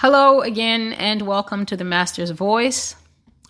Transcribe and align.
Hello 0.00 0.42
again, 0.42 0.92
and 0.92 1.22
welcome 1.22 1.66
to 1.66 1.76
the 1.76 1.82
Master's 1.82 2.30
Voice. 2.30 2.94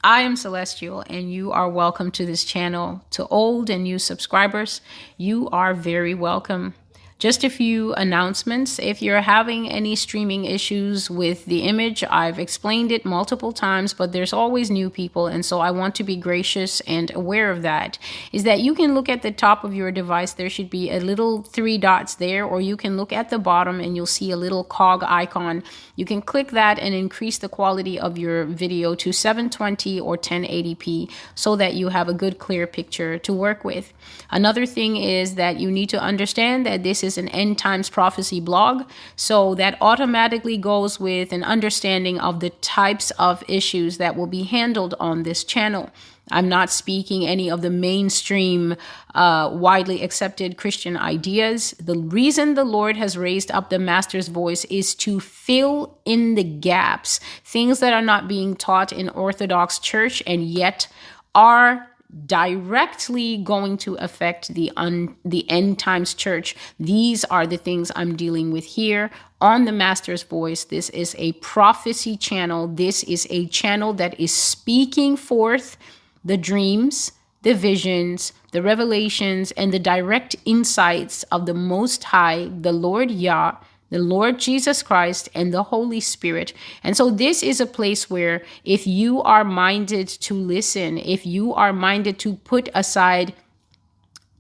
I 0.03 0.23
am 0.23 0.35
Celestial, 0.35 1.05
and 1.07 1.31
you 1.31 1.53
are 1.53 1.69
welcome 1.69 2.11
to 2.13 2.25
this 2.25 2.43
channel. 2.43 3.05
To 3.11 3.27
old 3.27 3.69
and 3.69 3.83
new 3.83 3.99
subscribers, 3.99 4.81
you 5.19 5.51
are 5.51 5.75
very 5.75 6.15
welcome. 6.15 6.73
Just 7.19 7.43
a 7.43 7.51
few 7.51 7.95
announcements. 7.95 8.79
If 8.79 9.03
you're 9.03 9.23
having 9.23 9.69
any 9.69 9.97
streaming 9.97 10.45
issues 10.45 11.11
with 11.11 11.47
the 11.47 11.63
image, 11.63 12.05
I've 12.05 12.39
explained 12.39 12.93
it 12.93 13.05
multiple 13.05 13.51
times, 13.51 13.93
but 13.93 14.13
there's 14.13 14.33
always 14.33 14.71
new 14.71 14.89
people. 14.89 15.27
And 15.27 15.45
so 15.45 15.59
I 15.59 15.73
want 15.73 15.97
to 15.97 16.05
be 16.05 16.15
gracious 16.15 16.79
and 16.83 17.13
aware 17.17 17.51
of 17.51 17.63
that. 17.63 17.99
Is 18.31 18.45
that 18.45 18.61
you 18.61 18.73
can 18.73 18.95
look 18.95 19.09
at 19.09 19.23
the 19.23 19.33
top 19.33 19.65
of 19.65 19.75
your 19.75 19.91
device, 19.91 20.35
there 20.35 20.49
should 20.49 20.71
be 20.71 20.93
a 20.93 21.01
little 21.01 21.43
three 21.43 21.77
dots 21.77 22.15
there, 22.15 22.45
or 22.45 22.61
you 22.61 22.77
can 22.77 22.97
look 22.97 23.13
at 23.13 23.31
the 23.31 23.39
bottom 23.41 23.81
and 23.81 23.97
you'll 23.97 24.07
see 24.07 24.31
a 24.31 24.37
little 24.37 24.63
cog 24.63 25.03
icon. 25.05 25.65
You 25.97 26.05
can 26.05 26.23
click 26.23 26.53
that 26.53 26.79
and 26.79 26.95
increase 26.95 27.39
the 27.39 27.49
quality 27.49 27.99
of 27.99 28.17
your 28.17 28.45
video 28.45 28.95
to 28.95 29.11
720 29.11 29.99
or 29.99 30.17
1080p 30.17 31.11
so 31.35 31.57
that 31.57 31.75
you 31.75 31.89
have 31.89 32.09
a 32.09 32.15
good, 32.15 32.39
clear 32.39 32.69
picture 32.69 33.19
to 33.19 33.33
work 33.33 33.65
with. 33.65 33.93
Another 34.31 34.67
thing 34.67 34.97
is 34.97 35.35
that 35.35 35.59
you 35.59 35.69
need 35.69 35.89
to 35.89 36.01
understand 36.01 36.65
that 36.65 36.85
this 36.85 37.03
is 37.03 37.08
is 37.09 37.19
an 37.19 37.29
end 37.31 37.59
times 37.59 37.91
prophecy 37.91 38.41
blog. 38.41 38.85
So 39.17 39.55
that 39.57 39.77
automatically 39.81 40.57
goes 40.57 41.01
with 41.01 41.33
an 41.33 41.43
understanding 41.43 42.21
of 42.21 42.39
the 42.39 42.51
types 42.51 43.11
of 43.13 43.43
issues 43.49 43.99
that 43.99 44.15
will 44.17 44.29
be 44.29 44.45
handled 44.45 44.95
on 45.01 45.25
this 45.25 45.43
channel. 45.43 45.91
I'm 46.31 46.49
not 46.49 46.71
speaking 46.71 47.27
any 47.27 47.51
of 47.51 47.63
the 47.63 47.71
mainstream, 47.71 48.77
uh, 49.15 49.51
widely 49.53 50.03
accepted 50.03 50.59
Christian 50.59 50.97
ideas. 50.97 51.75
The 51.81 51.97
reason 51.97 52.55
the 52.55 52.65
Lord 52.65 52.97
has 52.97 53.17
raised 53.17 53.51
up 53.51 53.71
the 53.71 53.79
Master's 53.79 54.29
voice 54.29 54.65
is 54.67 54.95
to 54.97 55.21
fill 55.21 55.99
in 56.05 56.35
the 56.35 56.45
gaps, 56.45 57.21
things 57.45 57.81
that 57.81 57.93
are 57.93 58.03
not 58.03 58.29
being 58.29 58.57
taught 58.57 58.93
in 58.93 59.09
Orthodox 59.09 59.79
Church 59.79 60.23
and 60.27 60.45
yet 60.45 60.89
are 61.35 61.89
directly 62.27 63.37
going 63.37 63.77
to 63.77 63.95
affect 63.97 64.55
the 64.55 64.73
un, 64.77 65.15
the 65.25 65.49
end 65.51 65.79
times 65.79 66.15
church. 66.15 66.57
These 66.81 67.25
are 67.27 67.47
the 67.47 67.59
things 67.59 67.93
i'm 67.95 68.17
dealing 68.17 68.51
with 68.51 68.65
here 68.65 69.11
on 69.41 69.67
the 69.67 69.73
master's 69.73 70.23
voice. 70.23 70.65
This 70.65 70.89
is 70.91 71.15
a 71.19 71.33
prophecy 71.33 72.17
channel. 72.17 72.67
This 72.67 73.05
is 73.05 73.27
a 73.31 73.47
channel 73.49 73.93
that 73.95 74.19
is 74.19 74.33
speaking 74.33 75.17
forth 75.17 75.77
the 76.25 76.37
dreams 76.37 77.13
the 77.43 77.55
visions 77.55 78.33
the 78.53 78.63
revelations 78.63 79.53
and 79.53 79.73
the 79.73 79.79
direct 79.79 80.35
insights 80.45 81.23
of 81.25 81.47
the 81.47 81.55
most 81.55 82.05
high 82.05 82.51
the 82.61 82.73
lord 82.73 83.11
yah 83.11 83.57
the 83.91 83.99
Lord 83.99 84.39
Jesus 84.39 84.83
Christ 84.83 85.29
and 85.35 85.53
the 85.53 85.65
Holy 85.65 86.01
Spirit. 86.01 86.53
And 86.83 86.97
so 86.97 87.11
this 87.11 87.43
is 87.43 87.61
a 87.61 87.67
place 87.67 88.11
where 88.11 88.43
if 88.65 88.87
you 88.87 89.23
are 89.23 89.45
minded 89.45 90.09
to 90.09 90.35
listen, 90.35 90.99
if 90.99 91.25
you 91.27 91.55
are 91.55 91.73
minded 91.73 92.19
to 92.21 92.35
put 92.37 92.69
aside 92.75 93.35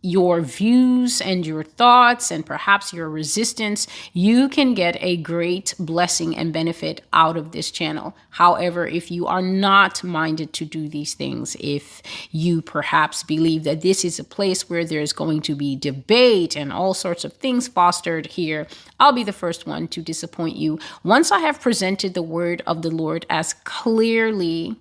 your 0.09 0.41
views 0.41 1.21
and 1.21 1.47
your 1.47 1.63
thoughts 1.63 2.31
and 2.31 2.47
perhaps 2.47 2.93
your 2.93 3.11
resistance, 3.11 3.87
you 4.13 4.49
can 4.49 4.73
get 4.73 4.97
a 5.01 5.19
great 5.19 5.75
blessing 5.79 6.37
and 6.37 6.53
benefit 6.53 7.03
out 7.13 7.37
of 7.37 7.53
this 7.53 7.71
channel. 7.71 8.17
However, 8.31 8.87
if 8.87 9.11
you 9.11 9.27
are 9.27 9.43
not 9.43 10.03
minded 10.03 10.53
to 10.55 10.65
do 10.65 10.89
these 10.89 11.13
things, 11.15 11.57
if 11.61 12.03
you 12.31 12.63
perhaps 12.63 13.23
believe 13.23 13.65
that 13.65 13.83
this 13.83 14.05
is 14.05 14.19
a 14.19 14.25
place 14.25 14.71
where 14.71 14.85
there's 14.85 15.13
going 15.13 15.43
to 15.43 15.55
be 15.55 15.77
debate 15.77 16.57
and 16.57 16.73
all 16.73 16.95
sorts 16.95 17.25
of 17.25 17.35
things 17.35 17.69
fostered 17.69 18.27
here, 18.29 18.67
I'll 18.99 19.13
be 19.13 19.25
the 19.25 19.33
first 19.33 19.67
one 19.67 19.89
to 19.89 20.01
disappoint 20.01 20.57
you. 20.57 20.79
Once 21.05 21.31
I 21.31 21.41
have 21.41 21.61
presented 21.61 22.15
the 22.15 22.23
word 22.23 22.63
of 22.67 22.81
the 22.83 22.91
Lord 22.91 23.27
as 23.29 23.53
clearly 23.53 24.77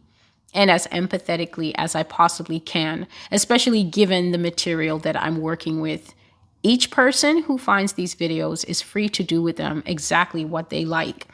and 0.58 0.72
as 0.72 0.88
empathetically 0.88 1.72
as 1.75 1.94
I 1.94 2.02
possibly 2.02 2.59
can, 2.59 3.08
especially 3.31 3.84
given 3.84 4.31
the 4.31 4.40
material 4.40 4.97
that 5.00 5.16
I'm 5.16 5.40
working 5.40 5.79
with. 5.81 6.16
Each 6.63 6.90
person 6.90 7.44
who 7.44 7.59
finds 7.59 7.94
these 7.94 8.16
videos 8.16 8.68
is 8.68 8.81
free 8.81 9.07
to 9.09 9.23
do 9.23 9.41
with 9.44 9.57
them 9.57 9.84
exactly 9.85 10.44
what 10.44 10.72
they 10.72 10.84
like. 10.84 11.28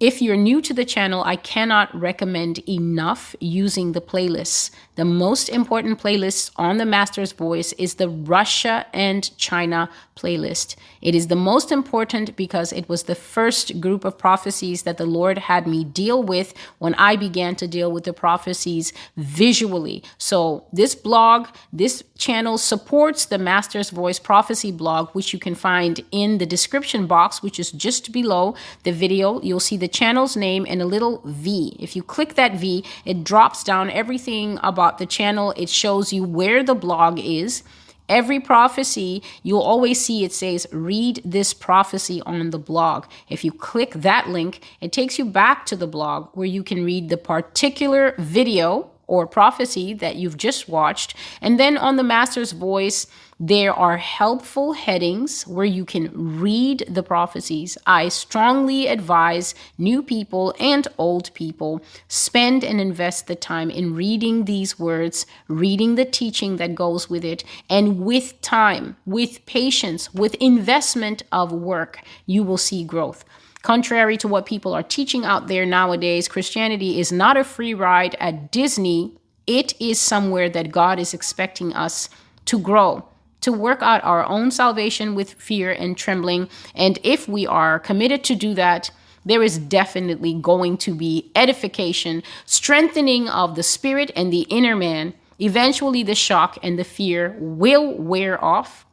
If 0.00 0.20
you're 0.20 0.36
new 0.36 0.60
to 0.62 0.74
the 0.74 0.84
channel, 0.84 1.22
I 1.24 1.36
cannot 1.36 1.94
recommend 1.94 2.58
enough 2.68 3.36
using 3.38 3.92
the 3.92 4.00
playlists. 4.00 4.70
The 4.96 5.04
most 5.04 5.48
important 5.48 6.00
playlist 6.00 6.50
on 6.56 6.78
the 6.78 6.86
Master's 6.86 7.32
Voice 7.32 7.74
is 7.74 7.94
the 7.94 8.08
Russia 8.08 8.86
and 8.92 9.36
China 9.36 9.90
playlist. 10.14 10.76
It 11.00 11.14
is 11.14 11.26
the 11.26 11.36
most 11.36 11.72
important 11.72 12.36
because 12.36 12.72
it 12.72 12.88
was 12.88 13.04
the 13.04 13.14
first 13.14 13.80
group 13.80 14.04
of 14.04 14.18
prophecies 14.18 14.82
that 14.82 14.96
the 14.96 15.06
Lord 15.06 15.38
had 15.38 15.66
me 15.66 15.84
deal 15.84 16.22
with 16.22 16.54
when 16.78 16.94
I 16.94 17.16
began 17.16 17.56
to 17.56 17.68
deal 17.68 17.90
with 17.90 18.04
the 18.04 18.12
prophecies 18.12 18.92
visually. 19.16 20.02
So, 20.18 20.64
this 20.72 20.94
blog, 20.94 21.48
this 21.72 22.02
channel 22.16 22.58
supports 22.58 23.26
the 23.26 23.38
Master's 23.38 23.90
Voice 23.90 24.18
prophecy 24.18 24.72
blog, 24.72 25.10
which 25.10 25.32
you 25.32 25.38
can 25.38 25.54
find 25.54 26.00
in 26.10 26.38
the 26.38 26.46
description 26.46 27.06
box, 27.06 27.42
which 27.42 27.58
is 27.58 27.70
just 27.72 28.12
below 28.12 28.54
the 28.84 28.92
video. 28.92 29.40
You'll 29.42 29.60
see 29.60 29.76
the 29.76 29.88
channel's 29.88 30.36
name 30.36 30.66
and 30.68 30.80
a 30.80 30.86
little 30.86 31.22
V. 31.24 31.76
If 31.78 31.96
you 31.96 32.02
click 32.02 32.34
that 32.34 32.54
V, 32.54 32.84
it 33.04 33.24
drops 33.24 33.64
down 33.64 33.90
everything 33.90 34.58
about 34.62 34.98
the 34.98 35.06
channel. 35.06 35.52
It 35.56 35.68
shows 35.68 36.12
you 36.12 36.24
where 36.24 36.62
the 36.62 36.74
blog 36.74 37.18
is 37.18 37.62
Every 38.08 38.38
prophecy, 38.38 39.22
you'll 39.42 39.62
always 39.62 40.04
see 40.04 40.24
it 40.24 40.32
says, 40.32 40.66
read 40.72 41.22
this 41.24 41.54
prophecy 41.54 42.20
on 42.26 42.50
the 42.50 42.58
blog. 42.58 43.06
If 43.28 43.44
you 43.44 43.52
click 43.52 43.92
that 43.92 44.28
link, 44.28 44.62
it 44.80 44.92
takes 44.92 45.18
you 45.18 45.24
back 45.24 45.64
to 45.66 45.76
the 45.76 45.86
blog 45.86 46.28
where 46.34 46.46
you 46.46 46.62
can 46.62 46.84
read 46.84 47.08
the 47.08 47.16
particular 47.16 48.14
video 48.18 48.90
or 49.06 49.26
prophecy 49.26 49.94
that 49.94 50.16
you've 50.16 50.36
just 50.36 50.68
watched. 50.68 51.14
And 51.40 51.58
then 51.58 51.76
on 51.76 51.96
the 51.96 52.02
Master's 52.02 52.52
Voice, 52.52 53.06
there 53.40 53.74
are 53.74 53.96
helpful 53.96 54.74
headings 54.74 55.44
where 55.46 55.64
you 55.64 55.84
can 55.84 56.38
read 56.40 56.84
the 56.88 57.02
prophecies. 57.02 57.76
I 57.86 58.08
strongly 58.08 58.86
advise 58.86 59.54
new 59.76 60.02
people 60.02 60.54
and 60.60 60.86
old 60.98 61.34
people 61.34 61.82
spend 62.06 62.62
and 62.62 62.80
invest 62.80 63.26
the 63.26 63.34
time 63.34 63.70
in 63.70 63.94
reading 63.94 64.44
these 64.44 64.78
words, 64.78 65.26
reading 65.48 65.96
the 65.96 66.04
teaching 66.04 66.58
that 66.58 66.74
goes 66.74 67.10
with 67.10 67.24
it, 67.24 67.42
and 67.68 68.00
with 68.00 68.40
time, 68.40 68.96
with 69.04 69.44
patience, 69.46 70.14
with 70.14 70.34
investment 70.36 71.24
of 71.32 71.52
work, 71.52 72.00
you 72.26 72.44
will 72.44 72.58
see 72.58 72.84
growth. 72.84 73.24
Contrary 73.62 74.16
to 74.18 74.28
what 74.28 74.46
people 74.46 74.74
are 74.74 74.82
teaching 74.82 75.24
out 75.24 75.48
there 75.48 75.66
nowadays, 75.66 76.28
Christianity 76.28 77.00
is 77.00 77.10
not 77.10 77.36
a 77.36 77.42
free 77.42 77.74
ride 77.74 78.14
at 78.20 78.52
Disney. 78.52 79.16
It 79.46 79.72
is 79.80 79.98
somewhere 79.98 80.50
that 80.50 80.70
God 80.70 80.98
is 80.98 81.14
expecting 81.14 81.72
us 81.72 82.10
to 82.44 82.58
grow 82.58 83.08
to 83.44 83.52
work 83.52 83.82
out 83.82 84.02
our 84.04 84.24
own 84.24 84.50
salvation 84.50 85.14
with 85.14 85.34
fear 85.34 85.70
and 85.70 85.98
trembling. 85.98 86.48
And 86.74 86.98
if 87.02 87.28
we 87.28 87.46
are 87.46 87.78
committed 87.78 88.24
to 88.24 88.34
do 88.34 88.54
that, 88.54 88.90
there 89.22 89.42
is 89.42 89.58
definitely 89.58 90.32
going 90.32 90.78
to 90.78 90.94
be 90.94 91.30
edification, 91.36 92.22
strengthening 92.46 93.28
of 93.28 93.54
the 93.54 93.62
spirit 93.62 94.10
and 94.16 94.32
the 94.32 94.46
inner 94.48 94.74
man. 94.74 95.12
Eventually, 95.38 96.02
the 96.02 96.14
shock 96.14 96.56
and 96.62 96.78
the 96.78 96.84
fear 96.84 97.36
will 97.38 97.92
wear 97.92 98.42
off, 98.42 98.86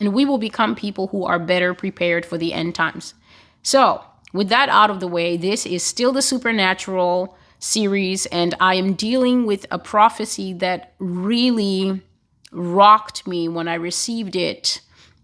and 0.00 0.14
we 0.14 0.24
will 0.24 0.38
become 0.38 0.74
people 0.74 1.08
who 1.08 1.24
are 1.24 1.38
better 1.38 1.74
prepared 1.74 2.24
for 2.24 2.38
the 2.38 2.54
end 2.54 2.74
times. 2.74 3.12
So, 3.62 4.02
with 4.32 4.48
that 4.48 4.70
out 4.70 4.88
of 4.88 5.00
the 5.00 5.06
way, 5.06 5.36
this 5.36 5.66
is 5.66 5.82
still 5.82 6.12
the 6.12 6.22
supernatural 6.22 7.36
series, 7.58 8.24
and 8.26 8.54
I 8.58 8.76
am 8.76 8.94
dealing 8.94 9.44
with 9.44 9.66
a 9.70 9.78
prophecy 9.78 10.54
that 10.54 10.94
really 10.98 12.02
rocked 12.52 13.26
me 13.26 13.48
when 13.48 13.66
I 13.66 13.74
received 13.74 14.36
it 14.36 14.80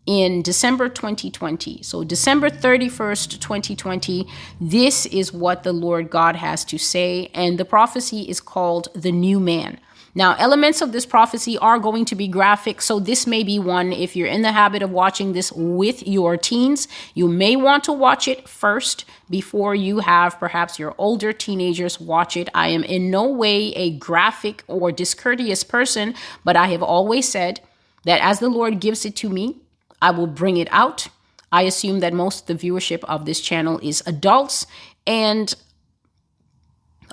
in 0.06 0.40
December 0.40 0.88
2020. 0.88 1.82
So, 1.82 2.02
December 2.02 2.48
31st, 2.48 3.38
2020, 3.40 4.26
this 4.58 5.04
is 5.06 5.32
what 5.32 5.62
the 5.62 5.72
Lord 5.72 6.08
God 6.08 6.36
has 6.36 6.64
to 6.66 6.78
say. 6.78 7.30
And 7.34 7.58
the 7.58 7.66
prophecy 7.66 8.22
is 8.22 8.40
called 8.40 8.88
The 8.94 9.12
New 9.12 9.38
Man. 9.38 9.78
Now, 10.14 10.34
elements 10.38 10.80
of 10.80 10.92
this 10.92 11.06
prophecy 11.06 11.58
are 11.58 11.78
going 11.78 12.04
to 12.06 12.14
be 12.14 12.28
graphic, 12.28 12.80
so 12.80 12.98
this 12.98 13.26
may 13.26 13.42
be 13.42 13.58
one 13.58 13.92
if 13.92 14.16
you're 14.16 14.26
in 14.26 14.42
the 14.42 14.52
habit 14.52 14.82
of 14.82 14.90
watching 14.90 15.32
this 15.32 15.52
with 15.52 16.06
your 16.06 16.36
teens. 16.36 16.88
You 17.14 17.28
may 17.28 17.56
want 17.56 17.84
to 17.84 17.92
watch 17.92 18.26
it 18.26 18.48
first 18.48 19.04
before 19.28 19.74
you 19.74 20.00
have 20.00 20.38
perhaps 20.38 20.78
your 20.78 20.94
older 20.98 21.32
teenagers 21.32 22.00
watch 22.00 22.36
it. 22.36 22.48
I 22.54 22.68
am 22.68 22.84
in 22.84 23.10
no 23.10 23.28
way 23.28 23.72
a 23.74 23.90
graphic 23.98 24.64
or 24.66 24.90
discourteous 24.90 25.62
person, 25.62 26.14
but 26.44 26.56
I 26.56 26.68
have 26.68 26.82
always 26.82 27.28
said 27.28 27.60
that 28.04 28.20
as 28.22 28.38
the 28.38 28.48
Lord 28.48 28.80
gives 28.80 29.04
it 29.04 29.14
to 29.16 29.28
me, 29.28 29.56
I 30.00 30.10
will 30.10 30.26
bring 30.26 30.56
it 30.56 30.68
out. 30.70 31.08
I 31.52 31.62
assume 31.62 32.00
that 32.00 32.12
most 32.12 32.48
of 32.48 32.58
the 32.58 32.68
viewership 32.68 33.04
of 33.04 33.24
this 33.24 33.40
channel 33.40 33.78
is 33.82 34.02
adults, 34.06 34.66
and 35.06 35.54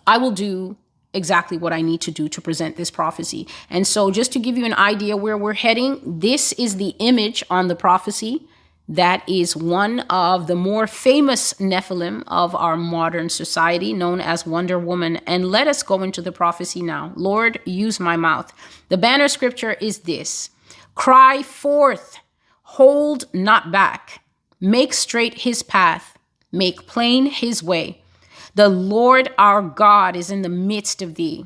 I 0.07 0.17
will 0.17 0.31
do 0.31 0.77
exactly 1.15 1.57
what 1.57 1.73
I 1.73 1.81
need 1.81 2.01
to 2.01 2.11
do 2.11 2.27
to 2.29 2.41
present 2.41 2.75
this 2.77 2.91
prophecy. 2.91 3.47
And 3.69 3.87
so, 3.87 4.11
just 4.11 4.31
to 4.33 4.39
give 4.39 4.57
you 4.57 4.65
an 4.65 4.73
idea 4.73 5.17
where 5.17 5.37
we're 5.37 5.53
heading, 5.53 6.01
this 6.05 6.53
is 6.53 6.75
the 6.77 6.95
image 6.99 7.43
on 7.49 7.67
the 7.67 7.75
prophecy. 7.75 8.47
that 8.87 9.27
is 9.27 9.55
one 9.55 10.01
of 10.11 10.45
the 10.47 10.55
more 10.55 10.85
famous 10.85 11.53
Nephilim 11.55 12.23
of 12.27 12.53
our 12.53 12.77
modern 12.77 13.29
society, 13.29 13.93
known 13.93 14.21
as 14.21 14.45
Wonder 14.45 14.77
Woman. 14.77 15.17
And 15.25 15.49
let 15.49 15.67
us 15.67 15.81
go 15.81 16.03
into 16.03 16.21
the 16.21 16.31
prophecy 16.31 16.81
now. 16.81 17.11
Lord, 17.15 17.59
use 17.65 17.99
my 17.99 18.15
mouth. 18.15 18.53
The 18.89 18.97
banner 18.97 19.27
scripture 19.27 19.73
is 19.73 19.99
this 19.99 20.51
Cry 20.93 21.41
forth, 21.41 22.19
hold 22.61 23.25
not 23.33 23.71
back, 23.71 24.21
make 24.61 24.93
straight 24.93 25.41
his 25.41 25.63
path, 25.63 26.17
make 26.51 26.85
plain 26.87 27.25
his 27.25 27.63
way. 27.63 28.03
The 28.55 28.69
Lord 28.69 29.33
our 29.37 29.61
God 29.61 30.15
is 30.15 30.31
in 30.31 30.41
the 30.41 30.49
midst 30.49 31.01
of 31.01 31.15
thee, 31.15 31.45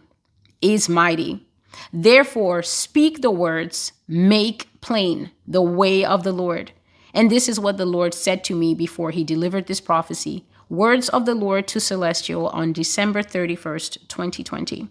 is 0.62 0.88
mighty. 0.88 1.46
Therefore, 1.92 2.64
speak 2.64 3.22
the 3.22 3.32
words, 3.32 3.92
make 4.08 4.70
plain 4.82 5.32
the 5.48 5.62
way 5.62 6.06
of 6.06 6.24
the 6.24 6.32
Lord 6.32 6.72
and 7.14 7.30
this 7.30 7.50
is 7.50 7.60
what 7.60 7.78
the 7.78 7.86
Lord 7.86 8.14
said 8.14 8.44
to 8.46 8.56
me 8.56 8.76
before 8.76 9.12
he 9.12 9.24
delivered 9.24 9.68
this 9.68 9.82
prophecy. 9.82 10.46
Words 10.70 11.10
of 11.10 11.26
the 11.26 11.36
Lord 11.36 11.68
to 11.70 11.80
Celestial 11.80 12.48
on 12.50 12.74
December 12.74 13.24
31st, 13.24 14.08
2020. 14.08 14.88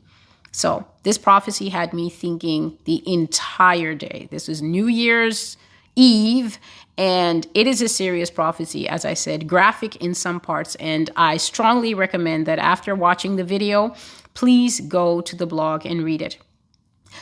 So, 0.50 0.86
this 1.02 1.18
prophecy 1.18 1.68
had 1.68 1.92
me 1.92 2.10
thinking 2.10 2.78
the 2.84 3.02
entire 3.10 3.94
day. 3.94 4.28
This 4.30 4.48
is 4.48 4.62
New 4.62 4.86
Year's 4.86 5.56
Eve, 5.98 6.60
and 6.96 7.46
it 7.54 7.66
is 7.66 7.82
a 7.82 7.88
serious 7.88 8.30
prophecy, 8.30 8.88
as 8.88 9.04
I 9.04 9.14
said, 9.14 9.48
graphic 9.48 9.96
in 9.96 10.14
some 10.14 10.38
parts. 10.38 10.76
And 10.76 11.10
I 11.16 11.36
strongly 11.38 11.92
recommend 11.92 12.46
that 12.46 12.60
after 12.60 12.94
watching 12.94 13.34
the 13.34 13.44
video, 13.44 13.94
please 14.34 14.80
go 14.80 15.20
to 15.20 15.34
the 15.34 15.46
blog 15.46 15.84
and 15.84 16.04
read 16.04 16.22
it. 16.22 16.38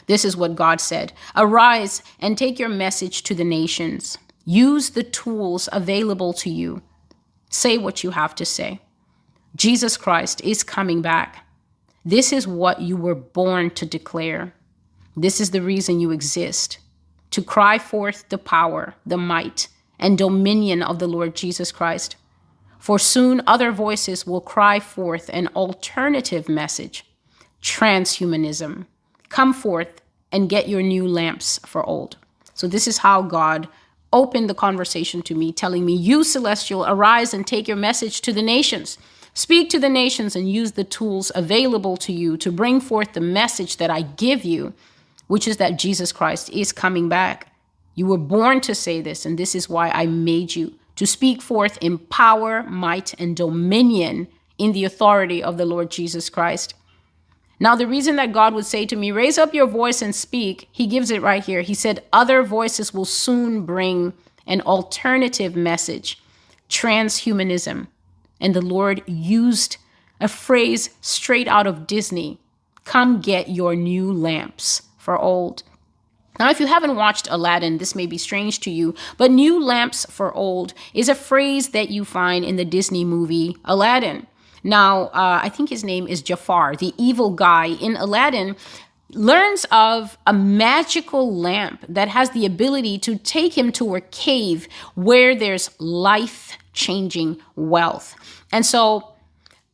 This 0.07 0.25
is 0.25 0.37
what 0.37 0.57
God 0.57 0.81
said 0.81 1.15
Arise 1.35 2.03
and 2.21 2.37
take 2.37 2.59
your 2.59 2.69
message 2.69 3.23
to 3.25 3.35
the 3.35 3.45
nations. 3.45 4.19
Use 4.45 4.91
the 4.91 5.03
tools 5.03 5.69
available 5.73 6.33
to 6.35 6.51
you. 6.51 6.83
Say 7.49 7.79
what 7.79 8.05
you 8.05 8.11
have 8.11 8.35
to 8.35 8.45
say. 8.45 8.81
Jesus 9.57 9.97
Christ 9.97 10.43
is 10.43 10.63
coming 10.63 11.01
back. 11.01 11.47
This 12.05 12.33
is 12.33 12.47
what 12.47 12.83
you 12.83 12.97
were 12.97 13.15
born 13.15 13.71
to 13.71 13.87
declare. 13.87 14.55
This 15.17 15.41
is 15.41 15.51
the 15.51 15.63
reason 15.63 15.99
you 15.99 16.11
exist 16.11 16.79
to 17.37 17.43
cry 17.43 17.79
forth 17.79 18.27
the 18.31 18.39
power, 18.39 18.95
the 19.05 19.19
might, 19.19 19.69
and 19.99 20.17
dominion 20.17 20.83
of 20.83 20.99
the 20.99 21.07
Lord 21.07 21.37
Jesus 21.37 21.71
Christ. 21.71 22.17
For 22.79 22.99
soon 22.99 23.43
other 23.47 23.73
voices 23.73 24.27
will 24.27 24.41
cry 24.41 24.81
forth 24.81 25.29
an 25.35 25.49
alternative 25.49 26.49
message 26.49 27.05
transhumanism. 27.61 28.87
Come 29.29 29.53
forth 29.53 30.01
and 30.33 30.49
get 30.49 30.67
your 30.67 30.81
new 30.81 31.07
lamps 31.07 31.61
for 31.67 31.85
old. 31.85 32.17
So, 32.55 32.67
this 32.67 32.89
is 32.89 32.97
how 32.99 33.21
God 33.21 33.69
opened 34.15 34.49
the 34.49 34.55
conversation 34.55 35.21
to 35.21 35.35
me, 35.35 35.53
telling 35.53 35.85
me, 35.85 35.93
You, 35.93 36.25
Celestial, 36.25 36.87
arise 36.87 37.35
and 37.35 37.47
take 37.47 37.69
your 37.69 37.77
message 37.77 38.23
to 38.23 38.33
the 38.33 38.41
nations. 38.41 38.97
Speak 39.35 39.69
to 39.69 39.79
the 39.79 39.91
nations 39.91 40.37
and 40.37 40.51
use 40.51 40.73
the 40.73 40.85
tools 40.85 41.31
available 41.35 41.99
to 41.99 42.15
you 42.15 42.39
to 42.39 42.51
bring 42.51 42.81
forth 42.81 43.13
the 43.13 43.21
message 43.21 43.77
that 43.77 43.91
I 43.91 44.01
give 44.01 44.43
you, 44.43 44.73
which 45.27 45.49
is 45.49 45.57
that 45.57 45.79
Jesus 45.79 46.13
Christ 46.13 46.51
is 46.51 46.73
coming 46.73 47.09
back. 47.09 47.53
You 47.95 48.07
were 48.07 48.19
born 48.19 48.61
to 48.63 48.75
say 48.75 49.01
this, 49.01 49.25
and 49.25 49.39
this 49.39 49.55
is 49.55 49.69
why 49.69 49.91
I 49.91 50.07
made 50.07 50.55
you 50.55 50.75
to 50.97 51.07
speak 51.07 51.43
forth 51.43 51.79
in 51.81 51.99
power, 51.99 52.63
might, 52.65 53.19
and 53.21 53.37
dominion 53.37 54.29
in 54.59 54.73
the 54.73 54.85
authority 54.85 55.43
of 55.43 55.59
the 55.59 55.67
Lord 55.67 55.91
Jesus 55.91 56.31
Christ. 56.31 56.75
Now, 57.59 57.75
the 57.75 57.87
reason 57.87 58.17
that 58.17 58.33
God 58.33 58.55
would 58.55 58.67
say 58.67 58.85
to 58.87 58.97
me, 58.97 59.11
raise 59.11 59.39
up 59.39 59.55
your 59.55 59.67
voice 59.67 60.03
and 60.03 60.15
speak, 60.15 60.69
he 60.73 60.87
gives 60.87 61.11
it 61.11 61.23
right 61.23 61.43
here. 61.43 61.63
He 61.63 61.75
said, 61.75 62.05
other 62.13 62.43
voices 62.43 62.93
will 62.93 63.07
soon 63.07 63.65
bring 63.65 64.13
an 64.47 64.61
alternative 64.63 65.57
message, 65.57 66.23
transhumanism. 66.69 67.87
And 68.41 68.55
the 68.55 68.63
Lord 68.63 69.03
used 69.07 69.79
a 70.21 70.29
phrase 70.29 70.91
straight 71.01 71.49
out 71.49 71.67
of 71.67 71.87
Disney 71.87 72.39
come 72.85 73.21
get 73.21 73.49
your 73.49 73.75
new 73.75 74.13
lamps 74.13 74.83
for 75.07 75.17
old. 75.17 75.63
Now, 76.41 76.51
if 76.51 76.59
you 76.59 76.67
haven't 76.67 76.97
watched 76.97 77.29
Aladdin, 77.31 77.79
this 77.79 77.95
may 77.95 78.07
be 78.07 78.19
strange 78.19 78.59
to 78.61 78.71
you, 78.71 78.93
but 79.17 79.31
new 79.31 79.63
lamps 79.63 80.05
for 80.11 80.35
old 80.35 80.75
is 80.93 81.09
a 81.09 81.15
phrase 81.15 81.69
that 81.69 81.91
you 81.91 82.05
find 82.05 82.45
in 82.45 82.57
the 82.57 82.65
Disney 82.65 83.05
movie 83.05 83.57
Aladdin. 83.65 84.27
Now, 84.65 85.05
uh, 85.15 85.39
I 85.45 85.49
think 85.49 85.71
his 85.71 85.85
name 85.85 86.09
is 86.09 86.23
Jafar, 86.23 86.75
the 86.75 86.93
evil 86.99 87.31
guy 87.31 87.67
in 87.67 87.95
Aladdin, 87.95 88.57
learns 89.13 89.65
of 89.71 90.19
a 90.27 90.33
magical 90.33 91.33
lamp 91.33 91.85
that 91.89 92.09
has 92.09 92.31
the 92.31 92.45
ability 92.45 92.99
to 92.99 93.17
take 93.17 93.57
him 93.57 93.71
to 93.79 93.95
a 93.95 94.01
cave 94.01 94.67
where 94.97 95.37
there's 95.37 95.71
life 95.79 96.59
changing 96.73 97.41
wealth. 97.55 98.17
And 98.51 98.67
so 98.67 99.15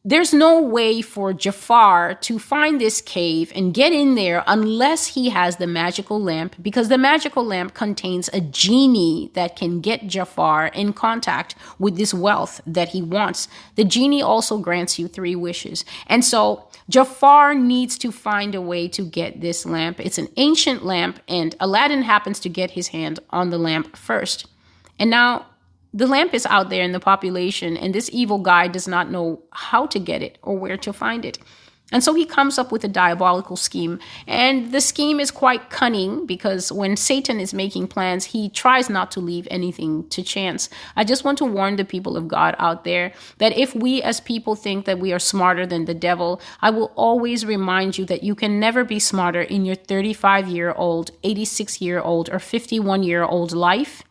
there's 0.04 0.34
no 0.34 0.60
way 0.60 1.00
for 1.00 1.32
Jafar 1.32 2.14
to 2.14 2.38
find 2.40 2.80
this 2.80 3.00
cave 3.00 3.52
and 3.54 3.72
get 3.72 3.92
in 3.92 4.16
there 4.16 4.42
unless 4.48 5.08
he 5.08 5.28
has 5.28 5.56
the 5.56 5.66
magical 5.68 6.20
lamp, 6.20 6.56
because 6.60 6.88
the 6.88 6.98
magical 6.98 7.44
lamp 7.44 7.72
contains 7.74 8.28
a 8.32 8.40
genie 8.40 9.30
that 9.34 9.54
can 9.54 9.80
get 9.80 10.08
Jafar 10.08 10.66
in 10.68 10.92
contact 10.92 11.54
with 11.78 11.96
this 11.96 12.12
wealth 12.12 12.60
that 12.66 12.88
he 12.88 13.00
wants. 13.00 13.46
The 13.76 13.84
genie 13.84 14.22
also 14.22 14.58
grants 14.58 14.98
you 14.98 15.06
three 15.06 15.36
wishes. 15.36 15.84
And 16.08 16.24
so 16.24 16.68
Jafar 16.88 17.54
needs 17.54 17.96
to 17.98 18.10
find 18.10 18.56
a 18.56 18.60
way 18.60 18.88
to 18.88 19.02
get 19.02 19.40
this 19.40 19.64
lamp. 19.64 20.00
It's 20.00 20.18
an 20.18 20.28
ancient 20.36 20.84
lamp, 20.84 21.20
and 21.28 21.54
Aladdin 21.60 22.02
happens 22.02 22.40
to 22.40 22.48
get 22.48 22.72
his 22.72 22.88
hand 22.88 23.20
on 23.30 23.50
the 23.50 23.58
lamp 23.58 23.96
first. 23.96 24.48
And 24.98 25.10
now 25.10 25.46
the 25.94 26.06
lamp 26.06 26.32
is 26.34 26.46
out 26.46 26.70
there 26.70 26.82
in 26.82 26.92
the 26.92 27.00
population, 27.00 27.76
and 27.76 27.94
this 27.94 28.08
evil 28.12 28.38
guy 28.38 28.68
does 28.68 28.88
not 28.88 29.10
know 29.10 29.42
how 29.52 29.86
to 29.86 29.98
get 29.98 30.22
it 30.22 30.38
or 30.42 30.56
where 30.56 30.76
to 30.78 30.92
find 30.92 31.24
it. 31.24 31.38
And 31.92 32.02
so 32.02 32.14
he 32.14 32.24
comes 32.24 32.58
up 32.58 32.72
with 32.72 32.82
a 32.84 32.88
diabolical 32.88 33.56
scheme. 33.56 33.98
And 34.26 34.72
the 34.72 34.80
scheme 34.80 35.20
is 35.20 35.30
quite 35.30 35.68
cunning 35.68 36.24
because 36.24 36.72
when 36.72 36.96
Satan 36.96 37.38
is 37.38 37.52
making 37.52 37.88
plans, 37.88 38.24
he 38.24 38.48
tries 38.48 38.88
not 38.88 39.10
to 39.10 39.20
leave 39.20 39.46
anything 39.50 40.08
to 40.08 40.22
chance. 40.22 40.70
I 40.96 41.04
just 41.04 41.22
want 41.22 41.36
to 41.38 41.44
warn 41.44 41.76
the 41.76 41.84
people 41.84 42.16
of 42.16 42.28
God 42.28 42.56
out 42.58 42.84
there 42.84 43.12
that 43.38 43.56
if 43.56 43.74
we 43.74 44.02
as 44.02 44.20
people 44.20 44.54
think 44.54 44.86
that 44.86 44.98
we 44.98 45.12
are 45.12 45.18
smarter 45.18 45.66
than 45.66 45.84
the 45.84 45.94
devil, 45.94 46.40
I 46.62 46.70
will 46.70 46.92
always 46.96 47.44
remind 47.44 47.98
you 47.98 48.06
that 48.06 48.22
you 48.22 48.34
can 48.34 48.58
never 48.58 48.84
be 48.84 48.98
smarter 48.98 49.42
in 49.42 49.66
your 49.66 49.76
35 49.76 50.48
year 50.48 50.72
old, 50.72 51.10
86 51.22 51.82
year 51.82 52.00
old, 52.00 52.30
or 52.30 52.38
51 52.38 53.02
year 53.02 53.22
old 53.22 53.52
life 53.52 54.02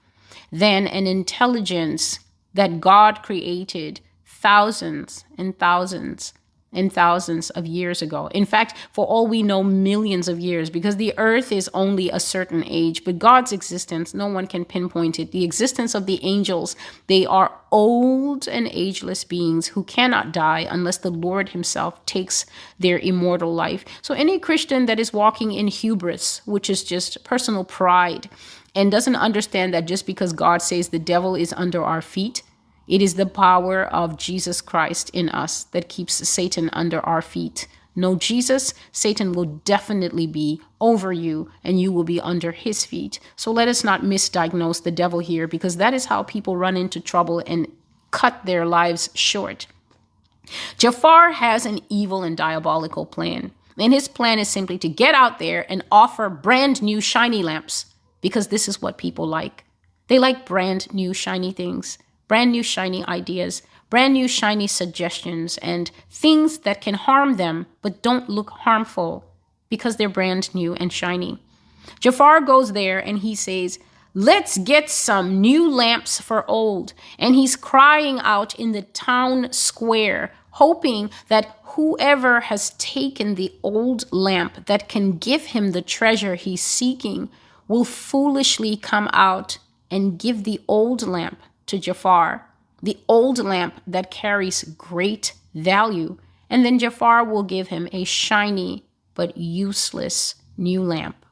than 0.52 0.88
an 0.88 1.08
intelligence 1.08 2.20
that 2.54 2.82
God 2.82 3.24
created 3.24 4.02
thousands 4.26 5.26
and 5.38 5.58
thousands 5.58 6.34
and 6.74 6.92
thousands 6.92 7.50
of 7.52 7.66
years 7.66 8.02
ago. 8.02 8.28
In 8.28 8.46
fact, 8.46 8.78
for 8.92 9.06
all 9.06 9.28
we 9.28 9.44
know, 9.44 9.64
millions 9.64 10.28
of 10.28 10.40
years, 10.40 10.70
because 10.70 10.96
the 10.96 11.14
earth 11.18 11.52
is 11.52 11.70
only 11.74 12.10
a 12.10 12.20
certain 12.20 12.64
age, 12.66 13.04
but 13.04 13.20
God's 13.20 13.52
existence, 13.52 14.14
no 14.14 14.28
one 14.28 14.48
can 14.48 14.64
pinpoint 14.64 15.20
it. 15.20 15.32
The 15.32 15.44
existence 15.44 15.94
of 15.94 16.06
the 16.06 16.24
angels, 16.24 16.76
they 17.08 17.26
are 17.26 17.52
old 17.72 18.48
and 18.48 18.68
ageless 18.72 19.24
beings 19.24 19.68
who 19.68 19.84
cannot 19.84 20.32
die 20.32 20.68
unless 20.70 20.98
the 20.98 21.12
Lord 21.12 21.50
Himself 21.50 22.06
takes 22.06 22.46
their 22.80 23.00
immortal 23.00 23.54
life. 23.54 23.84
So, 24.02 24.14
any 24.14 24.40
Christian 24.40 24.86
that 24.86 25.00
is 25.00 25.14
walking 25.14 25.52
in 25.52 25.68
hubris, 25.68 26.42
which 26.46 26.70
is 26.70 26.84
just 26.84 27.24
personal 27.24 27.64
pride, 27.64 28.30
and 28.74 28.92
doesn't 28.92 29.16
understand 29.16 29.74
that 29.74 29.88
just 29.88 30.06
because 30.06 30.32
God 30.34 30.62
says 30.62 30.90
the 30.90 31.00
devil 31.00 31.36
is 31.36 31.54
under 31.54 31.84
our 31.84 32.02
feet, 32.02 32.44
it 32.92 33.02
is 33.02 33.14
the 33.14 33.26
power 33.26 33.86
of 33.86 34.18
Jesus 34.18 34.60
Christ 34.60 35.10
in 35.12 35.30
us 35.30 35.64
that 35.72 35.88
keeps 35.88 36.28
Satan 36.28 36.70
under 36.74 37.00
our 37.06 37.22
feet. 37.22 37.70
No 37.96 38.16
Jesus, 38.16 38.74
Satan 38.92 39.32
will 39.32 39.46
definitely 39.46 40.28
be 40.28 40.60
over 40.82 41.14
you 41.14 41.50
and 41.64 41.80
you 41.80 41.94
will 41.94 42.04
be 42.04 42.20
under 42.20 42.52
his 42.52 42.84
feet. 42.84 43.22
So 43.38 43.50
let 43.50 43.70
us 43.70 43.86
not 43.86 44.02
misdiagnose 44.02 44.84
the 44.84 44.92
devil 44.92 45.20
here 45.20 45.48
because 45.48 45.78
that 45.78 45.94
is 45.94 46.06
how 46.06 46.24
people 46.24 46.58
run 46.58 46.76
into 46.76 47.00
trouble 47.00 47.42
and 47.48 47.72
cut 48.12 48.46
their 48.46 48.66
lives 48.66 49.10
short. 49.14 49.68
Jafar 50.78 51.32
has 51.32 51.66
an 51.66 51.80
evil 51.88 52.24
and 52.24 52.36
diabolical 52.36 53.06
plan. 53.06 53.52
And 53.78 53.94
his 53.94 54.10
plan 54.10 54.38
is 54.38 54.50
simply 54.50 54.78
to 54.80 54.90
get 54.90 55.16
out 55.16 55.40
there 55.40 55.66
and 55.72 55.86
offer 55.90 56.28
brand 56.28 56.82
new 56.82 57.00
shiny 57.00 57.42
lamps 57.42 57.86
because 58.20 58.50
this 58.50 58.68
is 58.68 58.82
what 58.82 58.98
people 58.98 59.26
like. 59.26 59.64
They 60.10 60.20
like 60.20 60.46
brand 60.46 60.94
new, 60.94 61.14
shiny 61.14 61.54
things, 61.54 61.98
brand 62.32 62.54
new, 62.54 62.64
shiny 62.64 63.06
ideas, 63.08 63.62
brand 63.90 64.14
new, 64.14 64.26
shiny 64.26 64.66
suggestions, 64.66 65.58
and 65.58 65.92
things 66.10 66.60
that 66.60 66.80
can 66.80 66.94
harm 66.94 67.36
them 67.36 67.66
but 67.82 68.02
don't 68.02 68.30
look 68.30 68.52
harmful 68.52 69.26
because 69.68 69.98
they're 69.98 70.08
brand 70.08 70.56
new 70.56 70.74
and 70.76 70.94
shiny. 70.94 71.44
Jafar 72.00 72.40
goes 72.40 72.72
there 72.72 73.00
and 73.00 73.20
he 73.20 73.36
says, 73.36 73.80
Let's 74.14 74.58
get 74.58 74.90
some 74.90 75.42
new 75.42 75.70
lamps 75.70 76.22
for 76.22 76.50
old. 76.50 76.94
And 77.20 77.36
he's 77.36 77.58
crying 77.58 78.20
out 78.20 78.58
in 78.58 78.72
the 78.72 78.84
town 78.84 79.52
square, 79.52 80.32
hoping 80.52 81.10
that 81.28 81.58
whoever 81.76 82.40
has 82.40 82.70
taken 82.78 83.36
the 83.36 83.52
old 83.62 84.10
lamp 84.14 84.68
that 84.68 84.88
can 84.88 85.18
give 85.18 85.48
him 85.48 85.72
the 85.74 85.82
treasure 85.82 86.36
he's 86.36 86.62
seeking 86.62 87.28
will 87.68 87.84
foolishly 87.84 88.78
come 88.78 89.10
out 89.12 89.58
and 89.90 90.18
give 90.18 90.46
the 90.46 90.62
old 90.70 91.06
lamp 91.06 91.38
to 91.68 91.78
Jafar, 91.78 92.48
the 92.82 92.98
old 93.08 93.40
lamp 93.40 93.82
that 93.88 94.12
carries 94.12 94.64
great 94.64 95.34
value. 95.54 96.18
And 96.50 96.66
then 96.66 96.80
Jafar 96.80 97.24
will 97.24 97.44
give 97.44 97.70
him 97.70 97.88
a 97.92 98.04
shiny 98.04 98.86
but 99.14 99.38
useless 99.38 100.36
new 100.58 100.82
lamp. 100.84 101.26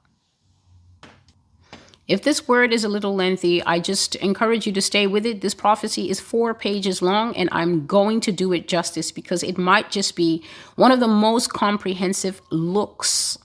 If 2.07 2.24
this 2.24 2.48
word 2.48 2.74
is 2.74 2.83
a 2.83 2.89
little 2.89 3.13
lengthy, 3.13 3.63
I 3.63 3.79
just 3.79 4.15
encourage 4.15 4.65
you 4.65 4.74
to 4.74 4.81
stay 4.81 5.05
with 5.05 5.27
it. 5.27 5.41
This 5.41 5.53
prophecy 5.53 6.09
is 6.09 6.19
four 6.19 6.55
pages 6.55 7.03
long, 7.03 7.36
and 7.36 7.50
I'm 7.51 7.86
going 7.86 8.19
to 8.21 8.31
do 8.31 8.51
it 8.51 8.67
justice 8.67 9.12
because 9.12 9.43
it 9.43 9.59
might 9.59 9.91
just 9.91 10.15
be 10.15 10.43
one 10.75 10.91
of 10.91 11.00
the 11.00 11.07
most 11.07 11.53
comprehensive 11.53 12.41
looks 12.50 13.38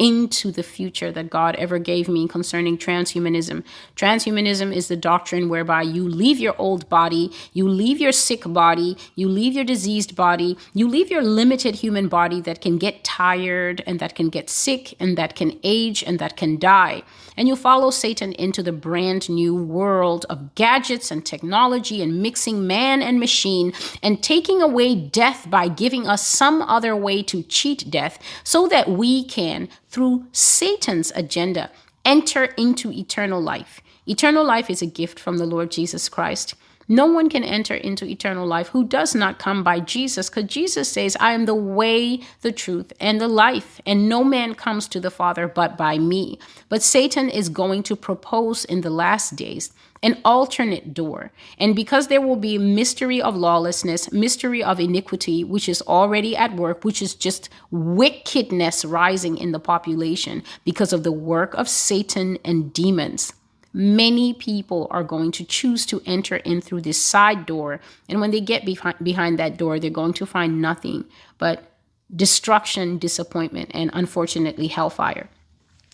into 0.00 0.50
the 0.50 0.62
future 0.62 1.12
that 1.12 1.28
God 1.28 1.54
ever 1.56 1.78
gave 1.78 2.08
me 2.08 2.26
concerning 2.26 2.78
transhumanism. 2.78 3.62
Transhumanism 3.96 4.74
is 4.74 4.88
the 4.88 4.96
doctrine 4.96 5.50
whereby 5.50 5.82
you 5.82 6.08
leave 6.08 6.38
your 6.38 6.54
old 6.56 6.88
body, 6.88 7.30
you 7.52 7.68
leave 7.68 8.00
your 8.00 8.10
sick 8.10 8.42
body, 8.46 8.96
you 9.14 9.28
leave 9.28 9.52
your 9.52 9.62
diseased 9.62 10.16
body, 10.16 10.56
you 10.72 10.88
leave 10.88 11.10
your 11.10 11.22
limited 11.22 11.74
human 11.74 12.08
body 12.08 12.40
that 12.40 12.62
can 12.62 12.78
get 12.78 13.04
tired 13.04 13.82
and 13.86 14.00
that 14.00 14.14
can 14.14 14.30
get 14.30 14.48
sick 14.48 14.94
and 14.98 15.18
that 15.18 15.36
can 15.36 15.60
age 15.62 16.02
and 16.02 16.18
that 16.18 16.34
can 16.34 16.58
die. 16.58 17.02
And 17.36 17.48
you 17.48 17.56
follow 17.56 17.90
Satan 17.90 18.32
into 18.32 18.62
the 18.62 18.72
brand 18.72 19.28
new 19.28 19.54
world 19.54 20.26
of 20.28 20.54
gadgets 20.54 21.10
and 21.10 21.24
technology 21.24 22.02
and 22.02 22.22
mixing 22.22 22.66
man 22.66 23.02
and 23.02 23.18
machine 23.18 23.72
and 24.02 24.22
taking 24.22 24.60
away 24.60 24.94
death 24.94 25.48
by 25.48 25.68
giving 25.68 26.06
us 26.06 26.26
some 26.26 26.62
other 26.62 26.94
way 26.94 27.22
to 27.24 27.42
cheat 27.42 27.90
death 27.90 28.18
so 28.44 28.68
that 28.68 28.90
we 28.90 29.24
can 29.24 29.68
through 29.88 30.26
Satan's 30.32 31.12
agenda, 31.14 31.70
enter 32.04 32.44
into 32.56 32.92
eternal 32.92 33.40
life. 33.40 33.80
Eternal 34.06 34.44
life 34.44 34.70
is 34.70 34.82
a 34.82 34.86
gift 34.86 35.18
from 35.18 35.38
the 35.38 35.46
Lord 35.46 35.70
Jesus 35.70 36.08
Christ. 36.08 36.54
No 36.90 37.06
one 37.06 37.28
can 37.28 37.44
enter 37.44 37.74
into 37.76 38.04
eternal 38.04 38.48
life 38.48 38.70
who 38.70 38.84
does 38.84 39.14
not 39.14 39.38
come 39.38 39.62
by 39.62 39.78
Jesus, 39.78 40.28
because 40.28 40.50
Jesus 40.50 40.88
says, 40.88 41.16
I 41.20 41.34
am 41.34 41.46
the 41.46 41.54
way, 41.54 42.18
the 42.40 42.50
truth, 42.50 42.92
and 42.98 43.20
the 43.20 43.28
life, 43.28 43.80
and 43.86 44.08
no 44.08 44.24
man 44.24 44.56
comes 44.56 44.88
to 44.88 44.98
the 44.98 45.08
Father 45.08 45.46
but 45.46 45.78
by 45.78 45.98
me. 45.98 46.40
But 46.68 46.82
Satan 46.82 47.28
is 47.30 47.48
going 47.48 47.84
to 47.84 47.94
propose 47.94 48.64
in 48.64 48.80
the 48.80 48.90
last 48.90 49.36
days 49.36 49.72
an 50.02 50.20
alternate 50.24 50.92
door. 50.92 51.30
And 51.58 51.76
because 51.76 52.08
there 52.08 52.20
will 52.20 52.34
be 52.34 52.58
mystery 52.58 53.22
of 53.22 53.36
lawlessness, 53.36 54.10
mystery 54.10 54.60
of 54.60 54.80
iniquity, 54.80 55.44
which 55.44 55.68
is 55.68 55.82
already 55.82 56.36
at 56.36 56.56
work, 56.56 56.84
which 56.84 57.02
is 57.02 57.14
just 57.14 57.50
wickedness 57.70 58.84
rising 58.84 59.38
in 59.38 59.52
the 59.52 59.60
population 59.60 60.42
because 60.64 60.92
of 60.92 61.04
the 61.04 61.12
work 61.12 61.54
of 61.54 61.68
Satan 61.68 62.36
and 62.44 62.72
demons. 62.72 63.32
Many 63.72 64.34
people 64.34 64.88
are 64.90 65.04
going 65.04 65.30
to 65.32 65.44
choose 65.44 65.86
to 65.86 66.02
enter 66.04 66.36
in 66.36 66.60
through 66.60 66.80
this 66.82 67.00
side 67.00 67.46
door. 67.46 67.80
And 68.08 68.20
when 68.20 68.30
they 68.30 68.40
get 68.40 68.64
behind, 68.64 68.96
behind 69.02 69.38
that 69.38 69.56
door, 69.56 69.78
they're 69.78 69.90
going 69.90 70.14
to 70.14 70.26
find 70.26 70.60
nothing 70.60 71.04
but 71.38 71.70
destruction, 72.14 72.98
disappointment, 72.98 73.70
and 73.72 73.90
unfortunately, 73.92 74.66
hellfire. 74.66 75.28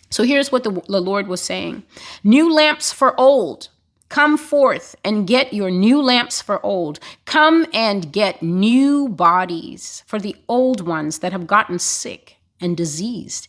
So 0.09 0.23
here's 0.23 0.51
what 0.51 0.65
the, 0.65 0.71
the 0.89 1.01
Lord 1.01 1.27
was 1.27 1.43
saying 1.43 1.83
New 2.25 2.53
lamps 2.53 2.93
for 2.93 3.19
old 3.21 3.69
Come 4.09 4.39
forth 4.39 4.95
and 5.05 5.27
get 5.27 5.53
your 5.53 5.71
new 5.71 6.01
lamps 6.01 6.41
for 6.41 6.65
old. 6.65 7.01
Come 7.25 7.67
and 7.75 8.13
get 8.13 8.43
new 8.43 9.09
bodies 9.09 10.05
for 10.07 10.21
the 10.21 10.37
old 10.49 10.81
ones 10.81 11.19
that 11.19 11.33
have 11.33 11.47
gotten 11.47 11.79
sick 11.79 12.37
and 12.61 12.77
diseased. 12.77 13.49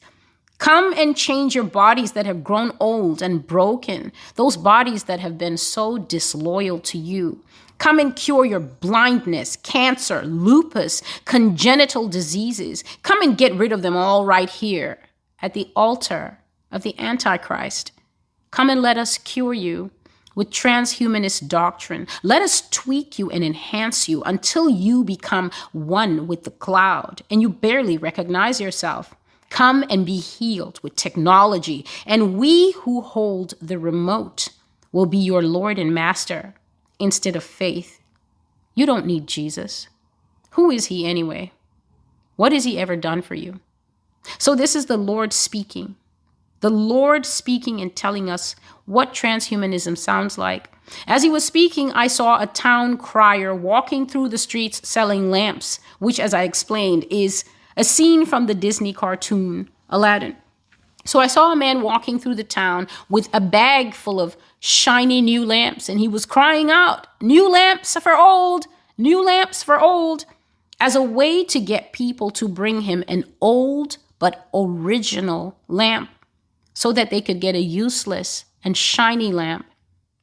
Come 0.58 0.94
and 0.94 1.16
change 1.16 1.54
your 1.54 1.64
bodies 1.64 2.14
that 2.14 2.26
have 2.26 2.44
grown 2.44 2.72
old 2.80 3.22
and 3.22 3.46
broken, 3.46 4.12
those 4.36 4.58
bodies 4.58 5.04
that 5.04 5.20
have 5.20 5.38
been 5.38 5.58
so 5.58 5.98
disloyal 5.98 6.80
to 6.80 6.98
you. 6.98 7.44
Come 7.78 8.00
and 8.00 8.16
cure 8.16 8.44
your 8.44 8.60
blindness, 8.60 9.56
cancer, 9.58 10.24
lupus, 10.24 11.04
congenital 11.26 12.08
diseases. 12.08 12.84
Come 13.04 13.22
and 13.22 13.38
get 13.38 13.54
rid 13.54 13.72
of 13.72 13.84
them 13.84 13.96
all 13.96 14.26
right 14.26 14.50
here 14.50 14.98
at 15.42 15.54
the 15.54 15.70
altar 15.76 16.40
of 16.72 16.82
the 16.82 16.98
Antichrist. 17.00 17.92
Come 18.50 18.70
and 18.70 18.82
let 18.82 18.98
us 18.98 19.20
cure 19.20 19.54
you 19.54 19.92
with 20.34 20.50
transhumanist 20.50 21.48
doctrine. 21.48 22.08
Let 22.24 22.42
us 22.42 22.68
tweak 22.70 23.20
you 23.20 23.30
and 23.30 23.44
enhance 23.44 24.10
you 24.10 24.24
until 24.24 24.70
you 24.70 25.04
become 25.04 25.52
one 25.72 26.28
with 26.28 26.44
the 26.46 26.52
cloud 26.52 27.22
and 27.30 27.42
you 27.42 27.50
barely 27.50 27.98
recognize 27.98 28.60
yourself. 28.60 29.16
Come 29.50 29.84
and 29.90 30.06
be 30.06 30.18
healed 30.18 30.80
with 30.84 30.96
technology, 30.96 31.86
and 32.06 32.38
we 32.38 32.72
who 32.74 33.02
hold 33.02 33.54
the 33.62 33.80
remote 33.80 34.50
will 34.92 35.06
be 35.06 35.18
your 35.18 35.42
Lord 35.42 35.80
and 35.80 35.94
Master 35.94 36.54
instead 37.00 37.36
of 37.36 37.44
faith. 37.44 38.02
You 38.76 38.86
don't 38.86 39.06
need 39.06 39.28
Jesus. 39.28 39.88
Who 40.52 40.70
is 40.70 40.88
he 40.88 41.06
anyway? 41.06 41.52
What 42.36 42.52
has 42.52 42.64
he 42.64 42.78
ever 42.78 42.96
done 42.96 43.22
for 43.22 43.36
you? 43.36 43.60
So, 44.38 44.56
this 44.56 44.76
is 44.76 44.88
the 44.88 44.98
Lord 44.98 45.34
speaking. 45.34 45.96
The 46.60 46.70
Lord 46.70 47.26
speaking 47.26 47.82
and 47.82 47.96
telling 47.96 48.30
us 48.30 48.56
what 48.86 49.14
transhumanism 49.14 49.98
sounds 49.98 50.38
like. 50.38 50.70
As 51.06 51.24
he 51.24 51.30
was 51.30 51.46
speaking, 51.46 51.92
I 51.92 52.08
saw 52.08 52.42
a 52.42 52.48
town 52.48 52.98
crier 52.98 53.54
walking 53.54 54.08
through 54.08 54.30
the 54.30 54.38
streets 54.38 54.88
selling 54.88 55.30
lamps, 55.30 55.80
which, 56.00 56.20
as 56.20 56.34
I 56.34 56.44
explained, 56.44 57.06
is 57.10 57.44
a 57.78 57.84
scene 57.84 58.26
from 58.26 58.48
the 58.48 58.56
Disney 58.56 58.92
cartoon 58.92 59.70
Aladdin. 59.90 60.36
So 61.06 61.20
I 61.20 61.28
saw 61.28 61.54
a 61.54 61.56
man 61.56 61.82
walking 61.82 62.20
through 62.20 62.36
the 62.36 62.44
town 62.44 62.88
with 63.10 63.30
a 63.32 63.40
bag 63.40 63.94
full 63.94 64.20
of 64.20 64.36
shiny 64.60 65.22
new 65.22 65.46
lamps, 65.46 65.88
and 65.88 66.00
he 66.00 66.08
was 66.08 66.26
crying 66.26 66.70
out, 66.70 67.08
New 67.22 67.50
lamps 67.50 67.96
for 67.98 68.14
old, 68.14 68.66
new 68.98 69.24
lamps 69.24 69.64
for 69.64 69.80
old, 69.80 70.26
as 70.82 70.96
a 70.96 71.02
way 71.02 71.46
to 71.46 71.60
get 71.62 71.94
people 71.94 72.30
to 72.32 72.50
bring 72.50 72.82
him 72.82 73.06
an 73.08 73.24
old 73.40 73.98
but 74.20 74.50
original 74.54 75.58
lamp 75.70 76.10
so 76.74 76.92
that 76.92 77.10
they 77.10 77.22
could 77.22 77.40
get 77.40 77.56
a 77.56 77.60
useless 77.60 78.46
and 78.64 78.76
shiny 78.76 79.32
lamp 79.32 79.66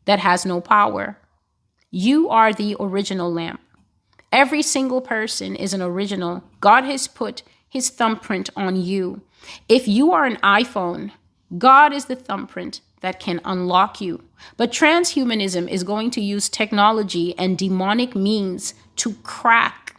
that 0.05 0.19
has 0.19 0.45
no 0.45 0.61
power. 0.61 1.19
You 1.91 2.29
are 2.29 2.53
the 2.53 2.77
original 2.79 3.33
lamp. 3.33 3.61
Every 4.35 4.63
single 4.63 5.01
person 5.01 5.55
is 5.55 5.73
an 5.73 5.81
original. 5.81 6.43
God 6.61 6.83
has 6.83 7.07
put 7.07 7.45
his 7.69 7.89
thumbprint 7.89 8.51
on 8.57 8.75
you. 8.75 9.23
If 9.69 9.87
you 9.87 10.11
are 10.11 10.25
an 10.25 10.39
iPhone, 10.39 11.13
God 11.57 11.93
is 11.93 12.07
the 12.07 12.17
thumbprint 12.17 12.81
that 13.01 13.21
can 13.21 13.41
unlock 13.45 14.01
you. 14.01 14.25
But 14.57 14.73
transhumanism 14.73 15.69
is 15.69 15.85
going 15.85 16.11
to 16.11 16.21
use 16.21 16.49
technology 16.49 17.39
and 17.39 17.57
demonic 17.57 18.17
means 18.17 18.75
to 18.97 19.13
crack 19.23 19.95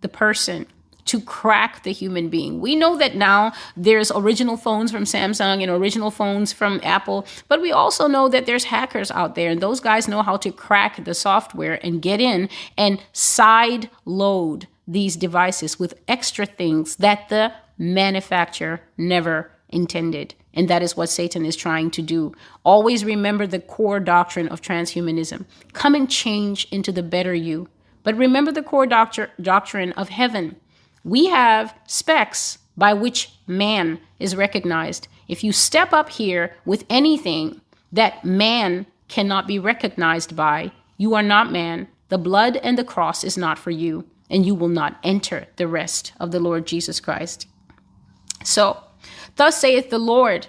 the 0.00 0.08
person 0.08 0.66
to 1.06 1.20
crack 1.20 1.82
the 1.82 1.92
human 1.92 2.28
being. 2.28 2.60
We 2.60 2.76
know 2.76 2.96
that 2.96 3.16
now 3.16 3.52
there's 3.76 4.10
original 4.12 4.56
phones 4.56 4.92
from 4.92 5.04
Samsung 5.04 5.62
and 5.62 5.70
original 5.70 6.10
phones 6.10 6.52
from 6.52 6.80
Apple, 6.82 7.26
but 7.48 7.60
we 7.60 7.72
also 7.72 8.06
know 8.06 8.28
that 8.28 8.46
there's 8.46 8.64
hackers 8.64 9.10
out 9.10 9.34
there 9.34 9.50
and 9.50 9.60
those 9.60 9.80
guys 9.80 10.08
know 10.08 10.22
how 10.22 10.36
to 10.38 10.52
crack 10.52 11.04
the 11.04 11.14
software 11.14 11.84
and 11.84 12.02
get 12.02 12.20
in 12.20 12.48
and 12.76 13.02
side 13.12 13.90
load 14.04 14.68
these 14.86 15.16
devices 15.16 15.78
with 15.78 15.94
extra 16.08 16.46
things 16.46 16.96
that 16.96 17.28
the 17.28 17.52
manufacturer 17.78 18.80
never 18.96 19.50
intended. 19.68 20.34
And 20.54 20.68
that 20.68 20.82
is 20.82 20.96
what 20.96 21.08
Satan 21.08 21.46
is 21.46 21.56
trying 21.56 21.90
to 21.92 22.02
do. 22.02 22.32
Always 22.62 23.04
remember 23.04 23.46
the 23.46 23.60
core 23.60 24.00
doctrine 24.00 24.48
of 24.48 24.60
transhumanism. 24.60 25.46
Come 25.72 25.94
and 25.94 26.10
change 26.10 26.66
into 26.70 26.92
the 26.92 27.02
better 27.02 27.34
you. 27.34 27.68
But 28.02 28.16
remember 28.16 28.52
the 28.52 28.62
core 28.62 28.86
doctor- 28.86 29.30
doctrine 29.40 29.92
of 29.92 30.10
heaven 30.10 30.56
we 31.04 31.26
have 31.26 31.74
specs 31.86 32.58
by 32.76 32.94
which 32.94 33.30
man 33.46 34.00
is 34.18 34.36
recognized. 34.36 35.08
If 35.28 35.44
you 35.44 35.52
step 35.52 35.92
up 35.92 36.08
here 36.08 36.54
with 36.64 36.84
anything 36.88 37.60
that 37.92 38.24
man 38.24 38.86
cannot 39.08 39.46
be 39.46 39.58
recognized 39.58 40.34
by, 40.34 40.72
you 40.96 41.14
are 41.14 41.22
not 41.22 41.52
man. 41.52 41.88
The 42.08 42.18
blood 42.18 42.56
and 42.56 42.78
the 42.78 42.84
cross 42.84 43.24
is 43.24 43.36
not 43.36 43.58
for 43.58 43.70
you, 43.70 44.04
and 44.30 44.46
you 44.46 44.54
will 44.54 44.68
not 44.68 44.98
enter 45.02 45.46
the 45.56 45.66
rest 45.66 46.12
of 46.20 46.30
the 46.30 46.40
Lord 46.40 46.66
Jesus 46.66 47.00
Christ. 47.00 47.46
So, 48.44 48.82
thus 49.36 49.60
saith 49.60 49.90
the 49.90 49.98
Lord, 49.98 50.46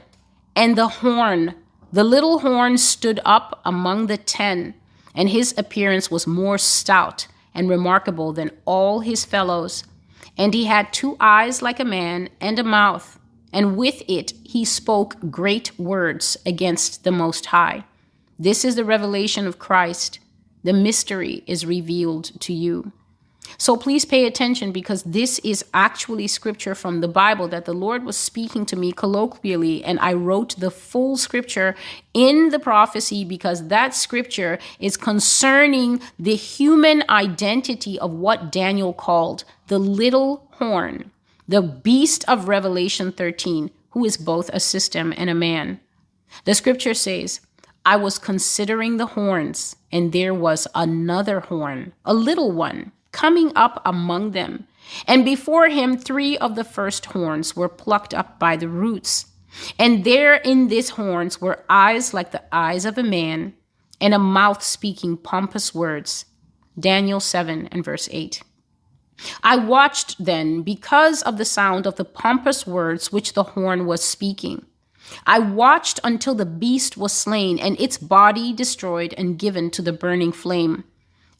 and 0.56 0.78
the 0.78 0.88
horn, 0.88 1.56
the 1.92 2.04
little 2.04 2.40
horn 2.40 2.78
stood 2.78 3.20
up 3.26 3.62
among 3.66 4.08
the 4.08 4.18
ten, 4.18 4.74
and 5.16 5.30
his 5.30 5.54
appearance 5.58 6.10
was 6.10 6.28
more 6.28 6.58
stout 6.58 7.28
and 7.54 7.70
remarkable 7.70 8.34
than 8.34 8.52
all 8.66 9.02
his 9.02 9.26
fellows 9.26 9.84
and 10.38 10.54
he 10.54 10.66
had 10.66 10.92
two 10.92 11.16
eyes 11.20 11.62
like 11.62 11.80
a 11.80 11.86
man, 11.86 12.30
and 12.42 12.60
a 12.60 12.64
mouth, 12.64 13.20
and 13.52 13.78
with 13.78 14.02
it 14.08 14.34
he 14.44 14.66
spoke 14.66 15.16
great 15.30 15.78
words 15.80 16.38
against 16.46 17.04
the 17.04 17.12
Most 17.12 17.48
High. 17.48 17.86
This 18.40 18.66
is 18.66 18.76
the 18.76 18.86
revelation 18.86 19.46
of 19.46 19.60
Christ. 19.60 20.20
The 20.64 20.74
mystery 20.74 21.44
is 21.46 21.66
revealed 21.66 22.40
to 22.42 22.54
you. 22.54 22.92
So 23.58 23.78
please 23.78 24.06
pay 24.06 24.26
attention 24.26 24.72
because 24.72 25.04
this 25.04 25.40
is 25.40 25.66
actually 25.74 26.28
scripture 26.28 26.76
from 26.76 27.02
the 27.02 27.08
Bible 27.08 27.48
that 27.50 27.66
the 27.66 27.74
Lord 27.74 28.04
was 28.04 28.18
speaking 28.18 28.66
to 28.68 28.76
me 28.76 28.92
colloquially, 28.92 29.84
and 29.84 30.00
I 30.00 30.14
wrote 30.14 30.56
the 30.58 30.72
full 30.72 31.18
scripture 31.18 31.76
in 32.14 32.50
the 32.50 32.60
prophecy 32.60 33.24
because 33.24 33.68
that 33.68 33.94
scripture 33.94 34.60
is 34.80 34.98
concerning 34.98 36.02
the 36.18 36.36
human 36.36 37.04
identity 37.10 38.00
of 38.00 38.12
what 38.12 38.52
Daniel 38.52 38.94
called 38.94 39.44
the 39.68 39.80
little 39.80 40.48
horn, 40.54 41.12
the 41.48 41.62
beast 41.62 42.24
of 42.28 42.48
Revelation 42.48 43.12
13, 43.12 43.72
who 43.92 44.06
is 44.06 44.18
both 44.18 44.50
a 44.50 44.60
system 44.60 45.14
and 45.16 45.30
a 45.30 45.36
man. 45.36 45.80
The 46.46 46.56
scripture 46.56 46.94
says, 46.94 47.42
I 47.86 47.98
was 47.98 48.18
considering 48.18 48.98
the 48.98 49.08
horns, 49.08 49.76
and 49.92 50.12
there 50.12 50.34
was 50.34 50.68
another 50.74 51.42
horn, 51.42 51.94
a 52.06 52.14
little 52.14 52.52
one 52.52 52.92
coming 53.12 53.52
up 53.56 53.82
among 53.86 54.32
them. 54.32 54.68
And 55.08 55.24
before 55.24 55.70
him, 55.70 55.98
three 55.98 56.38
of 56.38 56.56
the 56.56 56.64
first 56.64 57.08
horns 57.08 57.56
were 57.56 57.70
plucked 57.70 58.14
up 58.14 58.40
by 58.40 58.58
the 58.58 58.68
roots. 58.68 59.28
And 59.78 60.04
there 60.04 60.36
in 60.36 60.68
these 60.68 60.92
horns 60.92 61.40
were 61.40 61.64
eyes 61.70 62.14
like 62.14 62.32
the 62.32 62.44
eyes 62.52 62.86
of 62.86 62.98
a 62.98 63.04
man, 63.04 63.54
and 64.02 64.14
a 64.14 64.20
mouth 64.20 64.64
speaking 64.64 65.16
pompous 65.16 65.74
words. 65.74 66.26
Daniel 66.80 67.20
7 67.20 67.68
and 67.72 67.84
verse 67.86 68.10
8. 68.12 68.42
I 69.44 69.58
watched 69.58 70.24
then 70.24 70.62
because 70.62 71.22
of 71.22 71.38
the 71.38 71.46
sound 71.46 71.86
of 71.86 71.96
the 71.96 72.06
pompous 72.06 72.66
words 72.66 73.12
which 73.12 73.34
the 73.34 73.44
horn 73.44 73.86
was 73.86 74.04
speaking. 74.04 74.66
I 75.26 75.40
watched 75.40 76.00
until 76.04 76.36
the 76.36 76.46
beast 76.46 76.98
was 76.98 77.14
slain 77.14 77.60
and 77.60 77.80
its 77.80 77.98
body 77.98 78.54
destroyed 78.54 79.14
and 79.18 79.38
given 79.38 79.70
to 79.72 79.82
the 79.82 79.94
burning 79.94 80.32
flame. 80.32 80.84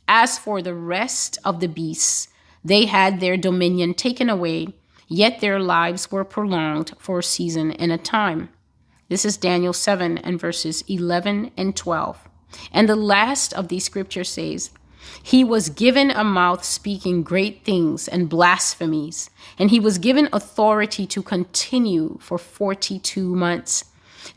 As 0.08 0.38
for 0.38 0.62
the 0.62 0.76
rest 0.76 1.38
of 1.46 1.60
the 1.60 1.68
beasts, 1.68 2.28
they 2.64 2.86
had 2.86 3.20
their 3.20 3.38
dominion 3.38 3.94
taken 3.94 4.30
away, 4.30 4.68
yet 5.08 5.40
their 5.40 5.60
lives 5.60 6.12
were 6.12 6.24
prolonged 6.24 6.94
for 6.98 7.20
a 7.20 7.24
season 7.24 7.72
and 7.72 7.92
a 7.92 7.98
time. 7.98 8.50
This 9.10 9.26
is 9.26 9.38
Daniel 9.38 9.74
7 9.74 10.18
and 10.18 10.40
verses 10.40 10.84
11 10.88 11.52
and 11.58 11.76
12. 11.76 12.30
And 12.72 12.88
the 12.88 12.96
last 12.96 13.54
of 13.54 13.68
these 13.68 13.86
scriptures 13.86 14.30
says, 14.30 14.72
He 15.22 15.44
was 15.44 15.70
given 15.70 16.12
a 16.12 16.24
mouth 16.24 16.64
speaking 16.64 17.24
great 17.24 17.64
things 17.64 18.08
and 18.08 18.30
blasphemies, 18.30 19.30
and 19.58 19.70
he 19.70 19.80
was 19.80 19.98
given 19.98 20.30
authority 20.34 21.08
to 21.08 21.24
continue 21.24 22.18
for 22.20 22.38
42 22.38 23.36
months. 23.36 23.86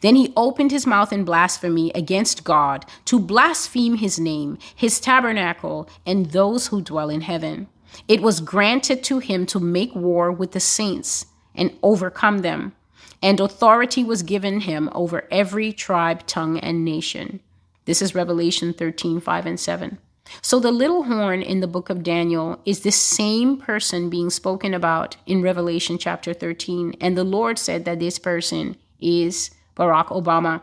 Then 0.01 0.17
he 0.17 0.33
opened 0.37 0.71
his 0.71 0.87
mouth 0.87 1.13
in 1.13 1.25
blasphemy 1.25 1.91
against 1.95 2.45
God 2.45 2.85
to 3.07 3.19
blaspheme 3.19 3.97
his 3.97 4.19
name, 4.19 4.59
his 4.75 5.01
tabernacle, 5.01 5.89
and 6.05 6.27
those 6.27 6.69
who 6.69 6.83
dwell 6.83 7.11
in 7.11 7.23
heaven. 7.23 7.69
It 8.09 8.23
was 8.23 8.41
granted 8.41 9.03
to 9.05 9.21
him 9.21 9.47
to 9.47 9.61
make 9.61 9.95
war 9.95 10.31
with 10.31 10.53
the 10.53 10.61
saints 10.61 11.27
and 11.55 11.73
overcome 11.83 12.39
them, 12.39 12.75
and 13.23 13.41
authority 13.41 14.05
was 14.05 14.23
given 14.23 14.61
him 14.61 14.91
over 14.93 15.27
every 15.31 15.73
tribe, 15.73 16.27
tongue, 16.27 16.59
and 16.59 16.85
nation. 16.85 17.41
This 17.87 18.03
is 18.03 18.15
Revelation 18.15 18.73
13 18.73 19.21
5 19.21 19.47
and 19.47 19.59
7. 19.59 19.99
So 20.43 20.61
the 20.61 20.73
little 20.73 21.05
horn 21.05 21.43
in 21.43 21.61
the 21.61 21.67
book 21.67 21.91
of 21.91 22.03
Daniel 22.03 22.61
is 22.65 22.81
the 22.81 22.93
same 22.93 23.57
person 23.57 24.11
being 24.11 24.31
spoken 24.31 24.75
about 24.75 25.17
in 25.27 25.43
Revelation 25.43 25.99
chapter 25.99 26.33
13. 26.35 26.95
And 27.01 27.17
the 27.17 27.25
Lord 27.25 27.59
said 27.59 27.85
that 27.85 28.01
this 28.01 28.19
person 28.19 28.77
is 29.01 29.51
Barack 29.77 30.07
Obama. 30.07 30.63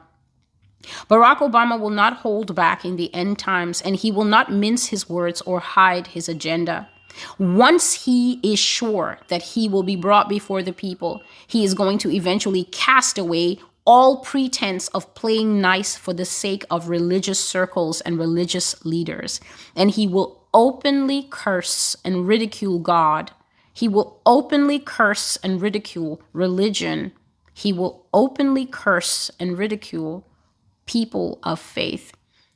Barack 1.10 1.38
Obama 1.38 1.80
will 1.80 1.90
not 1.90 2.18
hold 2.18 2.56
back 2.56 2.84
in 2.84 2.98
the 2.98 3.14
end 3.14 3.40
times 3.40 3.82
and 3.82 3.96
he 3.96 4.12
will 4.12 4.26
not 4.26 4.52
mince 4.52 4.88
his 4.88 5.08
words 5.10 5.42
or 5.42 5.60
hide 5.60 6.08
his 6.08 6.28
agenda. 6.28 6.90
Once 7.38 8.06
he 8.06 8.40
is 8.44 8.60
sure 8.60 9.20
that 9.28 9.44
he 9.44 9.70
will 9.70 9.84
be 9.84 9.96
brought 9.96 10.28
before 10.28 10.64
the 10.64 10.74
people, 10.74 11.22
he 11.48 11.64
is 11.64 11.74
going 11.74 11.98
to 12.00 12.12
eventually 12.12 12.64
cast 12.66 13.18
away 13.18 13.60
all 13.86 14.18
pretense 14.18 14.88
of 14.90 15.14
playing 15.16 15.60
nice 15.60 15.96
for 15.96 16.14
the 16.14 16.26
sake 16.26 16.66
of 16.70 16.90
religious 16.90 17.40
circles 17.40 18.02
and 18.02 18.18
religious 18.18 18.86
leaders. 18.86 19.42
And 19.76 19.92
he 19.92 20.08
will 20.08 20.44
openly 20.54 21.28
curse 21.30 21.96
and 22.06 22.28
ridicule 22.28 22.80
God. 22.80 23.32
He 23.74 23.88
will 23.88 24.22
openly 24.26 24.80
curse 24.80 25.38
and 25.38 25.62
ridicule 25.62 26.22
religion 26.32 27.12
he 27.54 27.72
will 27.72 28.06
openly 28.14 28.66
curse 28.66 29.30
and 29.40 29.58
ridicule 29.58 30.26
people 30.86 31.40
of 31.44 31.60
faith. 31.60 32.14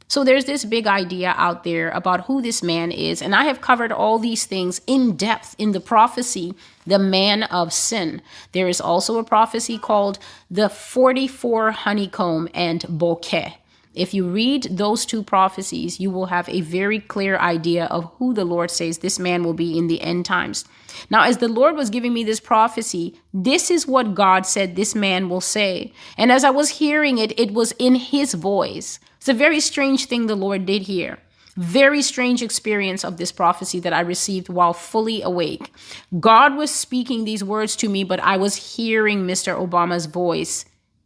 So 0.10 0.24
there's 0.24 0.46
this 0.46 0.64
big 0.64 0.88
idea 0.88 1.34
out 1.38 1.64
there 1.64 1.90
about 1.90 2.26
who 2.26 2.42
this 2.42 2.64
man 2.64 2.92
is. 2.92 3.22
And 3.22 3.36
I 3.36 3.44
have 3.44 3.60
covered 3.60 3.92
all 3.92 4.20
these 4.20 4.46
things 4.46 4.80
in 4.88 5.18
depth 5.18 5.54
in 5.58 5.74
the 5.74 5.82
prophecy, 5.82 6.54
The 6.86 7.00
Man 7.00 7.44
of 7.44 7.74
Sin. 7.74 8.22
There 8.54 8.70
is 8.70 8.80
also 8.80 9.20
a 9.20 9.24
prophecy 9.24 9.78
called 9.78 10.18
The 10.50 10.70
44 10.70 11.72
Honeycomb 11.72 12.48
and 12.54 12.86
Bouquet. 12.88 13.58
If 13.94 14.14
you 14.14 14.30
read 14.30 14.64
those 14.72 15.06
two 15.06 15.24
prophecies, 15.24 16.00
you 16.00 16.12
will 16.12 16.28
have 16.28 16.48
a 16.48 16.62
very 16.62 17.00
clear 17.00 17.38
idea 17.38 17.86
of 17.86 18.12
who 18.18 18.34
the 18.34 18.46
Lord 18.46 18.70
says 18.70 19.00
this 19.00 19.18
man 19.18 19.44
will 19.44 19.56
be 19.56 19.78
in 19.78 19.88
the 19.88 20.02
end 20.02 20.26
times. 20.26 20.66
Now, 21.10 21.24
as 21.24 21.38
the 21.38 21.48
Lord 21.48 21.76
was 21.76 21.90
giving 21.90 22.14
me 22.14 22.24
this 22.24 22.40
prophecy, 22.40 23.20
this 23.34 23.72
is 23.72 23.88
what 23.88 24.14
God 24.16 24.46
said 24.46 24.76
this 24.76 24.94
man 24.94 25.30
will 25.30 25.42
say. 25.42 25.92
And 26.16 26.32
as 26.32 26.44
I 26.44 26.52
was 26.52 26.78
hearing 26.78 27.18
it, 27.18 27.38
it 27.40 27.54
was 27.54 27.72
in 27.74 27.96
his 27.96 28.36
voice. 28.36 29.00
It's 29.28 29.36
a 29.36 29.38
very 29.38 29.60
strange 29.60 30.06
thing 30.06 30.28
the 30.28 30.36
Lord 30.36 30.66
did 30.66 30.84
here. 30.84 31.18
Very 31.58 32.02
strange 32.02 32.42
experience 32.42 33.04
of 33.04 33.18
this 33.18 33.34
prophecy 33.34 33.78
that 33.82 33.92
I 33.92 34.00
received 34.00 34.48
while 34.48 34.72
fully 34.72 35.22
awake. 35.22 35.70
God 36.18 36.56
was 36.56 36.72
speaking 36.72 37.26
these 37.26 37.44
words 37.44 37.76
to 37.76 37.90
me, 37.90 38.06
but 38.06 38.22
I 38.22 38.38
was 38.38 38.78
hearing 38.78 39.28
Mr. 39.28 39.54
Obama's 39.54 40.06
voice 40.06 40.64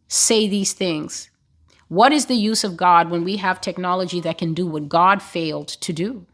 say 0.08 0.48
these 0.48 0.74
things. 0.74 1.32
What 1.88 2.12
is 2.12 2.28
the 2.28 2.36
use 2.36 2.64
of 2.64 2.78
God 2.78 3.10
when 3.10 3.24
we 3.24 3.38
have 3.38 3.60
technology 3.60 4.22
that 4.22 4.38
can 4.38 4.54
do 4.54 4.68
what 4.68 4.88
God 4.88 5.24
failed 5.24 5.70
to 5.70 5.92
do? 5.92 6.28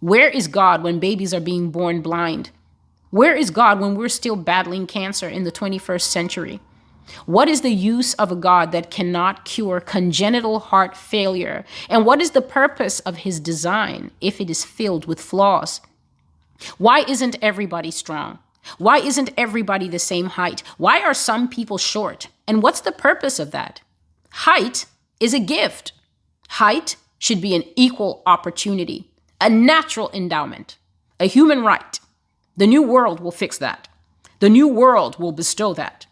Where 0.00 0.30
is 0.30 0.48
God 0.48 0.82
when 0.82 0.98
babies 0.98 1.34
are 1.34 1.40
being 1.40 1.70
born 1.70 2.00
blind? 2.00 2.52
Where 3.10 3.36
is 3.36 3.50
God 3.50 3.80
when 3.80 3.96
we're 3.96 4.08
still 4.08 4.36
battling 4.36 4.86
cancer 4.86 5.28
in 5.28 5.44
the 5.44 5.52
21st 5.52 6.00
century? 6.00 6.60
What 7.26 7.48
is 7.48 7.60
the 7.62 7.70
use 7.70 8.14
of 8.14 8.30
a 8.30 8.36
God 8.36 8.72
that 8.72 8.90
cannot 8.90 9.44
cure 9.44 9.80
congenital 9.80 10.60
heart 10.60 10.96
failure? 10.96 11.64
And 11.88 12.04
what 12.04 12.20
is 12.20 12.32
the 12.32 12.42
purpose 12.42 13.00
of 13.00 13.18
his 13.18 13.40
design 13.40 14.10
if 14.20 14.40
it 14.40 14.50
is 14.50 14.64
filled 14.64 15.06
with 15.06 15.20
flaws? 15.20 15.80
Why 16.76 17.00
isn't 17.00 17.36
everybody 17.40 17.90
strong? 17.90 18.38
Why 18.76 18.98
isn't 18.98 19.30
everybody 19.36 19.88
the 19.88 19.98
same 19.98 20.26
height? 20.26 20.62
Why 20.76 21.00
are 21.00 21.14
some 21.14 21.48
people 21.48 21.78
short? 21.78 22.28
And 22.46 22.62
what's 22.62 22.80
the 22.80 22.92
purpose 22.92 23.38
of 23.38 23.50
that? 23.52 23.80
Height 24.30 24.86
is 25.20 25.32
a 25.32 25.40
gift. 25.40 25.92
Height 26.50 26.96
should 27.18 27.40
be 27.40 27.54
an 27.54 27.64
equal 27.76 28.22
opportunity, 28.26 29.10
a 29.40 29.48
natural 29.48 30.10
endowment, 30.12 30.76
a 31.18 31.26
human 31.26 31.62
right. 31.62 31.98
The 32.56 32.66
new 32.66 32.82
world 32.82 33.20
will 33.20 33.32
fix 33.32 33.58
that. 33.58 33.88
The 34.40 34.48
new 34.48 34.68
world 34.68 35.18
will 35.18 35.32
bestow 35.32 35.74
that. 35.74 36.06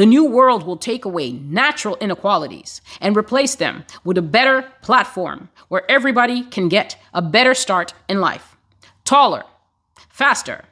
The 0.00 0.06
new 0.06 0.24
world 0.24 0.62
will 0.62 0.78
take 0.78 1.04
away 1.04 1.32
natural 1.32 1.98
inequalities 2.00 2.80
and 3.02 3.14
replace 3.14 3.54
them 3.54 3.84
with 4.02 4.16
a 4.16 4.22
better 4.22 4.62
platform 4.80 5.50
where 5.68 5.84
everybody 5.90 6.42
can 6.42 6.70
get 6.70 6.96
a 7.12 7.20
better 7.20 7.52
start 7.52 7.92
in 8.08 8.18
life. 8.18 8.56
Taller, 9.04 9.44
faster, 10.08 10.64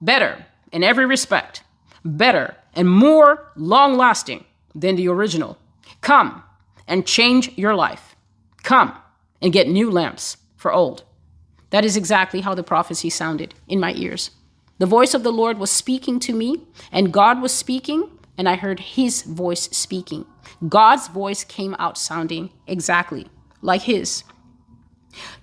better 0.00 0.46
in 0.72 0.82
every 0.82 1.06
respect, 1.06 1.62
better 2.04 2.56
and 2.74 2.90
more 2.90 3.52
long 3.54 3.96
lasting 3.96 4.44
than 4.74 4.96
the 4.96 5.06
original. 5.06 5.56
Come 6.00 6.42
and 6.88 7.06
change 7.06 7.56
your 7.56 7.76
life. 7.76 8.16
Come 8.64 8.92
and 9.40 9.52
get 9.52 9.68
new 9.68 9.88
lamps 9.88 10.36
for 10.56 10.72
old. 10.72 11.04
That 11.70 11.84
is 11.84 11.96
exactly 11.96 12.40
how 12.40 12.56
the 12.56 12.64
prophecy 12.64 13.08
sounded 13.08 13.54
in 13.68 13.78
my 13.78 13.92
ears. 13.94 14.32
The 14.78 14.86
voice 14.86 15.14
of 15.14 15.22
the 15.22 15.30
Lord 15.30 15.58
was 15.58 15.70
speaking 15.70 16.18
to 16.18 16.32
me, 16.34 16.62
and 16.90 17.12
God 17.12 17.40
was 17.40 17.52
speaking, 17.52 18.10
and 18.36 18.48
I 18.48 18.56
heard 18.56 18.80
his 18.80 19.22
voice 19.22 19.68
speaking. 19.70 20.26
God's 20.68 21.08
voice 21.08 21.44
came 21.44 21.74
out 21.78 21.98
sounding 21.98 22.50
exactly 22.66 23.28
like 23.62 23.82
his. 23.82 24.24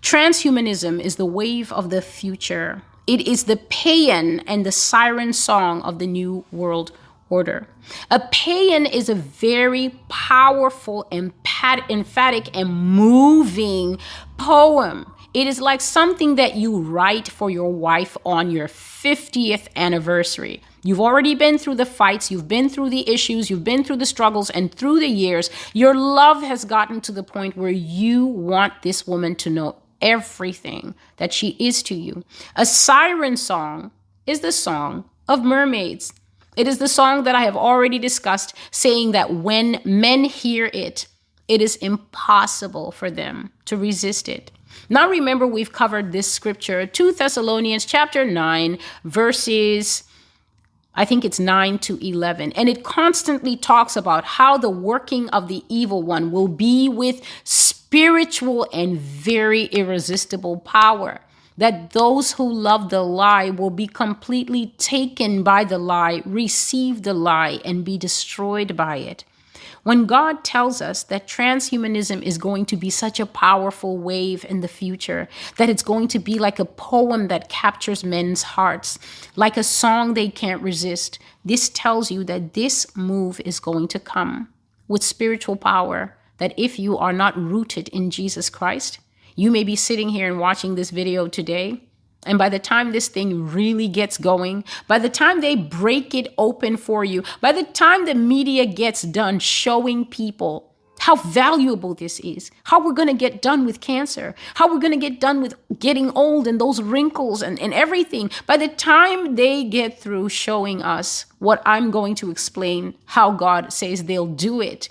Transhumanism 0.02 1.00
is 1.00 1.16
the 1.16 1.26
wave 1.26 1.72
of 1.72 1.90
the 1.90 2.02
future. 2.02 2.84
It 3.08 3.22
is 3.28 3.46
the 3.46 3.58
paean 3.58 4.42
and 4.46 4.66
the 4.66 4.72
siren 4.72 5.34
song 5.34 5.82
of 5.82 6.00
the 6.00 6.08
new 6.08 6.46
world 6.52 6.92
order. 7.30 7.68
A 8.10 8.20
paean 8.20 8.86
is 8.86 9.10
a 9.10 9.16
very 9.16 9.96
powerful, 10.10 11.08
emphatic, 11.12 12.56
and 12.56 12.70
moving 12.70 13.98
poem 14.38 15.12
it 15.34 15.48
is 15.48 15.62
like 15.62 15.82
something 15.82 16.36
that 16.36 16.56
you 16.56 16.82
write 16.82 17.28
for 17.28 17.50
your 17.50 17.72
wife 17.72 18.18
on 18.26 18.52
your 18.52 18.68
50th 18.68 19.68
anniversary. 19.76 20.62
You've 20.84 21.00
already 21.00 21.36
been 21.36 21.58
through 21.58 21.76
the 21.76 21.86
fights, 21.86 22.32
you've 22.32 22.48
been 22.48 22.68
through 22.68 22.90
the 22.90 23.10
issues, 23.10 23.50
you've 23.50 23.64
been 23.64 23.84
through 23.84 23.98
the 23.98 24.06
struggles, 24.06 24.50
and 24.50 24.74
through 24.74 25.00
the 25.00 25.08
years, 25.08 25.50
your 25.74 25.94
love 25.96 26.42
has 26.42 26.66
gotten 26.66 27.00
to 27.02 27.12
the 27.12 27.24
point 27.24 27.56
where 27.56 27.72
you 27.72 28.26
want 28.26 28.82
this 28.82 29.08
woman 29.08 29.36
to 29.36 29.50
know 29.50 29.78
everything 30.02 30.96
that 31.18 31.32
she 31.32 31.50
is 31.60 31.84
to 31.84 31.96
you. 31.96 32.24
A 32.56 32.66
siren 32.66 33.38
song 33.38 33.92
is 34.26 34.40
the 34.40 34.52
song 34.52 35.06
of 35.28 35.44
mermaids. 35.44 36.14
It 36.58 36.68
is 36.68 36.80
the 36.80 36.88
song 36.88 37.24
that 37.24 37.36
I 37.36 37.44
have 37.44 37.56
already 37.56 38.00
discussed, 38.00 38.56
saying 38.72 39.12
that 39.12 39.34
when 39.34 39.80
men 39.86 40.26
hear 40.26 40.70
it, 40.74 41.08
it 41.48 41.62
is 41.62 41.76
impossible 41.78 42.92
for 42.92 43.10
them 43.12 43.52
to 43.66 43.78
resist 43.78 44.28
it. 44.28 44.52
Now 44.92 45.10
remember 45.10 45.48
we've 45.48 45.72
covered 45.72 46.12
this 46.12 46.30
scripture 46.30 46.86
2 46.86 47.14
Thessalonians 47.14 47.86
chapter 47.86 48.26
9 48.26 48.78
verses 49.06 50.04
I 50.94 51.06
think 51.06 51.24
it's 51.24 51.40
9 51.40 51.80
to 51.80 52.06
11 52.06 52.52
and 52.52 52.68
it 52.68 52.84
constantly 52.84 53.56
talks 53.56 53.96
about 53.96 54.26
how 54.26 54.58
the 54.58 54.70
working 54.70 55.30
of 55.30 55.48
the 55.48 55.64
evil 55.70 56.04
one 56.04 56.30
will 56.30 56.50
be 56.50 56.90
with 56.90 57.22
spiritual 57.46 58.68
and 58.74 59.00
very 59.00 59.68
irresistible 59.68 60.58
power 60.58 61.22
that 61.58 61.92
those 61.92 62.34
who 62.34 62.52
love 62.52 62.90
the 62.90 63.02
lie 63.02 63.50
will 63.50 63.70
be 63.70 63.88
completely 63.88 64.74
taken 64.78 65.42
by 65.42 65.64
the 65.64 65.78
lie, 65.78 66.22
receive 66.26 67.04
the 67.04 67.14
lie, 67.14 67.60
and 67.64 67.86
be 67.86 67.98
destroyed 67.98 68.76
by 68.76 68.98
it. 68.98 69.24
When 69.84 70.06
God 70.06 70.44
tells 70.44 70.80
us 70.80 71.02
that 71.04 71.28
transhumanism 71.28 72.22
is 72.22 72.38
going 72.38 72.66
to 72.68 72.78
be 72.78 72.92
such 72.92 73.20
a 73.20 73.26
powerful 73.26 73.98
wave 73.98 74.46
in 74.46 74.62
the 74.62 74.68
future, 74.68 75.28
that 75.58 75.70
it's 75.70 75.82
going 75.82 76.08
to 76.10 76.20
be 76.20 76.38
like 76.38 76.60
a 76.60 76.66
poem 76.66 77.30
that 77.30 77.50
captures 77.50 78.04
men's 78.04 78.44
hearts, 78.44 79.00
like 79.36 79.58
a 79.58 79.64
song 79.64 80.14
they 80.14 80.30
can't 80.30 80.62
resist, 80.62 81.18
this 81.44 81.68
tells 81.70 82.12
you 82.12 82.24
that 82.26 82.54
this 82.54 82.96
move 82.96 83.40
is 83.44 83.60
going 83.60 83.88
to 83.88 84.00
come 84.00 84.50
with 84.88 85.02
spiritual 85.02 85.56
power. 85.56 86.16
That 86.38 86.54
if 86.58 86.78
you 86.78 86.98
are 86.98 87.14
not 87.14 87.38
rooted 87.38 87.88
in 87.90 88.12
Jesus 88.12 88.50
Christ, 88.50 89.00
you 89.36 89.50
may 89.50 89.64
be 89.64 89.76
sitting 89.76 90.10
here 90.10 90.28
and 90.28 90.40
watching 90.40 90.76
this 90.76 90.92
video 90.92 91.28
today 91.28 91.84
and 92.26 92.38
by 92.38 92.50
the 92.50 92.60
time 92.60 92.92
this 92.92 93.08
thing 93.08 93.48
really 93.48 93.88
gets 93.88 94.18
going, 94.18 94.64
by 94.88 95.00
the 95.00 95.10
time 95.10 95.42
they 95.42 95.56
break 95.56 96.14
it 96.14 96.34
open 96.38 96.78
for 96.78 97.04
you, 97.04 97.24
by 97.40 97.52
the 97.52 97.64
time 97.64 98.06
the 98.06 98.14
media 98.14 98.66
gets 98.66 99.02
done 99.02 99.40
showing 99.40 100.06
people 100.06 100.72
how 101.00 101.16
valuable 101.16 101.96
this 101.96 102.20
is, 102.20 102.52
how 102.66 102.84
we're 102.84 102.94
going 102.94 103.08
to 103.08 103.14
get 103.16 103.42
done 103.42 103.66
with 103.66 103.82
cancer, 103.82 104.36
how 104.54 104.72
we're 104.72 104.80
going 104.80 104.94
to 104.94 105.10
get 105.10 105.20
done 105.20 105.42
with 105.42 105.56
getting 105.80 106.12
old 106.12 106.48
and 106.48 106.62
those 106.62 106.80
wrinkles 106.80 107.42
and, 107.42 107.60
and 107.60 107.74
everything, 107.74 108.30
by 108.46 108.56
the 108.56 108.68
time 108.68 109.36
they 109.36 109.64
get 109.64 110.00
through 110.00 110.30
showing 110.30 110.84
us 110.84 111.26
what 111.40 111.60
I'm 111.66 111.90
going 111.90 112.14
to 112.16 112.30
explain, 112.30 112.94
how 113.06 113.32
God 113.32 113.74
says 113.74 114.04
they'll 114.04 114.28
do 114.28 114.62
it, 114.62 114.90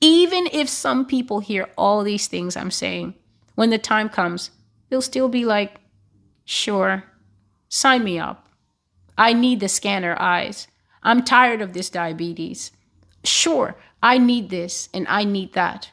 even 0.00 0.46
if 0.52 0.68
some 0.68 1.04
people 1.04 1.40
hear 1.40 1.68
all 1.76 2.04
these 2.04 2.28
things 2.28 2.56
I'm 2.56 2.70
saying, 2.70 3.14
when 3.56 3.70
the 3.70 3.78
time 3.78 4.08
comes, 4.08 4.52
they'll 4.88 5.02
still 5.02 5.28
be 5.28 5.44
like, 5.44 5.80
Sure. 6.50 7.04
Sign 7.68 8.04
me 8.04 8.18
up. 8.18 8.48
I 9.18 9.34
need 9.34 9.60
the 9.60 9.68
scanner 9.68 10.16
eyes. 10.18 10.66
I'm 11.02 11.22
tired 11.22 11.60
of 11.60 11.74
this 11.74 11.90
diabetes. 11.90 12.72
Sure, 13.22 13.76
I 14.02 14.16
need 14.16 14.48
this 14.48 14.88
and 14.94 15.06
I 15.08 15.24
need 15.24 15.52
that. 15.52 15.90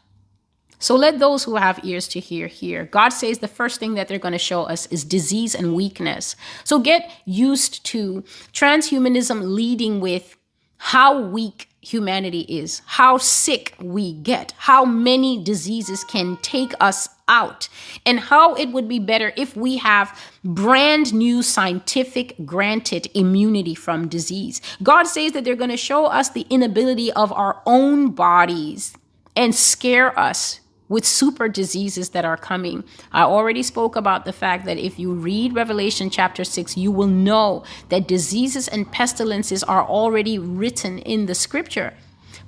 So 0.80 0.96
let 0.96 1.20
those 1.20 1.44
who 1.44 1.58
have 1.58 1.84
ears 1.84 2.08
to 2.10 2.22
hear 2.22 2.48
hear. 2.48 2.86
God 2.86 3.10
says 3.10 3.40
the 3.40 3.50
first 3.50 3.82
thing 3.82 3.96
that 3.96 4.08
they're 4.08 4.18
going 4.18 4.32
to 4.32 4.38
show 4.38 4.64
us 4.64 4.86
is 4.88 5.04
disease 5.04 5.56
and 5.56 5.76
weakness. 5.76 6.38
So 6.64 6.80
get 6.80 7.12
used 7.26 7.86
to 7.88 8.24
transhumanism 8.54 9.42
leading 9.44 10.00
with 10.00 10.38
how 10.78 11.20
weak 11.20 11.68
humanity 11.82 12.46
is, 12.48 12.82
how 12.86 13.18
sick 13.18 13.76
we 13.82 14.14
get, 14.14 14.54
how 14.58 14.86
many 14.86 15.44
diseases 15.44 16.06
can 16.06 16.38
take 16.38 16.74
us 16.80 17.10
out, 17.28 17.70
and 18.06 18.20
how 18.20 18.54
it 18.56 18.68
would 18.70 18.88
be 18.88 19.00
better 19.00 19.34
if 19.36 19.56
we 19.56 19.78
have 19.78 20.20
brand 20.44 21.14
new 21.14 21.42
scientific 21.42 22.36
granted 22.46 23.08
immunity 23.14 23.76
from 23.76 24.08
disease. 24.08 24.62
God 24.84 25.04
says 25.04 25.32
that 25.34 25.44
they're 25.44 25.56
going 25.56 25.70
to 25.70 25.78
show 25.78 26.06
us 26.06 26.30
the 26.30 26.46
inability 26.50 27.12
of 27.14 27.32
our 27.34 27.62
own 27.66 28.12
bodies 28.12 28.96
and 29.36 29.54
scare 29.54 30.18
us 30.18 30.62
with 30.88 31.06
super 31.06 31.50
diseases 31.50 32.10
that 32.10 32.26
are 32.26 32.38
coming. 32.38 32.84
I 33.12 33.24
already 33.24 33.64
spoke 33.64 33.96
about 33.96 34.26
the 34.26 34.34
fact 34.34 34.66
that 34.66 34.78
if 34.78 35.00
you 35.00 35.14
read 35.14 35.56
Revelation 35.56 36.10
chapter 36.10 36.44
6, 36.44 36.78
you 36.78 36.92
will 36.92 37.08
know 37.08 37.64
that 37.90 38.08
diseases 38.08 38.68
and 38.68 38.92
pestilences 38.92 39.64
are 39.64 39.84
already 39.84 40.38
written 40.38 41.00
in 41.00 41.26
the 41.26 41.36
scripture. 41.36 41.94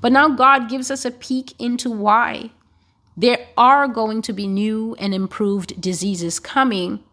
But 0.01 0.11
now 0.11 0.29
God 0.29 0.69
gives 0.69 0.91
us 0.91 1.03
a 1.03 1.11
peek 1.11 1.53
into 1.59 1.89
why. 1.89 2.51
There 3.19 3.47
are 3.57 3.87
going 3.87 4.21
to 4.21 4.33
be 4.33 4.45
new 4.45 4.95
and 4.99 5.11
improved 5.11 5.81
diseases 5.81 6.39
coming, 6.39 7.03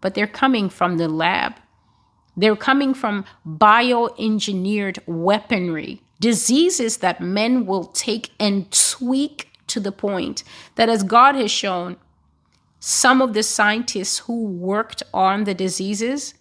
but 0.00 0.14
they're 0.14 0.28
coming 0.28 0.68
from 0.68 0.96
the 0.96 1.08
lab. 1.08 1.54
They're 2.36 2.54
coming 2.54 2.94
from 2.94 3.24
bioengineered 3.44 5.00
weaponry, 5.06 6.02
diseases 6.20 6.98
that 6.98 7.20
men 7.20 7.66
will 7.66 7.86
take 7.86 8.30
and 8.38 8.70
tweak 8.70 9.50
to 9.66 9.80
the 9.80 9.90
point 9.90 10.44
that, 10.76 10.88
as 10.88 11.02
God 11.02 11.34
has 11.34 11.50
shown, 11.50 11.96
some 12.78 13.20
of 13.20 13.34
the 13.34 13.42
scientists 13.42 14.20
who 14.20 14.44
worked 14.44 15.02
on 15.12 15.44
the 15.44 15.54
diseases 15.54 16.34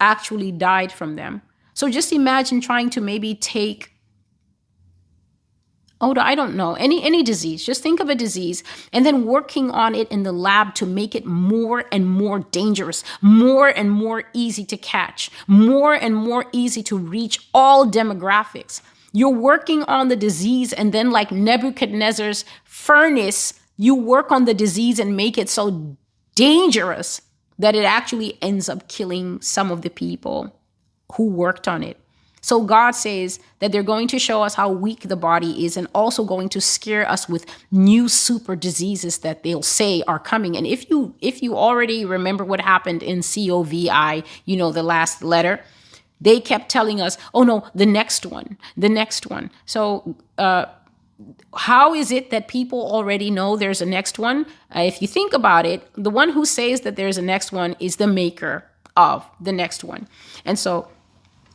actually 0.00 0.50
died 0.50 0.90
from 0.90 1.16
them. 1.16 1.42
So 1.74 1.90
just 1.90 2.12
imagine 2.12 2.60
trying 2.60 2.88
to 2.90 3.00
maybe 3.00 3.34
take 3.34 3.93
oh 6.00 6.14
i 6.18 6.34
don't 6.34 6.54
know. 6.54 6.74
Any 6.74 7.02
any 7.02 7.22
disease. 7.22 7.64
Just 7.64 7.82
think 7.82 8.00
of 8.00 8.08
a 8.08 8.14
disease 8.14 8.62
and 8.92 9.04
then 9.06 9.24
working 9.24 9.70
on 9.70 9.94
it 9.94 10.08
in 10.10 10.22
the 10.22 10.32
lab 10.32 10.74
to 10.76 10.86
make 10.86 11.14
it 11.14 11.24
more 11.26 11.84
and 11.92 12.06
more 12.06 12.40
dangerous 12.40 13.04
more 13.20 13.68
and 13.68 13.90
more 13.90 14.24
easy 14.32 14.64
to 14.64 14.76
catch 14.76 15.30
more 15.46 15.94
and 15.94 16.14
more 16.14 16.46
easy 16.52 16.82
to 16.84 16.96
reach 16.96 17.48
all 17.52 17.86
demographics. 17.86 18.80
You're 19.12 19.30
working 19.30 19.84
on 19.84 20.08
the 20.08 20.16
disease, 20.16 20.72
and 20.72 20.92
then, 20.92 21.12
like 21.12 21.30
Nebuchadnezzar's 21.30 22.44
furnace, 22.64 23.54
you 23.76 23.94
work 23.94 24.32
on 24.32 24.44
the 24.44 24.54
disease 24.54 24.98
and 24.98 25.16
make 25.16 25.38
it 25.38 25.48
so 25.48 25.96
dangerous 26.34 27.22
that 27.56 27.76
it 27.76 27.84
actually 27.84 28.36
ends 28.42 28.68
up 28.68 28.88
killing 28.88 29.40
some 29.40 29.70
of 29.70 29.82
the 29.82 29.90
people 29.90 30.58
who 31.14 31.28
worked 31.28 31.68
on 31.68 31.84
it. 31.84 31.96
So 32.44 32.60
God 32.60 32.90
says 32.90 33.40
that 33.60 33.72
they're 33.72 33.82
going 33.82 34.06
to 34.08 34.18
show 34.18 34.42
us 34.42 34.54
how 34.54 34.68
weak 34.68 35.08
the 35.08 35.16
body 35.16 35.64
is 35.64 35.78
and 35.78 35.88
also 35.94 36.24
going 36.24 36.50
to 36.50 36.60
scare 36.60 37.08
us 37.10 37.26
with 37.26 37.46
new 37.70 38.06
super 38.06 38.54
diseases 38.54 39.20
that 39.20 39.42
they'll 39.42 39.62
say 39.62 40.02
are 40.06 40.18
coming. 40.18 40.54
And 40.54 40.66
if 40.66 40.90
you 40.90 41.14
if 41.22 41.42
you 41.42 41.56
already 41.56 42.04
remember 42.04 42.44
what 42.44 42.60
happened 42.60 43.02
in 43.02 43.20
COVID, 43.20 44.26
you 44.44 44.56
know, 44.58 44.72
the 44.72 44.82
last 44.82 45.24
letter, 45.24 45.58
they 46.20 46.38
kept 46.38 46.68
telling 46.68 47.00
us, 47.00 47.16
oh 47.32 47.44
no, 47.44 47.66
the 47.74 47.86
next 47.86 48.26
one, 48.26 48.58
the 48.76 48.90
next 48.90 49.30
one. 49.30 49.50
So, 49.64 50.14
uh, 50.36 50.66
how 51.56 51.94
is 51.94 52.12
it 52.12 52.28
that 52.28 52.46
people 52.48 52.92
already 52.92 53.30
know 53.30 53.56
there's 53.56 53.80
a 53.80 53.86
next 53.86 54.18
one? 54.18 54.44
Uh, 54.76 54.80
if 54.80 55.00
you 55.00 55.08
think 55.08 55.32
about 55.32 55.64
it, 55.64 55.88
the 55.94 56.10
one 56.10 56.28
who 56.28 56.44
says 56.44 56.82
that 56.82 56.96
there's 56.96 57.16
a 57.16 57.22
next 57.22 57.52
one 57.52 57.74
is 57.80 57.96
the 57.96 58.06
maker 58.06 58.66
of 58.98 59.24
the 59.40 59.52
next 59.52 59.82
one. 59.82 60.06
And 60.44 60.58
so, 60.58 60.88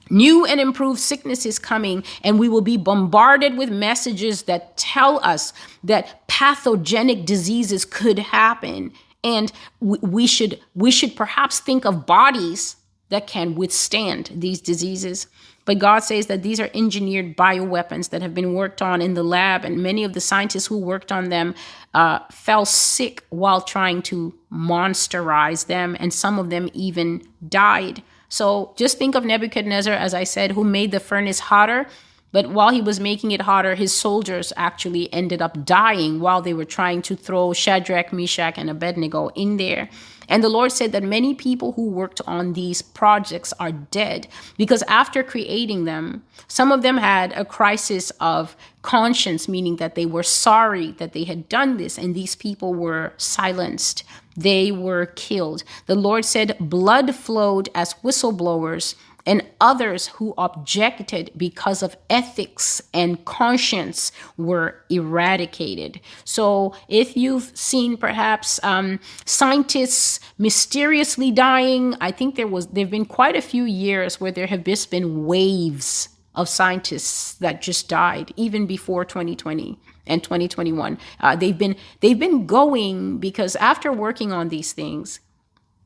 new 0.10 0.46
and 0.46 0.60
improved 0.60 1.00
sickness 1.00 1.46
is 1.46 1.60
coming, 1.60 2.04
and 2.24 2.40
we 2.40 2.50
will 2.50 2.62
be 2.62 2.78
bombarded 2.78 3.58
with 3.58 3.70
messages 3.70 4.44
that 4.44 4.78
tell 4.78 5.20
us 5.24 5.54
that 5.84 6.28
pathogenic 6.28 7.26
diseases 7.26 7.86
could 7.86 8.20
happen. 8.20 8.92
And 9.24 9.52
we 9.82 10.28
should 10.28 10.60
we 10.76 10.92
should 10.92 11.16
perhaps 11.16 11.60
think 11.60 11.86
of 11.86 12.06
bodies 12.06 12.78
that 13.10 13.28
can 13.28 13.56
withstand 13.56 14.32
these 14.34 14.62
diseases. 14.62 15.28
But 15.66 15.78
God 15.78 16.00
says 16.00 16.28
that 16.28 16.42
these 16.42 16.60
are 16.60 16.70
engineered 16.74 17.38
bioweapons 17.38 18.10
that 18.10 18.24
have 18.24 18.34
been 18.34 18.56
worked 18.56 18.82
on 18.82 19.02
in 19.02 19.14
the 19.14 19.24
lab, 19.24 19.66
and 19.66 19.84
many 19.84 20.04
of 20.04 20.14
the 20.14 20.22
scientists 20.22 20.66
who 20.66 20.78
worked 20.80 21.12
on 21.12 21.30
them 21.30 21.54
uh, 21.94 22.20
fell 22.32 22.66
sick 22.66 23.24
while 23.30 23.62
trying 23.62 24.02
to 24.04 24.34
monsterize 24.52 25.68
them, 25.68 25.96
and 26.00 26.14
some 26.14 26.40
of 26.40 26.50
them 26.50 26.70
even 26.74 27.22
died. 27.48 28.02
So 28.30 28.74
just 28.78 28.98
think 28.98 29.16
of 29.16 29.26
Nebuchadnezzar, 29.26 29.94
as 29.94 30.14
I 30.14 30.24
said, 30.24 30.52
who 30.52 30.64
made 30.64 30.92
the 30.92 31.00
furnace 31.00 31.40
hotter. 31.40 31.88
But 32.32 32.52
while 32.52 32.70
he 32.70 32.82
was 32.82 33.00
making 33.00 33.32
it 33.32 33.42
hotter, 33.42 33.74
his 33.74 33.92
soldiers 33.92 34.54
actually 34.56 35.12
ended 35.12 35.42
up 35.42 35.66
dying 35.66 36.20
while 36.20 36.44
they 36.44 36.54
were 36.54 36.66
trying 36.66 37.02
to 37.04 37.16
throw 37.16 37.54
Shadrach, 37.54 38.14
Meshach, 38.14 38.58
and 38.58 38.70
Abednego 38.70 39.30
in 39.30 39.58
there. 39.58 39.90
And 40.28 40.44
the 40.44 40.50
Lord 40.50 40.72
said 40.72 40.92
that 40.92 41.02
many 41.02 41.34
people 41.34 41.72
who 41.72 41.90
worked 41.90 42.22
on 42.28 42.54
these 42.54 42.84
projects 42.84 43.52
are 43.60 43.72
dead 43.72 44.28
because 44.58 44.84
after 44.84 45.24
creating 45.24 45.86
them, 45.86 46.24
some 46.48 46.72
of 46.72 46.84
them 46.84 46.98
had 46.98 47.34
a 47.34 47.44
crisis 47.44 48.12
of 48.20 48.56
conscience, 48.84 49.48
meaning 49.48 49.78
that 49.78 49.96
they 49.96 50.06
were 50.06 50.24
sorry 50.24 50.92
that 50.94 51.14
they 51.14 51.24
had 51.24 51.50
done 51.50 51.78
this, 51.78 51.98
and 51.98 52.14
these 52.14 52.36
people 52.36 52.76
were 52.76 53.14
silenced. 53.18 54.04
They 54.40 54.72
were 54.72 55.08
killed. 55.08 55.64
The 55.86 55.96
Lord 55.96 56.24
said 56.24 56.56
blood 56.60 57.14
flowed 57.14 57.68
as 57.76 57.94
whistleblowers 57.96 58.96
and 59.26 59.46
others 59.60 60.08
who 60.08 60.34
objected 60.38 61.30
because 61.36 61.84
of 61.84 61.98
ethics 62.10 62.82
and 62.94 63.24
conscience 63.26 64.14
were 64.38 64.82
eradicated. 64.90 66.00
So, 66.24 66.74
if 66.88 67.18
you've 67.18 67.52
seen 67.54 67.98
perhaps 67.98 68.64
um, 68.64 69.02
scientists 69.26 70.22
mysteriously 70.38 71.32
dying, 71.32 71.96
I 72.00 72.12
think 72.12 72.36
there 72.36 72.48
was 72.48 72.68
there've 72.68 72.90
been 72.90 73.06
quite 73.06 73.36
a 73.36 73.42
few 73.42 73.66
years 73.66 74.22
where 74.22 74.32
there 74.32 74.48
have 74.48 74.64
just 74.64 74.90
been 74.90 75.26
waves 75.26 76.10
of 76.36 76.48
scientists 76.48 77.34
that 77.36 77.62
just 77.62 77.90
died, 77.90 78.34
even 78.36 78.66
before 78.66 79.04
2020 79.04 79.80
and 80.08 80.24
2021. 80.24 80.98
Uh, 81.20 81.36
they've 81.36 81.58
been 81.58 81.76
they've 82.00 82.20
been 82.20 82.46
going 82.46 83.18
because 83.18 83.56
after 83.58 83.92
working 83.92 84.32
on 84.32 84.50
these 84.50 84.74
things 84.74 85.20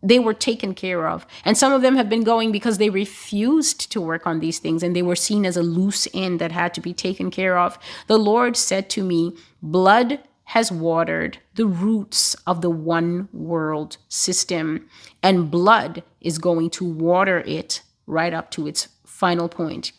they 0.03 0.19
were 0.19 0.33
taken 0.33 0.75
care 0.75 1.07
of. 1.07 1.25
And 1.45 1.57
some 1.57 1.71
of 1.71 1.81
them 1.81 1.95
have 1.95 2.09
been 2.09 2.25
going 2.25 2.51
because 2.51 2.77
they 2.77 2.89
refused 2.89 3.89
to 3.93 4.01
work 4.01 4.27
on 4.27 4.41
these 4.41 4.59
things 4.59 4.83
and 4.83 4.93
they 4.93 5.01
were 5.01 5.15
seen 5.15 5.45
as 5.45 5.55
a 5.55 5.63
loose 5.63 6.07
end 6.13 6.39
that 6.39 6.51
had 6.51 6.73
to 6.73 6.81
be 6.81 6.93
taken 6.93 7.31
care 7.31 7.57
of. 7.57 7.79
The 8.07 8.19
Lord 8.19 8.57
said 8.57 8.89
to 8.91 9.03
me, 9.03 9.35
Blood 9.61 10.19
has 10.45 10.71
watered 10.71 11.39
the 11.55 11.65
roots 11.65 12.35
of 12.45 12.61
the 12.61 12.69
one 12.69 13.29
world 13.31 13.97
system, 14.09 14.89
and 15.23 15.49
blood 15.49 16.03
is 16.19 16.37
going 16.37 16.69
to 16.69 16.83
water 16.83 17.39
it 17.39 17.81
right 18.05 18.33
up 18.33 18.51
to 18.51 18.67
its 18.67 18.89
final 19.05 19.47
point. 19.47 19.93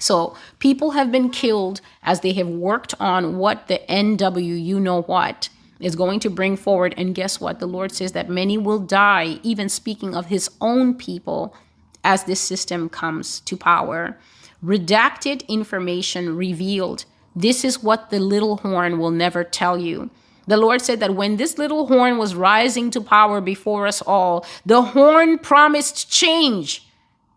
So 0.00 0.34
people 0.58 0.92
have 0.92 1.12
been 1.12 1.30
killed 1.30 1.80
as 2.02 2.20
they 2.20 2.32
have 2.32 2.48
worked 2.48 2.94
on 2.98 3.38
what 3.38 3.68
the 3.68 3.80
NW, 3.88 4.64
you 4.64 4.80
know 4.80 5.02
what, 5.02 5.50
is 5.78 5.94
going 5.94 6.20
to 6.20 6.30
bring 6.30 6.56
forward. 6.56 6.94
And 6.96 7.14
guess 7.14 7.40
what? 7.40 7.60
The 7.60 7.66
Lord 7.66 7.92
says 7.92 8.12
that 8.12 8.28
many 8.28 8.58
will 8.58 8.80
die, 8.80 9.38
even 9.42 9.68
speaking 9.68 10.16
of 10.16 10.26
his 10.26 10.50
own 10.60 10.94
people, 10.94 11.54
as 12.02 12.24
this 12.24 12.40
system 12.40 12.88
comes 12.88 13.40
to 13.40 13.56
power. 13.56 14.18
Redacted 14.64 15.46
information 15.48 16.34
revealed. 16.36 17.04
This 17.36 17.64
is 17.64 17.82
what 17.82 18.10
the 18.10 18.20
little 18.20 18.56
horn 18.58 18.98
will 18.98 19.10
never 19.10 19.44
tell 19.44 19.78
you. 19.78 20.10
The 20.46 20.56
Lord 20.56 20.82
said 20.82 21.00
that 21.00 21.14
when 21.14 21.36
this 21.36 21.58
little 21.58 21.86
horn 21.86 22.18
was 22.18 22.34
rising 22.34 22.90
to 22.92 23.00
power 23.00 23.40
before 23.40 23.86
us 23.86 24.02
all, 24.02 24.44
the 24.66 24.82
horn 24.82 25.38
promised 25.38 26.10
change. 26.10 26.89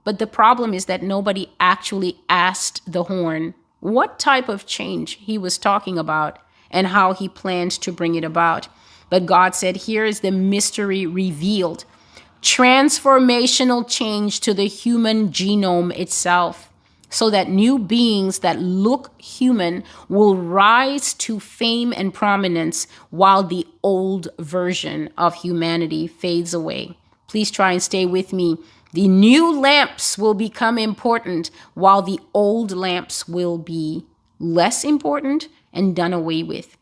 But 0.03 0.19
the 0.19 0.27
problem 0.27 0.73
is 0.73 0.85
that 0.85 1.03
nobody 1.03 1.49
actually 1.59 2.19
asked 2.29 2.81
the 2.91 3.03
horn 3.03 3.53
what 3.79 4.19
type 4.19 4.49
of 4.49 4.65
change 4.65 5.13
he 5.13 5.37
was 5.37 5.57
talking 5.57 5.97
about 5.97 6.39
and 6.71 6.87
how 6.87 7.13
he 7.13 7.29
planned 7.29 7.71
to 7.71 7.91
bring 7.91 8.15
it 8.15 8.23
about. 8.23 8.67
But 9.09 9.25
God 9.25 9.55
said, 9.55 9.75
Here 9.75 10.05
is 10.05 10.21
the 10.21 10.31
mystery 10.31 11.05
revealed 11.05 11.85
transformational 12.43 13.87
change 13.87 14.41
to 14.41 14.53
the 14.53 14.67
human 14.67 15.29
genome 15.29 15.97
itself, 15.97 16.69
so 17.09 17.29
that 17.29 17.47
new 17.47 17.79
beings 17.79 18.39
that 18.39 18.59
look 18.59 19.19
human 19.21 19.83
will 20.09 20.35
rise 20.35 21.13
to 21.13 21.39
fame 21.39 21.93
and 21.95 22.13
prominence 22.13 22.85
while 23.11 23.43
the 23.43 23.65
old 23.81 24.27
version 24.39 25.09
of 25.17 25.35
humanity 25.35 26.05
fades 26.05 26.53
away. 26.53 26.97
Please 27.27 27.49
try 27.49 27.71
and 27.71 27.81
stay 27.81 28.05
with 28.05 28.33
me. 28.33 28.57
The 28.93 29.07
new 29.07 29.59
lamps 29.59 30.17
will 30.19 30.35
become 30.35 30.77
important 30.77 31.49
while 31.73 32.03
the 32.03 32.19
old 32.33 32.71
lamps 32.71 33.27
will 33.27 33.57
be 33.57 34.05
less 34.39 34.83
important 34.83 35.47
and 35.73 35.95
done 35.95 36.13
away 36.13 36.43
with. 36.43 36.77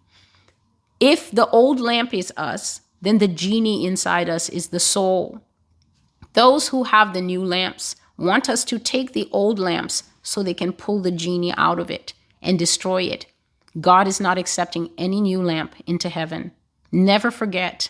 If 1.00 1.32
the 1.32 1.48
old 1.48 1.80
lamp 1.80 2.14
is 2.14 2.34
us, 2.36 2.82
then 3.02 3.20
the 3.20 3.30
genie 3.30 3.86
inside 3.86 4.30
us 4.30 4.50
is 4.50 4.68
the 4.68 4.80
soul. 4.80 5.42
Those 6.34 6.68
who 6.68 6.84
have 6.84 7.14
the 7.14 7.22
new 7.22 7.44
lamps 7.44 7.96
want 8.18 8.50
us 8.50 8.66
to 8.66 8.78
take 8.78 9.14
the 9.14 9.30
old 9.32 9.58
lamps 9.58 10.04
so 10.22 10.44
they 10.44 10.54
can 10.54 10.74
pull 10.74 11.00
the 11.00 11.12
genie 11.12 11.54
out 11.58 11.80
of 11.80 11.90
it 11.90 12.14
and 12.42 12.60
destroy 12.60 13.04
it. 13.04 13.26
God 13.80 14.06
is 14.08 14.20
not 14.20 14.38
accepting 14.38 14.92
any 14.98 15.22
new 15.22 15.42
lamp 15.42 15.76
into 15.88 16.10
heaven. 16.10 16.52
Never 16.92 17.32
forget 17.32 17.90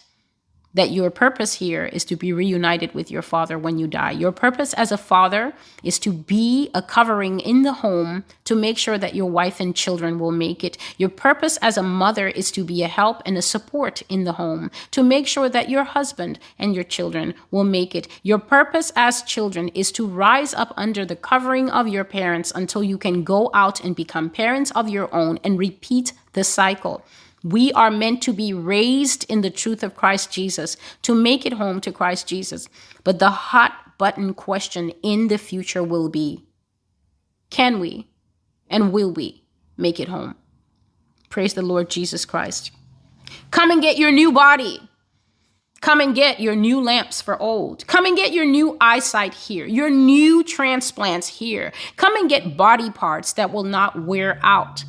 that 0.74 0.92
your 0.92 1.10
purpose 1.10 1.56
here 1.56 1.86
is 1.86 2.06
to 2.06 2.16
be 2.16 2.32
reunited 2.32 2.94
with 2.94 3.12
your 3.12 3.22
father 3.22 3.58
when 3.58 3.78
you 3.78 3.88
die. 3.88 4.12
Your 4.12 4.32
purpose 4.32 4.74
as 4.74 4.92
a 4.92 4.98
father 4.98 5.54
is 5.84 6.00
to 6.00 6.12
be 6.12 6.70
a 6.74 6.82
covering 6.82 7.40
in 7.40 7.64
the 7.64 7.74
home 7.74 8.24
to 8.46 8.56
make 8.56 8.78
sure 8.78 8.98
that 8.98 9.16
your 9.16 9.30
wife 9.30 9.60
and 9.60 9.76
children 9.76 10.20
will 10.20 10.32
make 10.32 10.64
it. 10.64 10.78
Your 10.98 11.10
purpose 11.10 11.58
as 11.58 11.78
a 11.78 11.84
mother 11.84 12.28
is 12.28 12.52
to 12.52 12.64
be 12.64 12.84
a 12.84 12.88
help 12.88 13.22
and 13.26 13.38
a 13.38 13.42
support 13.42 14.02
in 14.10 14.24
the 14.24 14.34
home 14.34 14.72
to 14.92 15.04
make 15.04 15.28
sure 15.28 15.50
that 15.50 15.70
your 15.70 15.84
husband 15.84 16.40
and 16.58 16.74
your 16.74 16.84
children 16.84 17.34
will 17.50 17.64
make 17.64 17.94
it. 17.94 18.08
Your 18.24 18.40
purpose 18.40 18.92
as 18.96 19.24
children 19.24 19.70
is 19.70 19.92
to 19.94 20.08
rise 20.08 20.54
up 20.54 20.74
under 20.78 21.06
the 21.06 21.16
covering 21.16 21.70
of 21.70 21.88
your 21.88 22.04
parents 22.04 22.52
until 22.56 22.84
you 22.84 22.98
can 22.98 23.24
go 23.24 23.50
out 23.54 23.84
and 23.84 23.96
become 23.96 24.30
parents 24.30 24.72
of 24.72 24.90
your 24.90 25.14
own 25.14 25.40
and 25.44 25.60
repeat 25.60 26.14
the 26.34 26.44
cycle. 26.44 27.04
We 27.44 27.72
are 27.74 27.92
meant 27.92 28.22
to 28.24 28.34
be 28.34 28.54
raised 28.54 29.30
in 29.30 29.42
the 29.42 29.50
truth 29.50 29.84
of 29.84 29.96
Christ 29.96 30.32
Jesus, 30.32 30.78
to 31.02 31.16
make 31.16 31.46
it 31.46 31.54
home 31.54 31.82
to 31.82 31.92
Christ 31.92 32.28
Jesus. 32.28 32.70
But 33.04 33.20
the 33.20 33.32
hot 33.32 33.98
button 33.98 34.34
question 34.34 34.92
in 35.04 35.28
the 35.28 35.38
future 35.38 35.84
will 35.84 36.10
be 36.10 36.46
can 37.50 37.80
we 37.80 38.08
and 38.70 38.92
will 38.92 39.12
we 39.12 39.44
make 39.78 40.00
it 40.00 40.08
home? 40.08 40.36
Praise 41.30 41.54
the 41.54 41.62
Lord 41.62 41.90
Jesus 41.90 42.26
Christ. 42.26 42.72
Come 43.52 43.72
and 43.72 43.82
get 43.82 43.98
your 43.98 44.12
new 44.12 44.32
body. 44.32 44.90
Come 45.82 46.00
and 46.00 46.14
get 46.14 46.40
your 46.40 46.56
new 46.56 46.80
lamps 46.80 47.22
for 47.22 47.42
old. 47.42 47.88
Come 47.88 48.06
and 48.06 48.16
get 48.16 48.32
your 48.32 48.46
new 48.46 48.78
eyesight 48.80 49.34
here, 49.34 49.66
your 49.66 49.90
new 49.90 50.44
transplants 50.44 51.28
here. 51.28 51.74
Come 51.98 52.16
and 52.16 52.30
get 52.30 52.56
body 52.56 52.92
parts 52.92 53.34
that 53.34 53.52
will 53.52 53.64
not 53.64 54.04
wear 54.04 54.40
out 54.44 54.86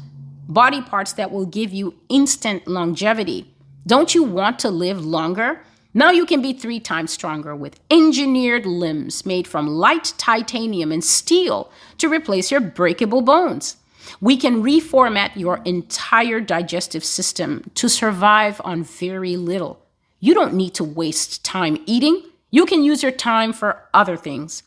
body 0.52 0.82
parts 0.82 1.12
that 1.14 1.30
will 1.30 1.46
give 1.46 1.72
you 1.72 1.94
instant 2.08 2.66
longevity. 2.66 3.52
Don't 3.86 4.14
you 4.14 4.22
want 4.22 4.58
to 4.60 4.70
live 4.70 5.04
longer? 5.04 5.60
Now 5.94 6.10
you 6.10 6.24
can 6.24 6.40
be 6.40 6.52
three 6.52 6.80
times 6.80 7.12
stronger 7.12 7.54
with 7.54 7.78
engineered 7.90 8.64
limbs 8.64 9.26
made 9.26 9.46
from 9.46 9.66
light 9.66 10.14
titanium 10.16 10.90
and 10.90 11.04
steel 11.04 11.70
to 11.98 12.08
replace 12.08 12.50
your 12.50 12.60
breakable 12.60 13.20
bones. 13.20 13.76
We 14.20 14.36
can 14.36 14.62
reformat 14.62 15.36
your 15.36 15.60
entire 15.64 16.40
digestive 16.40 17.04
system 17.04 17.70
to 17.74 17.88
survive 17.88 18.60
on 18.64 18.84
very 18.84 19.36
little. 19.36 19.80
You 20.18 20.34
don't 20.34 20.54
need 20.54 20.74
to 20.74 20.84
waste 20.84 21.44
time 21.44 21.82
eating. 21.86 22.22
You 22.50 22.64
can 22.64 22.82
use 22.82 23.02
your 23.02 23.12
time 23.12 23.52
for 23.52 23.82
other 23.92 24.16
things. 24.16 24.62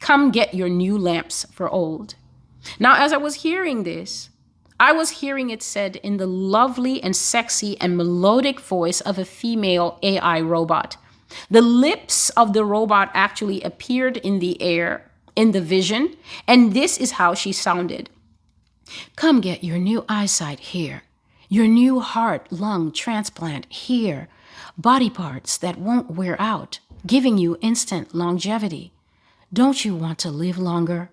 Come 0.00 0.30
get 0.30 0.54
your 0.54 0.68
new 0.68 0.96
lamps 0.96 1.46
for 1.52 1.68
old. 1.68 2.14
Now, 2.78 3.02
as 3.02 3.12
I 3.12 3.16
was 3.16 3.36
hearing 3.36 3.82
this, 3.82 4.30
I 4.80 4.92
was 4.92 5.20
hearing 5.20 5.50
it 5.50 5.62
said 5.62 5.96
in 5.96 6.16
the 6.16 6.26
lovely 6.26 7.02
and 7.02 7.14
sexy 7.14 7.78
and 7.82 7.98
melodic 7.98 8.58
voice 8.58 9.02
of 9.02 9.18
a 9.18 9.26
female 9.26 9.98
AI 10.02 10.40
robot. 10.40 10.96
The 11.50 11.60
lips 11.60 12.30
of 12.30 12.54
the 12.54 12.64
robot 12.64 13.10
actually 13.12 13.60
appeared 13.60 14.16
in 14.16 14.38
the 14.38 14.60
air, 14.62 15.10
in 15.36 15.52
the 15.52 15.60
vision, 15.60 16.16
and 16.48 16.72
this 16.72 16.96
is 16.96 17.12
how 17.12 17.34
she 17.34 17.52
sounded 17.52 18.08
Come 19.14 19.40
get 19.40 19.62
your 19.62 19.78
new 19.78 20.04
eyesight 20.08 20.60
here, 20.60 21.02
your 21.48 21.68
new 21.68 22.00
heart 22.00 22.50
lung 22.50 22.90
transplant 22.90 23.70
here, 23.70 24.28
body 24.76 25.10
parts 25.10 25.58
that 25.58 25.78
won't 25.78 26.10
wear 26.10 26.40
out, 26.40 26.80
giving 27.06 27.38
you 27.38 27.58
instant 27.60 28.14
longevity. 28.14 28.92
Don't 29.52 29.84
you 29.84 29.94
want 29.94 30.18
to 30.20 30.30
live 30.30 30.58
longer? 30.58 31.10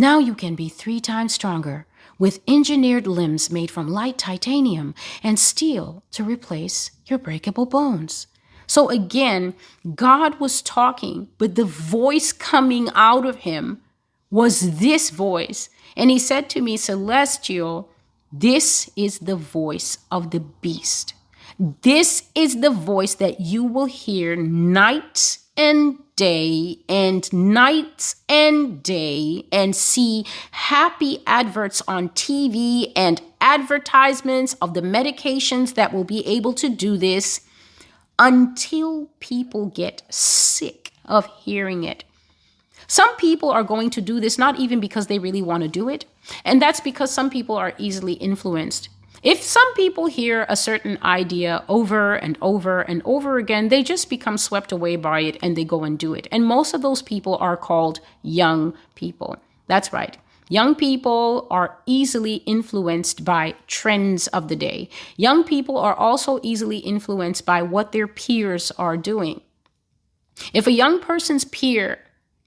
Now 0.00 0.18
you 0.18 0.34
can 0.34 0.54
be 0.54 0.70
three 0.70 0.98
times 0.98 1.34
stronger 1.34 1.86
with 2.18 2.40
engineered 2.48 3.06
limbs 3.06 3.50
made 3.50 3.70
from 3.70 3.86
light 3.86 4.16
titanium 4.16 4.94
and 5.22 5.38
steel 5.38 6.02
to 6.12 6.24
replace 6.24 6.90
your 7.04 7.18
breakable 7.18 7.66
bones. 7.66 8.26
So 8.66 8.88
again, 8.88 9.52
God 9.94 10.40
was 10.40 10.62
talking, 10.62 11.28
but 11.36 11.54
the 11.54 11.66
voice 11.66 12.32
coming 12.32 12.88
out 12.94 13.26
of 13.26 13.44
him 13.44 13.82
was 14.30 14.78
this 14.78 15.10
voice. 15.10 15.68
And 15.98 16.08
he 16.08 16.18
said 16.18 16.48
to 16.48 16.62
me, 16.62 16.78
Celestial, 16.78 17.90
this 18.32 18.88
is 18.96 19.18
the 19.18 19.36
voice 19.36 19.98
of 20.10 20.30
the 20.30 20.40
beast. 20.40 21.12
This 21.58 22.30
is 22.34 22.62
the 22.62 22.70
voice 22.70 23.16
that 23.16 23.40
you 23.40 23.64
will 23.64 23.84
hear 23.84 24.34
night 24.34 25.40
and 25.58 25.98
day 26.20 26.76
and 26.86 27.32
night 27.32 28.14
and 28.28 28.82
day 28.82 29.42
and 29.50 29.74
see 29.74 30.26
happy 30.50 31.22
adverts 31.26 31.80
on 31.88 32.10
TV 32.10 32.92
and 32.94 33.22
advertisements 33.40 34.52
of 34.60 34.74
the 34.74 34.82
medications 34.82 35.76
that 35.76 35.94
will 35.94 36.04
be 36.04 36.26
able 36.26 36.52
to 36.52 36.68
do 36.68 36.98
this 36.98 37.40
until 38.18 39.06
people 39.20 39.64
get 39.68 40.02
sick 40.10 40.92
of 41.06 41.24
hearing 41.38 41.84
it. 41.84 42.04
Some 42.86 43.16
people 43.16 43.50
are 43.50 43.64
going 43.64 43.88
to 43.88 44.02
do 44.02 44.20
this 44.20 44.36
not 44.36 44.58
even 44.58 44.78
because 44.78 45.06
they 45.06 45.18
really 45.18 45.40
want 45.40 45.62
to 45.62 45.70
do 45.70 45.88
it, 45.88 46.04
and 46.44 46.60
that's 46.60 46.80
because 46.80 47.10
some 47.10 47.30
people 47.30 47.56
are 47.56 47.72
easily 47.78 48.12
influenced. 48.12 48.90
If 49.22 49.42
some 49.42 49.74
people 49.74 50.06
hear 50.06 50.46
a 50.48 50.56
certain 50.56 50.98
idea 51.02 51.62
over 51.68 52.14
and 52.14 52.38
over 52.40 52.80
and 52.80 53.02
over 53.04 53.36
again, 53.36 53.68
they 53.68 53.82
just 53.82 54.08
become 54.08 54.38
swept 54.38 54.72
away 54.72 54.96
by 54.96 55.20
it 55.20 55.36
and 55.42 55.56
they 55.56 55.64
go 55.64 55.84
and 55.84 55.98
do 55.98 56.14
it. 56.14 56.26
And 56.32 56.44
most 56.46 56.72
of 56.72 56.80
those 56.80 57.02
people 57.02 57.36
are 57.36 57.56
called 57.56 58.00
young 58.22 58.72
people. 58.94 59.36
That's 59.66 59.92
right. 59.92 60.16
Young 60.48 60.74
people 60.74 61.46
are 61.50 61.78
easily 61.86 62.36
influenced 62.46 63.24
by 63.24 63.54
trends 63.66 64.26
of 64.28 64.48
the 64.48 64.56
day. 64.56 64.88
Young 65.16 65.44
people 65.44 65.76
are 65.76 65.94
also 65.94 66.40
easily 66.42 66.78
influenced 66.78 67.44
by 67.44 67.62
what 67.62 67.92
their 67.92 68.08
peers 68.08 68.72
are 68.72 68.96
doing. 68.96 69.42
If 70.54 70.66
a 70.66 70.72
young 70.72 70.98
person's 70.98 71.44
peer 71.44 71.98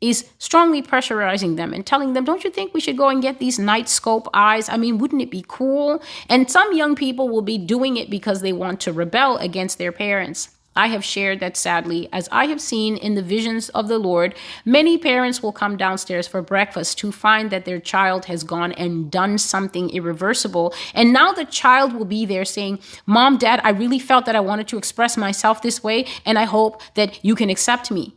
is 0.03 0.25
strongly 0.37 0.81
pressurizing 0.81 1.55
them 1.55 1.73
and 1.73 1.85
telling 1.85 2.13
them, 2.13 2.25
Don't 2.25 2.43
you 2.43 2.49
think 2.49 2.73
we 2.73 2.81
should 2.81 2.97
go 2.97 3.09
and 3.09 3.21
get 3.21 3.39
these 3.39 3.57
night 3.57 3.87
scope 3.87 4.27
eyes? 4.33 4.67
I 4.67 4.77
mean, 4.77 4.97
wouldn't 4.97 5.21
it 5.21 5.31
be 5.31 5.45
cool? 5.47 6.03
And 6.29 6.51
some 6.51 6.73
young 6.73 6.95
people 6.95 7.29
will 7.29 7.41
be 7.41 7.57
doing 7.57 7.95
it 7.97 8.09
because 8.09 8.41
they 8.41 8.53
want 8.53 8.81
to 8.81 8.91
rebel 8.91 9.37
against 9.37 9.77
their 9.77 9.93
parents. 9.93 10.49
I 10.75 10.87
have 10.87 11.05
shared 11.05 11.39
that 11.39 11.55
sadly, 11.55 12.09
as 12.11 12.27
I 12.31 12.47
have 12.47 12.59
seen 12.59 12.97
in 12.97 13.13
the 13.13 13.21
visions 13.21 13.69
of 13.69 13.87
the 13.87 13.99
Lord, 13.99 14.35
many 14.65 14.97
parents 14.97 15.43
will 15.43 15.51
come 15.51 15.77
downstairs 15.77 16.27
for 16.27 16.41
breakfast 16.41 16.97
to 16.97 17.11
find 17.11 17.51
that 17.51 17.65
their 17.65 17.79
child 17.79 18.25
has 18.25 18.43
gone 18.43 18.71
and 18.71 19.11
done 19.11 19.37
something 19.37 19.91
irreversible. 19.91 20.73
And 20.95 21.13
now 21.13 21.31
the 21.31 21.45
child 21.45 21.93
will 21.93 22.05
be 22.05 22.25
there 22.25 22.43
saying, 22.43 22.79
Mom, 23.05 23.37
Dad, 23.37 23.61
I 23.63 23.69
really 23.69 23.99
felt 23.99 24.25
that 24.25 24.35
I 24.35 24.39
wanted 24.39 24.67
to 24.69 24.77
express 24.77 25.15
myself 25.15 25.61
this 25.61 25.83
way, 25.83 26.07
and 26.25 26.39
I 26.39 26.45
hope 26.45 26.81
that 26.95 27.23
you 27.23 27.35
can 27.35 27.51
accept 27.51 27.91
me. 27.91 28.15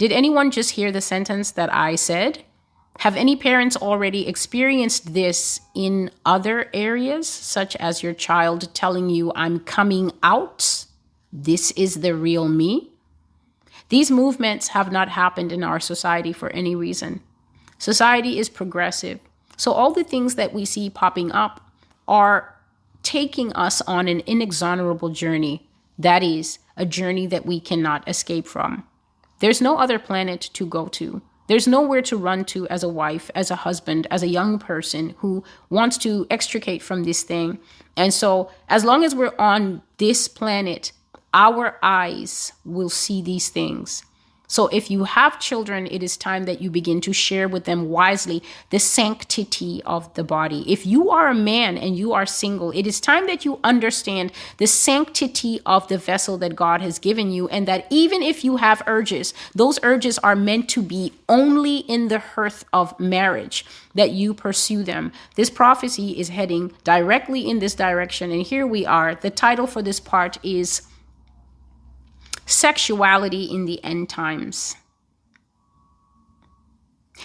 Did 0.00 0.12
anyone 0.12 0.50
just 0.50 0.70
hear 0.70 0.90
the 0.90 1.02
sentence 1.02 1.50
that 1.50 1.70
I 1.70 1.94
said? 1.94 2.42
Have 3.00 3.16
any 3.16 3.36
parents 3.36 3.76
already 3.76 4.26
experienced 4.26 5.12
this 5.12 5.60
in 5.74 6.10
other 6.24 6.70
areas, 6.72 7.28
such 7.28 7.76
as 7.76 8.02
your 8.02 8.14
child 8.14 8.74
telling 8.74 9.10
you, 9.10 9.30
I'm 9.34 9.60
coming 9.60 10.10
out? 10.22 10.86
This 11.30 11.70
is 11.72 12.00
the 12.00 12.14
real 12.14 12.48
me? 12.48 12.88
These 13.90 14.10
movements 14.10 14.68
have 14.68 14.90
not 14.90 15.10
happened 15.10 15.52
in 15.52 15.62
our 15.62 15.78
society 15.78 16.32
for 16.32 16.48
any 16.48 16.74
reason. 16.74 17.20
Society 17.76 18.38
is 18.38 18.48
progressive. 18.48 19.20
So, 19.58 19.70
all 19.70 19.92
the 19.92 20.02
things 20.02 20.36
that 20.36 20.54
we 20.54 20.64
see 20.64 20.88
popping 20.88 21.30
up 21.30 21.60
are 22.08 22.56
taking 23.02 23.52
us 23.52 23.82
on 23.82 24.08
an 24.08 24.20
inexorable 24.20 25.10
journey. 25.10 25.68
That 25.98 26.22
is, 26.22 26.58
a 26.74 26.86
journey 26.86 27.26
that 27.26 27.44
we 27.44 27.60
cannot 27.60 28.08
escape 28.08 28.46
from. 28.46 28.86
There's 29.40 29.60
no 29.60 29.78
other 29.78 29.98
planet 29.98 30.40
to 30.52 30.66
go 30.66 30.86
to. 30.88 31.20
There's 31.48 31.66
nowhere 31.66 32.02
to 32.02 32.16
run 32.16 32.44
to 32.46 32.68
as 32.68 32.84
a 32.84 32.88
wife, 32.88 33.30
as 33.34 33.50
a 33.50 33.56
husband, 33.56 34.06
as 34.10 34.22
a 34.22 34.28
young 34.28 34.60
person 34.60 35.16
who 35.18 35.42
wants 35.68 35.98
to 35.98 36.26
extricate 36.30 36.80
from 36.80 37.02
this 37.02 37.24
thing. 37.24 37.58
And 37.96 38.14
so, 38.14 38.50
as 38.68 38.84
long 38.84 39.02
as 39.02 39.16
we're 39.16 39.34
on 39.36 39.82
this 39.96 40.28
planet, 40.28 40.92
our 41.34 41.76
eyes 41.82 42.52
will 42.64 42.88
see 42.88 43.20
these 43.20 43.48
things. 43.48 44.04
So 44.50 44.66
if 44.66 44.90
you 44.90 45.04
have 45.04 45.38
children, 45.38 45.86
it 45.86 46.02
is 46.02 46.16
time 46.16 46.42
that 46.46 46.60
you 46.60 46.72
begin 46.72 47.00
to 47.02 47.12
share 47.12 47.46
with 47.46 47.66
them 47.66 47.88
wisely 47.88 48.42
the 48.70 48.80
sanctity 48.80 49.80
of 49.86 50.12
the 50.14 50.24
body. 50.24 50.64
If 50.66 50.84
you 50.84 51.08
are 51.08 51.28
a 51.28 51.34
man 51.36 51.78
and 51.78 51.96
you 51.96 52.12
are 52.14 52.26
single, 52.26 52.72
it 52.72 52.84
is 52.84 52.98
time 52.98 53.28
that 53.28 53.44
you 53.44 53.60
understand 53.62 54.32
the 54.56 54.66
sanctity 54.66 55.60
of 55.64 55.86
the 55.86 55.98
vessel 55.98 56.36
that 56.38 56.56
God 56.56 56.82
has 56.82 56.98
given 56.98 57.30
you, 57.30 57.46
and 57.46 57.68
that 57.68 57.86
even 57.90 58.24
if 58.24 58.42
you 58.42 58.56
have 58.56 58.82
urges, 58.88 59.32
those 59.54 59.78
urges 59.84 60.18
are 60.18 60.34
meant 60.34 60.68
to 60.70 60.82
be 60.82 61.12
only 61.28 61.76
in 61.78 62.08
the 62.08 62.18
hearth 62.18 62.64
of 62.72 62.98
marriage 62.98 63.64
that 63.94 64.10
you 64.10 64.34
pursue 64.34 64.82
them. 64.82 65.12
This 65.36 65.48
prophecy 65.48 66.18
is 66.18 66.30
heading 66.30 66.72
directly 66.82 67.48
in 67.48 67.60
this 67.60 67.76
direction, 67.76 68.32
and 68.32 68.42
here 68.42 68.66
we 68.66 68.84
are. 68.84 69.14
The 69.14 69.30
title 69.30 69.68
for 69.68 69.80
this 69.80 70.00
part 70.00 70.44
is 70.44 70.82
sexuality 72.50 73.44
in 73.44 73.64
the 73.64 73.82
end 73.84 74.08
times. 74.08 74.76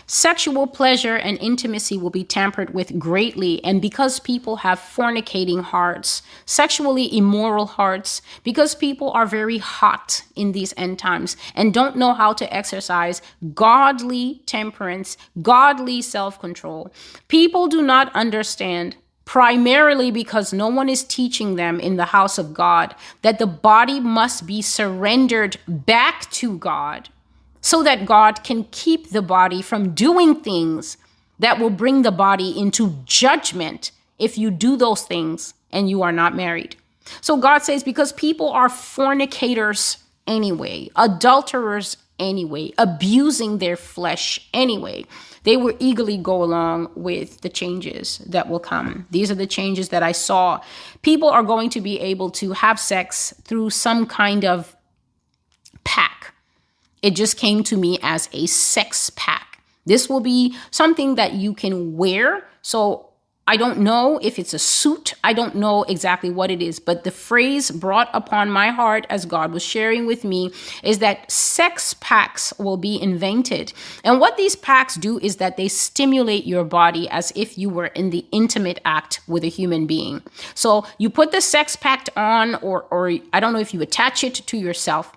Sexual 0.07 0.67
pleasure 0.67 1.15
and 1.15 1.37
intimacy 1.39 1.97
will 1.97 2.09
be 2.09 2.23
tampered 2.23 2.73
with 2.73 2.99
greatly, 2.99 3.63
and 3.63 3.81
because 3.81 4.19
people 4.19 4.57
have 4.57 4.79
fornicating 4.79 5.61
hearts, 5.61 6.21
sexually 6.45 7.15
immoral 7.17 7.65
hearts, 7.65 8.21
because 8.43 8.75
people 8.75 9.09
are 9.11 9.25
very 9.25 9.57
hot 9.57 10.21
in 10.35 10.51
these 10.51 10.73
end 10.77 10.99
times 10.99 11.37
and 11.55 11.73
don't 11.73 11.95
know 11.95 12.13
how 12.13 12.33
to 12.33 12.53
exercise 12.53 13.21
godly 13.53 14.41
temperance, 14.45 15.17
godly 15.41 16.01
self 16.01 16.39
control, 16.39 16.91
people 17.27 17.67
do 17.67 17.81
not 17.81 18.13
understand 18.13 18.97
primarily 19.25 20.11
because 20.11 20.53
no 20.53 20.67
one 20.67 20.87
is 20.87 21.03
teaching 21.03 21.55
them 21.55 21.79
in 21.79 21.97
the 21.97 22.05
house 22.05 22.37
of 22.37 22.53
God 22.53 22.95
that 23.23 23.39
the 23.39 23.47
body 23.47 23.99
must 23.99 24.45
be 24.45 24.61
surrendered 24.61 25.57
back 25.67 26.29
to 26.31 26.57
God 26.57 27.09
so 27.59 27.81
that 27.81 28.05
God 28.05 28.43
can 28.43 28.65
keep 28.65 29.09
the 29.09 29.23
body 29.23 29.61
from 29.61 29.95
doing 29.95 30.35
things 30.35 30.97
that 31.39 31.59
will 31.59 31.71
bring 31.71 32.03
the 32.03 32.11
body 32.11 32.57
into 32.57 32.95
judgment 33.05 33.91
if 34.19 34.37
you 34.37 34.51
do 34.51 34.77
those 34.77 35.03
things 35.03 35.55
and 35.71 35.89
you 35.89 36.03
are 36.03 36.11
not 36.11 36.35
married. 36.35 36.75
So 37.21 37.37
God 37.37 37.59
says, 37.59 37.83
because 37.83 38.13
people 38.13 38.49
are 38.51 38.69
fornicators 38.69 39.97
anyway, 40.27 40.89
adulterers 40.95 41.97
anyway, 42.19 42.71
abusing 42.77 43.57
their 43.57 43.75
flesh 43.75 44.47
anyway 44.53 45.05
they 45.45 45.57
will 45.57 45.75
eagerly 45.79 46.17
go 46.17 46.43
along 46.43 46.91
with 46.95 47.41
the 47.41 47.49
changes 47.49 48.17
that 48.27 48.49
will 48.49 48.59
come. 48.59 49.07
These 49.11 49.31
are 49.31 49.35
the 49.35 49.47
changes 49.47 49.89
that 49.89 50.03
I 50.03 50.11
saw. 50.11 50.59
People 51.03 51.29
are 51.29 51.43
going 51.43 51.69
to 51.69 51.81
be 51.81 51.99
able 51.99 52.31
to 52.31 52.51
have 52.51 52.79
sex 52.79 53.33
through 53.43 53.69
some 53.69 54.05
kind 54.07 54.43
of 54.43 54.75
pack. 55.83 56.33
It 57.01 57.11
just 57.11 57.37
came 57.37 57.63
to 57.65 57.77
me 57.77 57.99
as 58.01 58.27
a 58.33 58.47
sex 58.47 59.11
pack. 59.15 59.61
This 59.85 60.09
will 60.09 60.19
be 60.19 60.55
something 60.71 61.13
that 61.15 61.33
you 61.33 61.53
can 61.53 61.95
wear. 61.95 62.47
So 62.63 63.04
I 63.47 63.57
don't 63.57 63.79
know 63.79 64.19
if 64.23 64.39
it's 64.39 64.55
a 64.55 64.59
suit. 64.59 65.13
I 65.23 65.33
don't 65.33 65.55
know 65.55 65.83
exactly 65.83 66.31
what 66.31 66.49
it 66.49 66.63
is, 66.63 66.79
but 66.79 67.03
the 67.03 67.11
phrase 67.11 67.69
brought 67.69 68.09
upon 68.11 68.49
my 68.49 68.69
heart 68.69 69.05
as 69.07 69.25
God 69.25 69.51
was 69.51 69.61
sharing 69.61 70.07
with 70.07 70.23
me 70.23 70.51
is 70.81 70.97
that 70.99 71.29
sex 71.29 71.93
packs 71.99 72.53
will 72.57 72.77
be 72.77 72.99
invented. 72.99 73.71
And 74.03 74.19
what 74.19 74.35
these 74.35 74.55
packs 74.55 74.95
do 74.95 75.19
is 75.19 75.35
that 75.35 75.57
they 75.57 75.67
stimulate 75.67 76.45
your 76.45 76.63
body 76.63 77.07
as 77.09 77.31
if 77.35 77.55
you 77.55 77.69
were 77.69 77.87
in 77.87 78.09
the 78.09 78.25
intimate 78.31 78.79
act 78.83 79.21
with 79.27 79.43
a 79.43 79.47
human 79.47 79.85
being. 79.85 80.23
So 80.55 80.87
you 80.97 81.11
put 81.11 81.31
the 81.31 81.41
sex 81.41 81.75
pack 81.75 82.09
on, 82.15 82.55
or, 82.55 82.83
or 82.89 83.11
I 83.31 83.39
don't 83.39 83.53
know 83.53 83.59
if 83.59 83.75
you 83.75 83.81
attach 83.81 84.23
it 84.23 84.33
to 84.33 84.57
yourself 84.57 85.15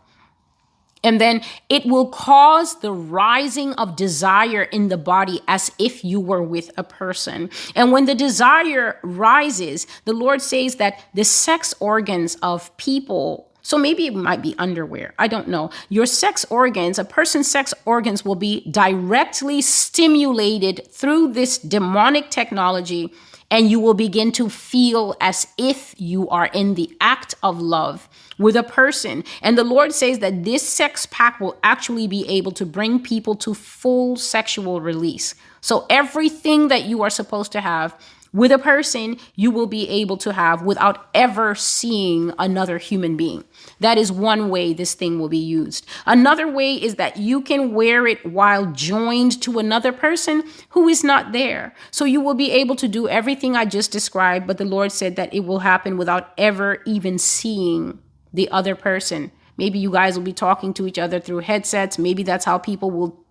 and 1.03 1.21
then 1.21 1.43
it 1.69 1.87
will 1.87 2.09
cause 2.09 2.81
the 2.81 2.93
rising 2.93 3.73
of 3.75 3.97
desire 3.97 4.63
in 4.63 4.89
the 4.89 4.99
body 4.99 5.41
as 5.49 5.71
if 5.79 6.05
you 6.05 6.21
were 6.21 6.43
with 6.43 6.71
a 6.77 6.85
person. 6.85 7.51
And 7.75 7.93
when 7.93 8.07
the 8.07 8.15
desire 8.15 8.99
rises, 9.03 9.87
the 10.05 10.13
Lord 10.13 10.43
says 10.43 10.77
that 10.77 11.05
the 11.15 11.25
sex 11.25 11.75
organs 11.81 12.37
of 12.43 12.77
people 12.77 13.49
so 13.69 13.77
maybe 13.77 14.07
it 14.07 14.15
might 14.15 14.41
be 14.41 14.55
underwear. 14.57 15.13
I 15.19 15.29
don't 15.29 15.47
know. 15.47 15.69
Your 15.91 16.07
sex 16.07 16.47
organs, 16.49 16.99
a 16.99 17.05
person's 17.05 17.51
sex 17.51 17.75
organs 17.85 18.25
will 18.25 18.35
be 18.35 18.63
directly 18.71 19.61
stimulated 19.61 20.89
through 20.91 21.35
this 21.35 21.59
demonic 21.59 22.31
technology 22.31 23.13
and 23.51 23.71
you 23.71 23.81
will 23.81 23.95
begin 23.95 24.31
to 24.33 24.49
feel 24.49 25.15
as 25.21 25.47
if 25.57 25.95
you 25.99 26.29
are 26.29 26.47
in 26.47 26.75
the 26.75 26.95
act 27.01 27.35
of 27.43 27.61
love 27.61 28.09
with 28.39 28.57
a 28.57 28.63
person. 28.63 29.25
And 29.43 29.57
the 29.57 29.65
Lord 29.65 29.93
says 29.93 30.19
that 30.19 30.45
this 30.45 30.69
sex 30.69 31.07
pack 31.07 31.41
will 31.41 31.57
actually 31.63 32.07
be 32.07 32.29
able 32.29 32.53
to 32.53 32.67
bring 32.67 33.03
people 33.03 33.35
to 33.37 33.55
full 33.55 34.17
sexual 34.17 34.81
release. 34.81 35.35
So 35.61 35.87
everything 35.89 36.69
that 36.69 36.85
you 36.85 37.03
are 37.03 37.11
supposed 37.11 37.53
to 37.53 37.61
have 37.61 37.99
with 38.33 38.53
a 38.53 38.59
person 38.59 39.17
you 39.35 39.51
will 39.51 39.67
be 39.67 39.89
able 39.89 40.19
to 40.19 40.33
have 40.35 40.63
without 40.63 41.09
ever 41.15 41.55
seeing 41.55 42.33
another 42.39 42.79
human 42.79 43.17
being. 43.17 43.45
That 43.81 43.99
is 43.99 44.11
one 44.11 44.49
way 44.49 44.73
this 44.73 44.95
thing 44.95 45.19
will 45.19 45.29
be 45.29 45.39
used. 45.39 45.87
Another 46.07 46.51
way 46.51 46.75
is 46.75 46.97
that 46.97 47.17
you 47.17 47.41
can 47.41 47.75
wear 47.75 48.07
it 48.07 48.25
while 48.27 48.67
joined 48.67 49.41
to 49.43 49.59
another 49.59 49.93
person 49.93 50.43
who 50.71 50.89
is 50.89 51.05
not 51.05 51.33
there. 51.33 51.75
So 51.91 52.05
you 52.05 52.21
will 52.21 52.35
be 52.35 52.51
able 52.51 52.77
to 52.77 52.89
do 52.89 53.09
everything 53.09 53.55
I 53.55 53.65
just 53.65 53.93
described, 53.93 54.47
but 54.47 54.59
the 54.59 54.65
Lord 54.65 54.91
said 54.91 55.17
that 55.17 55.33
it 55.33 55.41
will 55.41 55.61
happen 55.61 55.97
without 55.97 56.33
ever 56.37 56.83
even 56.87 57.19
seeing 57.19 57.99
the 58.33 58.51
other 58.51 58.75
person. 58.75 59.31
Maybe 59.57 59.79
you 59.79 59.91
guys 59.91 60.17
will 60.17 60.25
be 60.25 60.33
talking 60.33 60.75
to 60.75 60.87
each 60.87 60.99
other 60.99 61.21
through 61.21 61.39
headsets. 61.39 61.99
Maybe 61.99 62.23
that's 62.23 62.45
how 62.45 62.59
people 62.59 62.91
will 62.91 63.25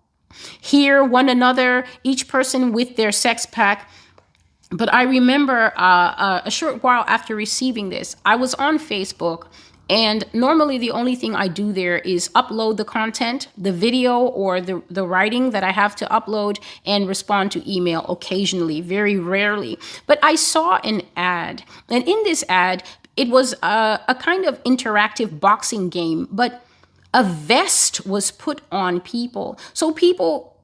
hear 0.60 1.02
one 1.04 1.28
another, 1.28 1.84
each 2.04 2.28
person 2.28 2.72
with 2.72 2.96
their 2.96 3.12
sex 3.12 3.46
pack 3.46 3.90
but 4.70 4.92
I 4.92 5.04
remember 5.04 5.72
uh, 5.76 5.80
uh, 5.80 6.42
a 6.44 6.50
short 6.50 6.82
while 6.82 7.04
after 7.06 7.34
receiving 7.34 7.88
this, 7.88 8.16
I 8.24 8.36
was 8.36 8.54
on 8.54 8.78
Facebook 8.78 9.46
and 9.88 10.24
normally 10.32 10.78
the 10.78 10.90
only 10.90 11.14
thing 11.14 11.34
I 11.34 11.48
do 11.48 11.72
there 11.72 11.98
is 11.98 12.28
upload 12.30 12.76
the 12.76 12.84
content, 12.84 13.48
the 13.56 13.72
video 13.72 14.18
or 14.20 14.60
the, 14.60 14.82
the 14.90 15.06
writing 15.06 15.50
that 15.50 15.64
I 15.64 15.72
have 15.72 15.96
to 15.96 16.06
upload 16.06 16.58
and 16.84 17.08
respond 17.08 17.52
to 17.52 17.70
email 17.70 18.04
occasionally, 18.08 18.80
very 18.80 19.18
rarely. 19.18 19.78
But 20.06 20.18
I 20.22 20.34
saw 20.34 20.76
an 20.78 21.02
ad, 21.16 21.64
and 21.88 22.06
in 22.06 22.22
this 22.24 22.44
ad, 22.48 22.82
it 23.16 23.28
was 23.28 23.54
a, 23.62 24.00
a 24.08 24.14
kind 24.14 24.44
of 24.44 24.62
interactive 24.64 25.40
boxing 25.40 25.88
game, 25.88 26.28
but 26.30 26.64
a 27.14 27.24
vest 27.24 28.06
was 28.06 28.30
put 28.30 28.60
on 28.70 29.00
people. 29.00 29.58
So 29.72 29.92
people 29.92 30.54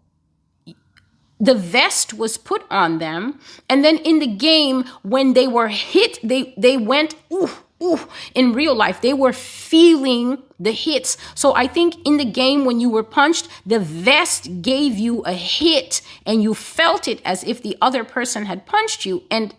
the 1.41 1.55
vest 1.55 2.15
was 2.15 2.39
put 2.39 2.63
on 2.71 2.99
them 2.99 3.41
and 3.69 3.85
then 3.85 3.99
in 3.99 4.21
the 4.21 4.27
game 4.27 4.85
when 5.03 5.33
they 5.33 5.49
were 5.49 5.69
hit 5.69 6.19
they 6.23 6.55
they 6.57 6.77
went 6.77 7.17
ooh 7.33 7.51
ooh 7.85 8.01
in 8.35 8.53
real 8.53 8.75
life 8.75 9.01
they 9.01 9.13
were 9.13 9.33
feeling 9.33 10.43
the 10.59 10.73
hits 10.73 11.17
so 11.35 11.55
i 11.55 11.67
think 11.67 11.95
in 12.07 12.17
the 12.17 12.25
game 12.25 12.65
when 12.65 12.81
you 12.81 12.89
were 12.89 13.03
punched 13.03 13.49
the 13.67 13.79
vest 13.79 14.63
gave 14.63 14.99
you 14.99 15.23
a 15.23 15.33
hit 15.33 16.01
and 16.25 16.43
you 16.43 16.55
felt 16.55 17.07
it 17.07 17.21
as 17.25 17.45
if 17.45 17.63
the 17.63 17.77
other 17.81 18.05
person 18.05 18.47
had 18.47 18.67
punched 18.67 19.05
you 19.05 19.23
and 19.31 19.55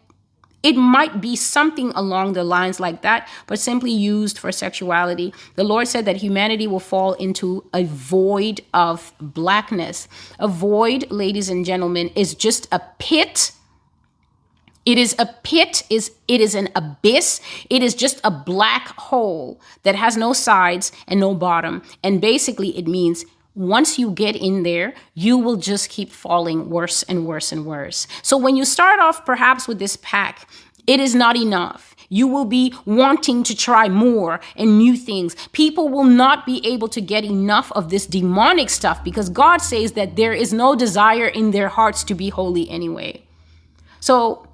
it 0.66 0.76
might 0.76 1.22
be 1.22 1.36
something 1.36 1.92
along 1.92 2.34
the 2.34 2.44
lines 2.44 2.80
like 2.80 3.04
that, 3.04 3.30
but 3.46 3.60
simply 3.60 3.92
used 3.92 4.40
for 4.40 4.52
sexuality. 4.52 5.32
The 5.54 5.64
Lord 5.64 5.88
said 5.88 6.06
that 6.06 6.16
humanity 6.16 6.66
will 6.66 6.80
fall 6.80 7.14
into 7.14 7.70
a 7.72 7.84
void 7.84 8.62
of 8.74 9.14
blackness. 9.22 10.08
A 10.40 10.48
void, 10.48 11.12
ladies 11.12 11.50
and 11.50 11.66
gentlemen, 11.66 12.10
is 12.16 12.34
just 12.34 12.68
a 12.72 12.82
pit. 12.98 13.52
It 14.86 15.00
is 15.00 15.16
a 15.18 15.26
pit, 15.44 15.84
is 15.90 16.12
it 16.28 16.42
is 16.42 16.54
an 16.54 16.70
abyss. 16.76 17.42
It 17.70 17.82
is 17.82 17.96
just 17.96 18.22
a 18.24 18.32
black 18.32 18.88
hole 19.00 19.60
that 19.84 19.96
has 19.96 20.16
no 20.16 20.32
sides 20.32 20.92
and 21.08 21.20
no 21.20 21.34
bottom. 21.34 21.82
And 22.04 22.22
basically 22.22 22.78
it 22.78 22.88
means 22.88 23.26
once 23.56 23.98
you 23.98 24.12
get 24.12 24.36
in 24.36 24.64
there, 24.64 24.94
you 25.14 25.38
will 25.38 25.56
just 25.56 25.90
keep 25.90 26.12
falling 26.12 26.70
worse 26.70 27.04
and 27.04 27.26
worse 27.26 27.52
and 27.52 27.66
worse. 27.66 28.06
So 28.22 28.38
when 28.38 28.56
you 28.56 28.66
start 28.66 29.00
off 29.00 29.26
perhaps 29.26 29.68
with 29.68 29.80
this 29.80 29.98
pack, 30.02 30.48
it 30.86 31.00
is 31.00 31.16
not 31.16 31.36
enough. 31.36 31.96
You 32.10 32.28
will 32.28 32.46
be 32.46 32.74
wanting 32.86 33.44
to 33.44 33.56
try 33.56 33.90
more 33.90 34.40
and 34.56 34.78
new 34.78 34.96
things. 34.96 35.36
People 35.54 35.90
will 35.90 36.04
not 36.04 36.46
be 36.46 36.62
able 36.66 36.90
to 36.90 37.02
get 37.02 37.24
enough 37.24 37.72
of 37.72 37.90
this 37.90 38.06
demonic 38.06 38.70
stuff 38.70 39.04
because 39.04 39.30
God 39.30 39.58
says 39.58 39.94
that 39.94 40.16
there 40.16 40.34
is 40.34 40.54
no 40.54 40.76
desire 40.76 41.28
in 41.28 41.52
their 41.52 41.70
hearts 41.70 42.04
to 42.04 42.14
be 42.14 42.30
holy 42.30 42.70
anyway. 42.70 43.24
So 44.00 44.48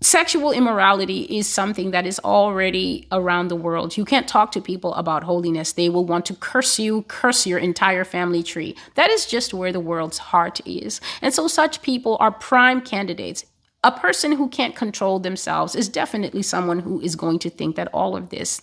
sexual 0.00 0.52
immorality 0.52 1.22
is 1.22 1.46
something 1.46 1.90
that 1.90 2.06
is 2.06 2.20
already 2.20 3.08
around 3.10 3.48
the 3.48 3.56
world. 3.56 3.96
You 3.96 4.04
can't 4.04 4.28
talk 4.28 4.52
to 4.52 4.60
people 4.60 4.94
about 4.94 5.24
holiness. 5.24 5.72
They 5.72 5.88
will 5.88 6.04
want 6.04 6.26
to 6.26 6.34
curse 6.34 6.78
you, 6.78 7.02
curse 7.02 7.46
your 7.46 7.58
entire 7.58 8.04
family 8.04 8.42
tree. 8.42 8.76
That 8.94 9.10
is 9.10 9.26
just 9.26 9.52
where 9.52 9.72
the 9.72 9.80
world's 9.80 10.18
heart 10.18 10.60
is. 10.66 11.00
And 11.20 11.34
so 11.34 11.48
such 11.48 11.82
people 11.82 12.16
are 12.20 12.30
prime 12.30 12.80
candidates. 12.80 13.44
A 13.84 13.92
person 13.92 14.32
who 14.32 14.48
can't 14.48 14.76
control 14.76 15.18
themselves 15.18 15.74
is 15.74 15.88
definitely 15.88 16.42
someone 16.42 16.80
who 16.80 17.00
is 17.00 17.16
going 17.16 17.38
to 17.40 17.50
think 17.50 17.76
that 17.76 17.88
all 17.92 18.16
of 18.16 18.30
this 18.30 18.62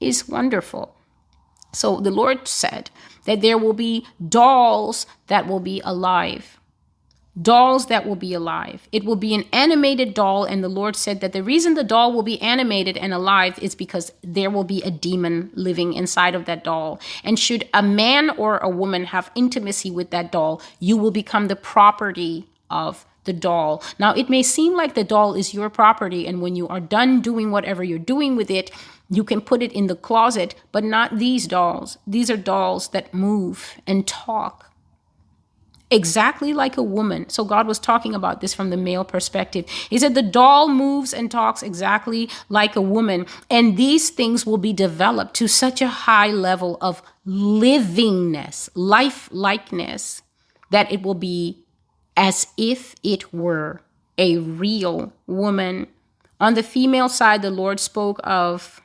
is 0.00 0.28
wonderful. 0.28 0.96
So 1.72 2.00
the 2.00 2.10
Lord 2.10 2.46
said 2.46 2.90
that 3.24 3.40
there 3.40 3.58
will 3.58 3.72
be 3.72 4.06
dolls 4.26 5.06
that 5.26 5.46
will 5.46 5.60
be 5.60 5.80
alive 5.84 6.58
dolls 7.40 7.86
that 7.86 8.06
will 8.06 8.16
be 8.16 8.32
alive. 8.32 8.88
It 8.92 9.04
will 9.04 9.16
be 9.16 9.34
an 9.34 9.44
animated 9.52 10.14
doll, 10.14 10.44
and 10.44 10.62
the 10.62 10.68
Lord 10.68 10.96
said 10.96 11.20
that 11.20 11.32
the 11.32 11.42
reason 11.42 11.74
the 11.74 11.84
doll 11.84 12.12
will 12.12 12.22
be 12.22 12.40
animated 12.40 12.96
and 12.96 13.12
alive 13.12 13.58
is 13.60 13.74
because 13.74 14.12
there 14.22 14.50
will 14.50 14.64
be 14.64 14.82
a 14.82 14.90
demon 14.90 15.50
living 15.54 15.94
inside 15.94 16.34
of 16.34 16.44
that 16.44 16.64
doll. 16.64 17.00
And 17.24 17.38
should 17.38 17.68
a 17.74 17.82
man 17.82 18.30
or 18.30 18.58
a 18.58 18.68
woman 18.68 19.06
have 19.06 19.30
intimacy 19.34 19.90
with 19.90 20.10
that 20.10 20.30
doll, 20.30 20.62
you 20.78 20.96
will 20.96 21.10
become 21.10 21.48
the 21.48 21.56
property 21.56 22.46
of 22.70 23.04
the 23.24 23.32
doll. 23.32 23.82
Now, 23.98 24.12
it 24.12 24.28
may 24.28 24.42
seem 24.42 24.76
like 24.76 24.94
the 24.94 25.04
doll 25.04 25.34
is 25.34 25.54
your 25.54 25.70
property, 25.70 26.26
and 26.26 26.40
when 26.40 26.54
you 26.56 26.68
are 26.68 26.80
done 26.80 27.20
doing 27.20 27.50
whatever 27.50 27.82
you're 27.82 27.98
doing 27.98 28.36
with 28.36 28.50
it, 28.50 28.70
you 29.10 29.24
can 29.24 29.40
put 29.40 29.62
it 29.62 29.72
in 29.72 29.86
the 29.86 29.96
closet, 29.96 30.54
but 30.72 30.84
not 30.84 31.18
these 31.18 31.46
dolls. 31.46 31.98
These 32.06 32.30
are 32.30 32.36
dolls 32.36 32.88
that 32.88 33.12
move 33.12 33.80
and 33.86 34.06
talk 34.06 34.70
exactly 35.94 36.52
like 36.52 36.76
a 36.76 36.82
woman. 36.82 37.28
So 37.28 37.44
God 37.44 37.66
was 37.66 37.78
talking 37.78 38.14
about 38.14 38.40
this 38.40 38.52
from 38.52 38.70
the 38.70 38.76
male 38.76 39.04
perspective. 39.04 39.66
He 39.68 39.98
said 39.98 40.14
the 40.14 40.22
doll 40.22 40.68
moves 40.68 41.14
and 41.14 41.30
talks 41.30 41.62
exactly 41.62 42.28
like 42.48 42.74
a 42.74 42.82
woman. 42.82 43.26
And 43.48 43.76
these 43.76 44.10
things 44.10 44.44
will 44.44 44.58
be 44.58 44.72
developed 44.72 45.34
to 45.34 45.48
such 45.48 45.80
a 45.80 45.88
high 45.88 46.30
level 46.30 46.76
of 46.80 47.00
livingness, 47.24 48.68
life 48.74 49.28
likeness, 49.30 50.22
that 50.70 50.90
it 50.90 51.02
will 51.02 51.14
be 51.14 51.64
as 52.16 52.48
if 52.56 52.96
it 53.04 53.32
were 53.32 53.80
a 54.18 54.38
real 54.38 55.12
woman. 55.26 55.86
On 56.40 56.54
the 56.54 56.62
female 56.62 57.08
side, 57.08 57.42
the 57.42 57.50
Lord 57.50 57.78
spoke 57.78 58.20
of 58.24 58.80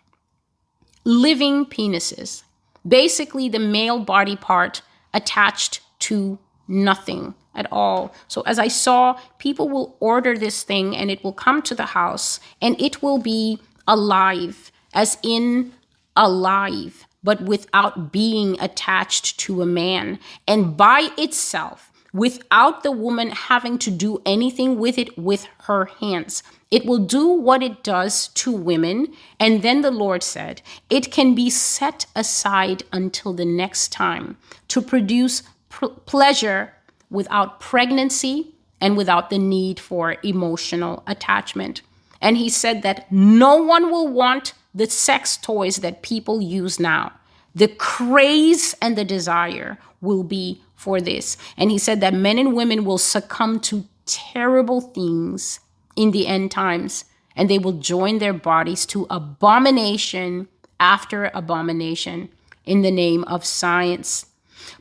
living 1.03 1.65
penises, 1.65 2.43
basically 2.87 3.49
the 3.49 3.59
male 3.59 3.99
body 3.99 4.35
part 4.35 4.83
attached 5.11 5.81
to 5.99 6.37
nothing 6.69 7.33
at 7.55 7.67
all. 7.71 8.13
So 8.27 8.41
as 8.41 8.59
I 8.59 8.69
saw, 8.69 9.19
people 9.39 9.67
will 9.67 9.97
order 9.99 10.37
this 10.37 10.63
thing 10.63 10.95
and 10.95 11.11
it 11.11 11.23
will 11.23 11.33
come 11.33 11.61
to 11.63 11.75
the 11.75 11.87
house 11.87 12.39
and 12.61 12.79
it 12.79 13.01
will 13.01 13.17
be 13.17 13.59
alive, 13.87 14.71
as 14.93 15.17
in 15.23 15.73
alive, 16.15 17.05
but 17.23 17.41
without 17.41 18.11
being 18.11 18.55
attached 18.61 19.39
to 19.39 19.61
a 19.61 19.65
man 19.65 20.19
and 20.47 20.77
by 20.77 21.09
itself, 21.17 21.91
without 22.13 22.83
the 22.83 22.91
woman 22.91 23.29
having 23.29 23.77
to 23.79 23.91
do 23.91 24.21
anything 24.25 24.79
with 24.79 24.97
it 24.97 25.17
with 25.17 25.47
her 25.63 25.85
hands. 25.99 26.43
It 26.71 26.85
will 26.85 26.99
do 26.99 27.27
what 27.27 27.63
it 27.63 27.83
does 27.83 28.27
to 28.29 28.51
women. 28.51 29.13
And 29.39 29.61
then 29.61 29.81
the 29.81 29.91
Lord 29.91 30.23
said, 30.23 30.61
it 30.89 31.11
can 31.11 31.33
be 31.35 31.49
set 31.49 32.05
aside 32.15 32.83
until 32.91 33.33
the 33.33 33.45
next 33.45 33.91
time 33.91 34.37
to 34.69 34.81
produce 34.81 35.43
pleasure 35.69 36.73
without 37.09 37.59
pregnancy 37.59 38.55
and 38.81 38.95
without 38.95 39.29
the 39.29 39.37
need 39.37 39.79
for 39.79 40.17
emotional 40.23 41.03
attachment. 41.07 41.81
And 42.21 42.37
he 42.37 42.49
said 42.49 42.81
that 42.83 43.11
no 43.11 43.55
one 43.57 43.91
will 43.91 44.07
want 44.07 44.53
the 44.73 44.89
sex 44.89 45.37
toys 45.37 45.77
that 45.77 46.01
people 46.01 46.41
use 46.41 46.79
now. 46.79 47.13
The 47.55 47.67
craze 47.67 48.75
and 48.81 48.97
the 48.97 49.05
desire 49.05 49.77
will 50.01 50.23
be 50.23 50.61
for 50.75 51.01
this. 51.01 51.37
And 51.57 51.71
he 51.71 51.77
said 51.77 52.01
that 52.01 52.13
men 52.13 52.37
and 52.37 52.53
women 52.53 52.85
will 52.85 52.97
succumb 52.97 53.59
to 53.61 53.85
terrible 54.05 54.81
things 54.81 55.59
in 55.95 56.11
the 56.11 56.27
end 56.27 56.51
times 56.51 57.05
and 57.35 57.49
they 57.49 57.59
will 57.59 57.73
join 57.73 58.17
their 58.17 58.33
bodies 58.33 58.85
to 58.87 59.05
abomination 59.09 60.47
after 60.79 61.31
abomination 61.33 62.29
in 62.65 62.81
the 62.81 62.91
name 62.91 63.23
of 63.25 63.45
science 63.45 64.25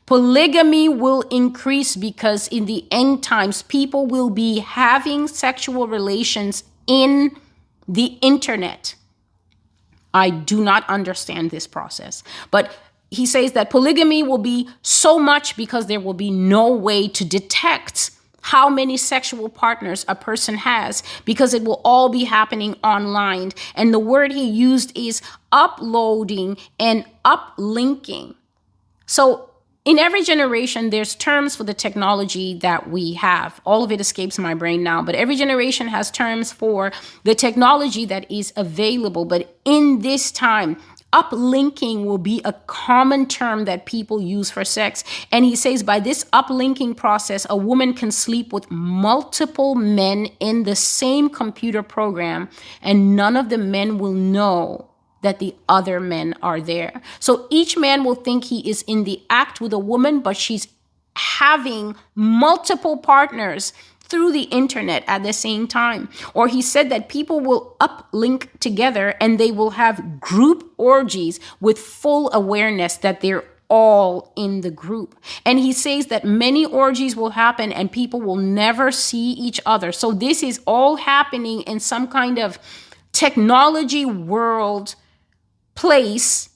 Polygamy 0.07 0.89
will 0.89 1.23
increase 1.23 1.97
because 1.97 2.49
in 2.49 2.67
the 2.67 2.87
end 2.91 3.23
times, 3.23 3.63
people 3.63 4.07
will 4.07 4.31
be 4.31 4.61
having 4.61 5.29
sexual 5.29 5.87
relations 5.87 6.65
in 6.87 7.37
the 7.87 8.19
internet. 8.21 8.95
I 10.15 10.31
do 10.31 10.63
not 10.63 10.89
understand 10.89 11.51
this 11.51 11.67
process, 11.67 12.23
but 12.51 12.77
he 13.11 13.27
says 13.27 13.53
that 13.53 13.71
polygamy 13.71 14.23
will 14.23 14.39
be 14.39 14.69
so 14.83 15.19
much 15.19 15.57
because 15.57 15.87
there 15.87 16.01
will 16.01 16.15
be 16.15 16.31
no 16.31 16.73
way 16.73 17.09
to 17.09 17.25
detect 17.25 18.11
how 18.41 18.69
many 18.69 18.97
sexual 18.97 19.49
partners 19.49 20.05
a 20.09 20.15
person 20.15 20.57
has 20.57 21.03
because 21.25 21.53
it 21.53 21.65
will 21.65 21.81
all 21.85 22.09
be 22.09 22.25
happening 22.25 22.75
online. 22.83 23.53
And 23.75 23.93
the 23.93 23.99
word 23.99 24.33
he 24.33 24.45
used 24.45 24.97
is 24.97 25.21
uploading 25.53 26.57
and 26.79 27.05
uplinking. 27.25 28.35
So 29.07 29.48
in 29.89 29.99
every 29.99 30.23
generation, 30.23 30.91
there's 30.91 31.15
terms 31.15 31.57
for 31.57 31.65
the 31.65 31.73
technology 31.73 32.59
that 32.59 32.91
we 32.91 33.15
have. 33.15 33.59
All 33.65 33.83
of 33.83 33.91
it 33.91 34.03
escapes 34.03 34.39
my 34.39 34.53
brain 34.53 34.83
now, 34.83 35.01
but 35.01 35.15
every 35.15 35.35
generation 35.35 35.89
has 35.89 36.11
terms 36.11 36.53
for 36.53 36.93
the 37.25 37.35
technology 37.35 38.05
that 38.05 38.31
is 38.31 38.53
available. 38.55 39.25
But 39.25 39.57
in 39.65 40.01
this 40.01 40.31
time, 40.31 40.77
uplinking 41.15 42.05
will 42.05 42.19
be 42.19 42.43
a 42.45 42.53
common 42.67 43.25
term 43.27 43.65
that 43.65 43.87
people 43.87 44.21
use 44.21 44.51
for 44.51 44.63
sex. 44.63 45.05
And 45.33 45.47
he 45.47 45.57
says 45.57 45.83
by 45.83 46.01
this 46.01 46.25
uplinking 46.35 46.99
process, 46.99 47.47
a 47.49 47.57
woman 47.57 47.95
can 47.95 48.11
sleep 48.11 48.53
with 48.53 48.71
multiple 48.71 49.75
men 49.75 50.27
in 50.39 50.65
the 50.65 50.77
same 50.77 51.31
computer 51.31 51.83
program, 51.83 52.51
and 52.83 53.17
none 53.17 53.39
of 53.39 53.49
the 53.49 53.57
men 53.57 53.97
will 53.97 54.13
know 54.13 54.88
that 55.23 55.39
the 55.39 55.55
other 55.69 56.01
men 56.01 56.35
are 56.43 56.61
there. 56.61 57.01
So 57.21 57.47
each 57.51 57.77
man 57.77 58.05
will 58.05 58.15
think 58.15 58.45
he 58.45 58.69
is 58.69 58.83
in 58.83 59.05
the 59.05 59.23
act 59.31 59.61
with 59.61 59.73
a 59.73 59.79
woman, 59.79 60.21
but 60.21 60.37
she's 60.37 60.69
having 61.17 61.97
multiple 62.15 62.97
partners 62.97 63.73
through 64.01 64.33
the 64.33 64.45
internet 64.45 65.05
at 65.07 65.23
the 65.23 65.33
same 65.33 65.67
time. 65.67 66.09
Or 66.33 66.49
he 66.49 66.63
said 66.63 66.91
that 66.91 67.09
people 67.09 67.41
will 67.41 67.77
uplink 67.81 68.49
together 68.59 69.15
and 69.21 69.39
they 69.39 69.51
will 69.51 69.71
have 69.71 70.21
group 70.21 70.73
orgies 70.79 71.39
with 71.61 71.79
full 71.79 72.33
awareness 72.33 72.97
that 72.99 73.21
they're 73.21 73.45
all 73.69 74.33
in 74.35 74.63
the 74.63 74.71
group. 74.71 75.15
And 75.45 75.59
he 75.59 75.73
says 75.73 76.07
that 76.07 76.25
many 76.25 76.65
orgies 76.65 77.17
will 77.17 77.31
happen 77.31 77.71
and 77.71 77.93
people 77.93 78.21
will 78.21 78.37
never 78.37 78.91
see 78.91 79.33
each 79.33 79.61
other. 79.67 79.93
So 79.93 80.13
this 80.13 80.43
is 80.43 80.61
all 80.67 80.97
happening 80.97 81.61
in 81.63 81.79
some 81.79 82.09
kind 82.09 82.39
of 82.39 82.59
technology 83.13 84.07
world 84.07 84.95
place 85.79 86.51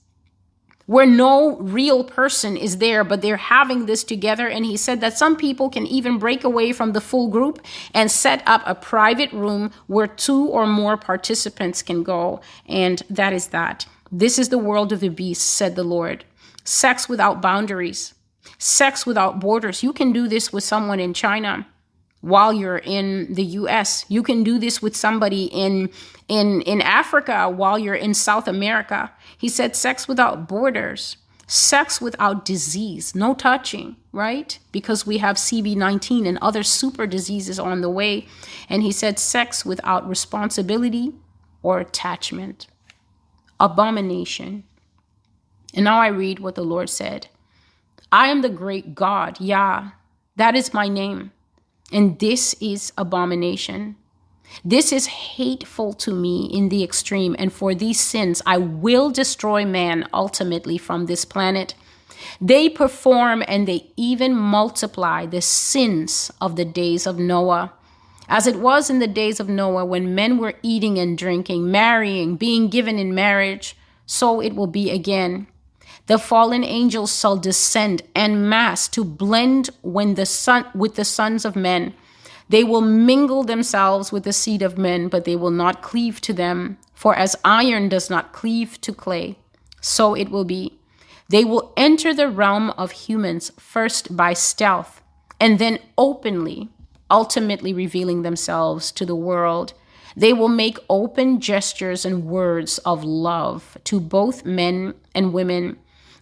where 0.87 1.07
no 1.07 1.57
real 1.59 2.03
person 2.03 2.57
is 2.57 2.79
there, 2.79 3.05
but 3.05 3.23
they're 3.23 3.37
having 3.37 3.87
this 3.87 4.03
together. 4.03 4.49
And 4.49 4.66
he 4.66 4.77
said 4.77 5.01
that 5.01 5.16
some 5.16 5.37
people 5.37 5.70
can 5.70 5.87
even 5.87 6.18
break 6.18 6.43
away 6.43 6.73
from 6.73 6.93
the 6.93 7.01
full 7.01 7.29
group 7.29 7.64
and 7.95 8.11
set 8.11 8.43
up 8.47 8.62
a 8.66 8.75
private 8.75 9.33
room 9.33 9.70
where 9.87 10.09
two 10.09 10.49
or 10.49 10.66
more 10.66 10.97
participants 10.97 11.83
can 11.83 12.03
go. 12.03 12.41
And 12.66 13.01
that 13.09 13.33
is 13.33 13.49
that. 13.49 13.87
This 14.11 14.41
is 14.41 14.49
the 14.49 14.59
world 14.59 14.93
of 14.93 14.99
the 14.99 15.09
beast, 15.09 15.43
said 15.43 15.77
the 15.77 15.85
Lord. 15.85 16.25
Sex 16.64 17.09
without 17.09 17.41
boundaries, 17.41 18.14
sex 18.59 19.07
without 19.07 19.39
borders. 19.39 19.85
You 19.85 19.93
can 19.93 20.12
do 20.12 20.27
this 20.27 20.53
with 20.53 20.64
someone 20.64 20.99
in 20.99 21.14
China 21.14 21.66
while 22.23 22.53
you're 22.53 22.79
in 22.79 23.35
the 23.35 23.45
US. 23.61 24.05
You 24.09 24.23
can 24.23 24.43
do 24.43 24.59
this 24.59 24.83
with 24.83 24.97
somebody 24.97 25.45
in 25.45 25.91
in 26.33 26.62
in 26.62 26.80
Africa 26.80 27.51
while 27.51 27.78
you're 27.78 27.95
in 27.95 28.14
South 28.14 28.49
America. 28.49 29.12
He 29.37 29.51
said 29.51 29.76
sex 29.76 30.09
without 30.09 30.49
borders, 30.49 31.18
sex 31.47 32.01
without 32.01 32.47
disease, 32.47 33.14
no 33.14 33.35
touching, 33.35 33.97
right? 34.12 34.59
Because 34.72 35.07
we 35.07 35.18
have 35.18 35.37
CB19 35.37 36.26
and 36.26 36.39
other 36.39 36.62
super 36.62 37.07
diseases 37.07 37.59
on 37.59 37.83
the 37.83 37.91
way. 37.91 38.26
And 38.70 38.83
he 38.83 38.93
said 38.93 39.18
sex 39.18 39.66
without 39.66 40.09
responsibility 40.09 41.12
or 41.62 41.80
attachment. 41.80 42.66
Abomination. 43.61 44.64
And 45.74 45.85
now 45.85 46.01
I 46.01 46.09
read 46.09 46.39
what 46.39 46.55
the 46.55 46.64
Lord 46.64 46.89
said. 46.89 47.28
I 48.11 48.28
am 48.28 48.41
the 48.41 48.49
great 48.49 48.95
God, 48.95 49.39
Yah. 49.39 49.91
That 50.37 50.57
is 50.57 50.72
my 50.72 50.89
name. 50.89 51.33
And 51.93 52.18
this 52.18 52.55
is 52.55 52.93
abomination. 52.97 53.97
This 54.64 54.92
is 54.92 55.07
hateful 55.07 55.92
to 55.94 56.14
me 56.14 56.48
in 56.53 56.68
the 56.68 56.84
extreme, 56.84 57.34
and 57.38 57.53
for 57.53 57.74
these 57.74 58.00
sins 58.00 58.42
I 58.46 58.59
will 58.59 59.11
destroy 59.11 59.64
man 59.64 60.09
ultimately 60.12 60.78
from 60.78 61.07
this 61.07 61.24
planet. 61.24 61.74
They 62.40 62.68
perform 62.68 63.42
and 63.48 63.66
they 63.66 63.90
even 63.96 64.34
multiply 64.34 65.26
the 65.26 65.42
sins 65.42 66.30
of 66.40 66.57
the 66.57 66.64
days 66.64 67.07
of 67.07 67.18
Noah. 67.18 67.72
As 68.28 68.46
it 68.46 68.57
was 68.57 68.88
in 68.88 68.98
the 68.98 69.07
days 69.07 69.40
of 69.40 69.48
Noah 69.48 69.84
when 69.84 70.14
men 70.14 70.38
were 70.38 70.55
eating 70.62 70.98
and 70.98 71.18
drinking, 71.18 71.70
marrying, 71.70 72.36
being 72.36 72.68
given 72.68 72.98
in 72.98 73.14
marriage, 73.14 73.76
so 74.07 74.40
it 74.40 74.55
will 74.55 74.66
be 74.66 74.90
again. 74.90 75.48
The 76.07 76.18
fallen 76.18 76.64
angels 76.64 77.18
shall 77.18 77.36
descend 77.36 78.03
en 78.14 78.48
masse 78.48 78.88
to 78.88 79.05
blend 79.05 79.70
when 79.82 80.14
the 80.14 80.26
son 80.26 80.66
with 80.74 80.96
the 80.96 81.05
sons 81.05 81.44
of 81.44 81.57
men. 81.57 81.94
They 82.53 82.64
will 82.64 82.82
mingle 82.82 83.44
themselves 83.44 84.12
with 84.12 84.24
the 84.24 84.32
seed 84.34 84.61
of 84.61 84.76
men, 84.76 85.09
but 85.09 85.24
they 85.24 85.36
will 85.36 85.50
not 85.50 85.80
cleave 85.80 86.20
to 86.20 86.34
them. 86.34 86.76
For 86.92 87.16
as 87.16 87.34
iron 87.42 87.88
does 87.88 88.11
not 88.11 88.34
cleave 88.34 88.78
to 88.82 88.92
clay, 88.92 89.38
so 89.80 90.12
it 90.12 90.28
will 90.28 90.44
be. 90.44 90.78
They 91.30 91.46
will 91.46 91.72
enter 91.78 92.12
the 92.12 92.28
realm 92.28 92.68
of 92.76 92.90
humans 92.90 93.53
first 93.59 94.14
by 94.14 94.34
stealth, 94.34 95.00
and 95.40 95.59
then 95.59 95.78
openly, 95.96 96.68
ultimately 97.11 97.72
revealing 97.72 98.20
themselves 98.20 98.92
to 98.92 99.07
the 99.07 99.16
world. 99.16 99.72
They 100.14 100.34
will 100.34 100.48
make 100.48 100.76
open 100.90 101.40
gestures 101.40 102.05
and 102.05 102.26
words 102.26 102.76
of 102.84 103.03
love 103.03 103.78
to 103.84 103.98
both 103.98 104.44
men 104.44 104.92
and 105.14 105.32
women 105.32 105.78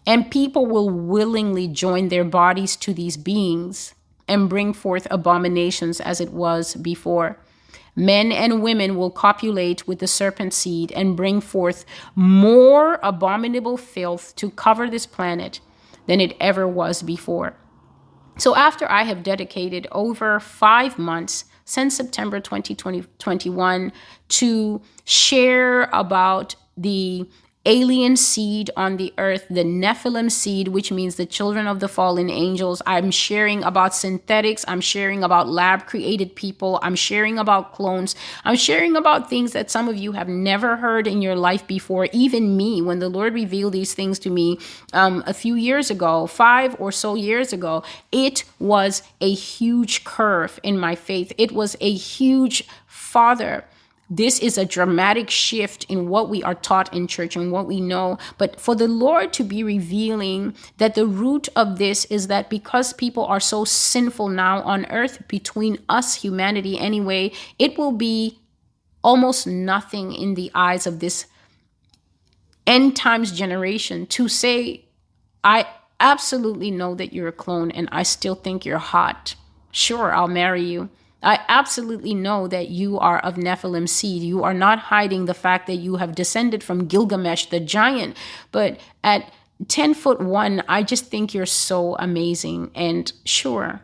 and 0.06 0.30
people 0.30 0.64
will 0.64 0.88
willingly 0.88 1.68
join 1.68 2.08
their 2.08 2.24
bodies 2.24 2.74
to 2.74 2.94
these 2.94 3.18
beings 3.18 3.94
and 4.30 4.48
bring 4.48 4.72
forth 4.72 5.06
abominations 5.10 6.00
as 6.00 6.20
it 6.20 6.32
was 6.32 6.76
before. 6.76 7.38
Men 7.96 8.32
and 8.32 8.62
women 8.62 8.96
will 8.96 9.10
copulate 9.10 9.86
with 9.86 9.98
the 9.98 10.06
serpent 10.06 10.54
seed 10.54 10.92
and 10.92 11.16
bring 11.16 11.40
forth 11.40 11.84
more 12.14 12.98
abominable 13.02 13.76
filth 13.76 14.34
to 14.36 14.50
cover 14.50 14.88
this 14.88 15.06
planet 15.06 15.60
than 16.06 16.20
it 16.20 16.36
ever 16.40 16.66
was 16.66 17.02
before. 17.02 17.56
So, 18.38 18.56
after 18.56 18.90
I 18.90 19.02
have 19.02 19.22
dedicated 19.22 19.86
over 19.92 20.40
five 20.40 20.98
months 20.98 21.44
since 21.64 21.96
September 21.96 22.40
2021 22.40 23.92
to 24.28 24.80
share 25.04 25.82
about 25.92 26.54
the 26.76 27.28
alien 27.66 28.16
seed 28.16 28.70
on 28.74 28.96
the 28.96 29.12
earth, 29.18 29.46
the 29.50 29.62
Nephilim 29.64 30.30
seed, 30.30 30.68
which 30.68 30.90
means 30.90 31.16
the 31.16 31.26
children 31.26 31.66
of 31.66 31.80
the 31.80 31.88
fallen 31.88 32.30
angels. 32.30 32.80
I'm 32.86 33.10
sharing 33.10 33.62
about 33.62 33.94
synthetics. 33.94 34.64
I'm 34.66 34.80
sharing 34.80 35.22
about 35.22 35.48
lab 35.48 35.86
created 35.86 36.34
people. 36.34 36.80
I'm 36.82 36.94
sharing 36.94 37.38
about 37.38 37.74
clones. 37.74 38.14
I'm 38.44 38.56
sharing 38.56 38.96
about 38.96 39.28
things 39.28 39.52
that 39.52 39.70
some 39.70 39.88
of 39.88 39.96
you 39.96 40.12
have 40.12 40.28
never 40.28 40.76
heard 40.76 41.06
in 41.06 41.20
your 41.20 41.36
life 41.36 41.66
before. 41.66 42.08
Even 42.12 42.56
me, 42.56 42.80
when 42.80 42.98
the 42.98 43.10
Lord 43.10 43.34
revealed 43.34 43.74
these 43.74 43.92
things 43.92 44.18
to 44.20 44.30
me 44.30 44.58
um, 44.94 45.22
a 45.26 45.34
few 45.34 45.54
years 45.54 45.90
ago, 45.90 46.26
five 46.26 46.74
or 46.80 46.90
so 46.90 47.14
years 47.14 47.52
ago, 47.52 47.82
it 48.10 48.44
was 48.58 49.02
a 49.20 49.32
huge 49.32 50.04
curve 50.04 50.58
in 50.62 50.78
my 50.78 50.94
faith. 50.94 51.32
It 51.36 51.52
was 51.52 51.76
a 51.80 51.92
huge 51.92 52.64
father 52.86 53.64
this 54.10 54.40
is 54.40 54.58
a 54.58 54.64
dramatic 54.64 55.30
shift 55.30 55.84
in 55.84 56.08
what 56.08 56.28
we 56.28 56.42
are 56.42 56.56
taught 56.56 56.92
in 56.92 57.06
church 57.06 57.36
and 57.36 57.52
what 57.52 57.66
we 57.66 57.80
know. 57.80 58.18
But 58.38 58.60
for 58.60 58.74
the 58.74 58.88
Lord 58.88 59.32
to 59.34 59.44
be 59.44 59.62
revealing 59.62 60.54
that 60.78 60.96
the 60.96 61.06
root 61.06 61.48
of 61.54 61.78
this 61.78 62.06
is 62.06 62.26
that 62.26 62.50
because 62.50 62.92
people 62.92 63.24
are 63.24 63.38
so 63.38 63.64
sinful 63.64 64.28
now 64.28 64.62
on 64.62 64.84
earth, 64.86 65.28
between 65.28 65.78
us, 65.88 66.16
humanity 66.16 66.76
anyway, 66.76 67.30
it 67.58 67.78
will 67.78 67.92
be 67.92 68.40
almost 69.02 69.46
nothing 69.46 70.12
in 70.12 70.34
the 70.34 70.50
eyes 70.54 70.88
of 70.88 70.98
this 70.98 71.26
end 72.66 72.96
times 72.96 73.30
generation 73.30 74.06
to 74.06 74.28
say, 74.28 74.84
I 75.44 75.66
absolutely 76.00 76.72
know 76.72 76.96
that 76.96 77.12
you're 77.12 77.28
a 77.28 77.32
clone 77.32 77.70
and 77.70 77.88
I 77.92 78.02
still 78.02 78.34
think 78.34 78.64
you're 78.64 78.78
hot. 78.78 79.36
Sure, 79.70 80.12
I'll 80.12 80.28
marry 80.28 80.64
you. 80.64 80.90
I 81.22 81.40
absolutely 81.48 82.14
know 82.14 82.48
that 82.48 82.68
you 82.68 82.98
are 82.98 83.18
of 83.18 83.34
Nephilim 83.34 83.88
seed. 83.88 84.22
You 84.22 84.42
are 84.42 84.54
not 84.54 84.78
hiding 84.78 85.26
the 85.26 85.34
fact 85.34 85.66
that 85.66 85.76
you 85.76 85.96
have 85.96 86.14
descended 86.14 86.64
from 86.64 86.86
Gilgamesh 86.86 87.46
the 87.46 87.60
giant. 87.60 88.16
But 88.52 88.80
at 89.04 89.30
10 89.68 89.94
foot 89.94 90.20
one, 90.20 90.62
I 90.68 90.82
just 90.82 91.06
think 91.06 91.34
you're 91.34 91.46
so 91.46 91.96
amazing. 91.96 92.70
And 92.74 93.12
sure, 93.24 93.82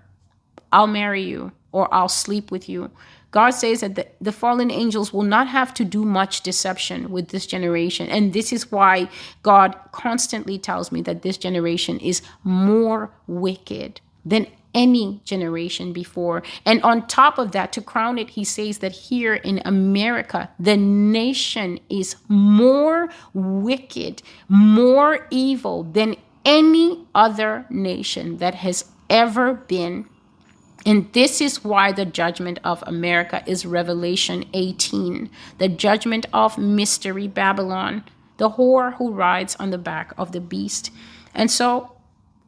I'll 0.72 0.86
marry 0.86 1.22
you 1.22 1.52
or 1.72 1.92
I'll 1.92 2.08
sleep 2.08 2.50
with 2.50 2.68
you. 2.68 2.90
God 3.32 3.50
says 3.50 3.80
that 3.80 3.96
the, 3.96 4.06
the 4.18 4.32
fallen 4.32 4.70
angels 4.70 5.12
will 5.12 5.22
not 5.22 5.46
have 5.48 5.74
to 5.74 5.84
do 5.84 6.06
much 6.06 6.40
deception 6.40 7.10
with 7.10 7.28
this 7.28 7.46
generation. 7.46 8.08
And 8.08 8.32
this 8.32 8.50
is 8.50 8.72
why 8.72 9.10
God 9.42 9.78
constantly 9.92 10.58
tells 10.58 10.90
me 10.90 11.02
that 11.02 11.20
this 11.20 11.36
generation 11.36 11.98
is 12.00 12.22
more 12.44 13.10
wicked 13.26 14.00
than 14.24 14.46
any 14.76 15.20
generation 15.24 15.92
before. 15.92 16.42
And 16.64 16.80
on 16.82 17.08
top 17.08 17.38
of 17.38 17.50
that, 17.52 17.72
to 17.72 17.80
crown 17.80 18.18
it, 18.18 18.30
he 18.30 18.44
says 18.44 18.78
that 18.78 18.92
here 18.92 19.34
in 19.34 19.60
America, 19.64 20.50
the 20.60 20.76
nation 20.76 21.80
is 21.88 22.14
more 22.28 23.08
wicked, 23.32 24.22
more 24.48 25.26
evil 25.30 25.82
than 25.82 26.14
any 26.44 27.06
other 27.14 27.66
nation 27.70 28.36
that 28.36 28.56
has 28.56 28.84
ever 29.10 29.54
been. 29.54 30.06
And 30.84 31.12
this 31.12 31.40
is 31.40 31.64
why 31.64 31.90
the 31.90 32.04
judgment 32.04 32.60
of 32.62 32.84
America 32.86 33.42
is 33.46 33.66
Revelation 33.66 34.44
18, 34.52 35.28
the 35.58 35.68
judgment 35.68 36.26
of 36.32 36.58
Mystery 36.58 37.26
Babylon, 37.26 38.04
the 38.36 38.50
whore 38.50 38.94
who 38.94 39.10
rides 39.10 39.56
on 39.56 39.70
the 39.70 39.78
back 39.78 40.12
of 40.16 40.30
the 40.30 40.40
beast. 40.40 40.92
And 41.34 41.50
so, 41.50 41.96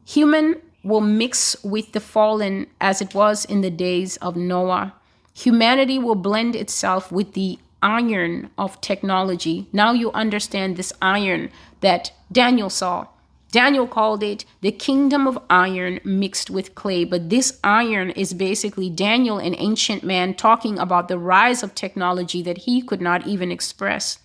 human 0.05 0.61
will 0.83 1.01
mix 1.01 1.61
with 1.63 1.91
the 1.91 1.99
fallen 1.99 2.67
as 2.79 3.01
it 3.01 3.13
was 3.13 3.45
in 3.45 3.61
the 3.61 3.69
days 3.69 4.17
of 4.17 4.35
Noah. 4.35 4.93
Humanity 5.33 5.99
will 5.99 6.15
blend 6.15 6.55
itself 6.55 7.11
with 7.11 7.33
the 7.33 7.59
iron 7.81 8.49
of 8.57 8.81
technology. 8.81 9.67
Now 9.71 9.93
you 9.93 10.11
understand 10.11 10.75
this 10.75 10.93
iron 11.01 11.49
that 11.81 12.11
Daniel 12.31 12.69
saw. 12.69 13.07
Daniel 13.51 13.87
called 13.87 14.21
it 14.21 14.45
the 14.61 14.71
kingdom 14.71 15.27
of 15.27 15.39
iron 15.49 15.99
mixed 16.03 16.49
with 16.49 16.75
clay. 16.75 17.03
But 17.03 17.29
this 17.29 17.59
iron 17.63 18.11
is 18.11 18.33
basically 18.33 18.89
Daniel, 18.89 19.39
an 19.39 19.55
ancient 19.57 20.03
man, 20.03 20.35
talking 20.35 20.77
about 20.77 21.07
the 21.07 21.17
rise 21.17 21.63
of 21.63 21.73
technology 21.73 22.43
that 22.43 22.59
he 22.59 22.81
could 22.81 23.01
not 23.01 23.25
even 23.25 23.51
express. 23.51 24.19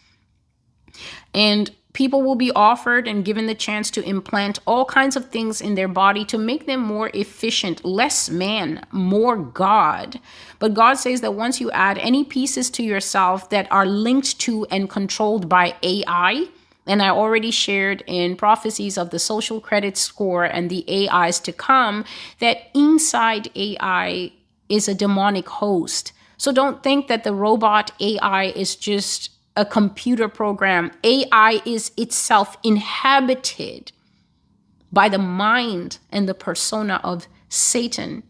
And 1.32 1.70
people 1.94 2.22
will 2.22 2.34
be 2.34 2.52
offered 2.52 3.08
and 3.08 3.24
given 3.24 3.46
the 3.46 3.54
chance 3.54 3.90
to 3.92 4.02
implant 4.02 4.58
all 4.66 4.84
kinds 4.84 5.16
of 5.16 5.30
things 5.30 5.62
in 5.62 5.76
their 5.76 5.88
body 5.88 6.24
to 6.26 6.36
make 6.36 6.66
them 6.66 6.80
more 6.80 7.10
efficient, 7.14 7.84
less 7.84 8.28
man, 8.28 8.84
more 8.90 9.36
God. 9.36 10.20
But 10.58 10.74
God 10.74 10.94
says 10.94 11.22
that 11.22 11.34
once 11.34 11.60
you 11.60 11.70
add 11.70 11.96
any 11.98 12.24
pieces 12.24 12.68
to 12.70 12.82
yourself 12.82 13.48
that 13.50 13.70
are 13.70 13.86
linked 13.86 14.38
to 14.40 14.66
and 14.66 14.90
controlled 14.90 15.48
by 15.48 15.76
AI, 15.82 16.48
and 16.86 17.00
I 17.00 17.08
already 17.08 17.50
shared 17.50 18.02
in 18.06 18.36
prophecies 18.36 18.98
of 18.98 19.10
the 19.10 19.18
social 19.18 19.60
credit 19.60 19.96
score 19.96 20.44
and 20.44 20.68
the 20.68 21.08
AIs 21.08 21.38
to 21.40 21.52
come 21.52 22.04
that 22.40 22.70
inside 22.74 23.50
AI 23.54 24.32
is 24.68 24.88
a 24.88 24.94
demonic 24.94 25.48
host. 25.48 26.12
So 26.36 26.52
don't 26.52 26.82
think 26.82 27.06
that 27.06 27.24
the 27.24 27.32
robot 27.32 27.92
AI 28.00 28.46
is 28.46 28.76
just 28.76 29.30
a 29.56 29.64
computer 29.64 30.28
program. 30.28 30.90
AI 31.02 31.60
is 31.64 31.92
itself 31.96 32.56
inhabited 32.62 33.92
by 34.92 35.08
the 35.08 35.18
mind 35.18 35.98
and 36.10 36.28
the 36.28 36.34
persona 36.34 37.00
of 37.04 37.26
Satan. 37.48 38.22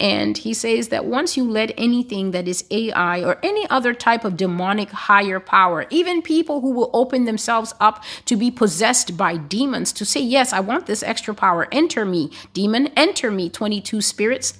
And 0.00 0.36
he 0.38 0.52
says 0.52 0.88
that 0.88 1.04
once 1.04 1.36
you 1.36 1.48
let 1.48 1.72
anything 1.78 2.32
that 2.32 2.48
is 2.48 2.64
AI 2.72 3.22
or 3.22 3.38
any 3.42 3.68
other 3.70 3.94
type 3.94 4.24
of 4.24 4.36
demonic 4.36 4.90
higher 4.90 5.38
power, 5.38 5.86
even 5.90 6.22
people 6.22 6.60
who 6.60 6.72
will 6.72 6.90
open 6.92 7.24
themselves 7.24 7.72
up 7.78 8.02
to 8.24 8.36
be 8.36 8.50
possessed 8.50 9.16
by 9.16 9.36
demons, 9.36 9.92
to 9.92 10.04
say, 10.04 10.20
Yes, 10.20 10.52
I 10.52 10.58
want 10.58 10.86
this 10.86 11.04
extra 11.04 11.34
power, 11.34 11.68
enter 11.70 12.04
me, 12.04 12.32
demon, 12.52 12.88
enter 12.96 13.30
me, 13.30 13.48
22 13.48 14.00
spirits. 14.00 14.58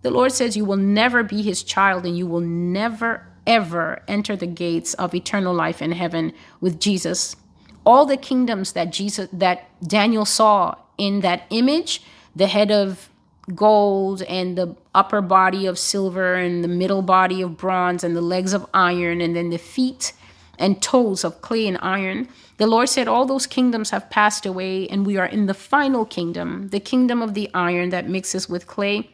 The 0.00 0.10
Lord 0.10 0.32
says 0.32 0.56
you 0.56 0.64
will 0.64 0.78
never 0.78 1.22
be 1.22 1.42
his 1.42 1.62
child 1.62 2.06
and 2.06 2.16
you 2.16 2.26
will 2.26 2.40
never 2.40 3.31
ever 3.46 4.02
enter 4.08 4.36
the 4.36 4.46
gates 4.46 4.94
of 4.94 5.14
eternal 5.14 5.54
life 5.54 5.82
in 5.82 5.92
heaven 5.92 6.32
with 6.60 6.80
Jesus. 6.80 7.36
All 7.84 8.06
the 8.06 8.16
kingdoms 8.16 8.72
that 8.72 8.92
Jesus 8.92 9.28
that 9.32 9.68
Daniel 9.86 10.24
saw 10.24 10.76
in 10.98 11.20
that 11.20 11.44
image, 11.50 12.02
the 12.34 12.46
head 12.46 12.70
of 12.70 13.08
gold 13.54 14.22
and 14.22 14.56
the 14.56 14.76
upper 14.94 15.20
body 15.20 15.66
of 15.66 15.78
silver 15.78 16.34
and 16.34 16.62
the 16.62 16.68
middle 16.68 17.02
body 17.02 17.42
of 17.42 17.56
bronze 17.56 18.04
and 18.04 18.16
the 18.16 18.20
legs 18.20 18.52
of 18.52 18.66
iron 18.72 19.20
and 19.20 19.34
then 19.34 19.50
the 19.50 19.58
feet 19.58 20.12
and 20.58 20.80
toes 20.80 21.24
of 21.24 21.40
clay 21.42 21.66
and 21.66 21.78
iron. 21.82 22.28
The 22.58 22.66
Lord 22.68 22.88
said, 22.88 23.08
All 23.08 23.26
those 23.26 23.48
kingdoms 23.48 23.90
have 23.90 24.10
passed 24.10 24.46
away, 24.46 24.86
and 24.88 25.04
we 25.04 25.16
are 25.16 25.26
in 25.26 25.46
the 25.46 25.54
final 25.54 26.04
kingdom, 26.04 26.68
the 26.68 26.78
kingdom 26.78 27.20
of 27.20 27.34
the 27.34 27.50
iron 27.52 27.90
that 27.90 28.08
mixes 28.08 28.48
with 28.48 28.68
clay. 28.68 29.10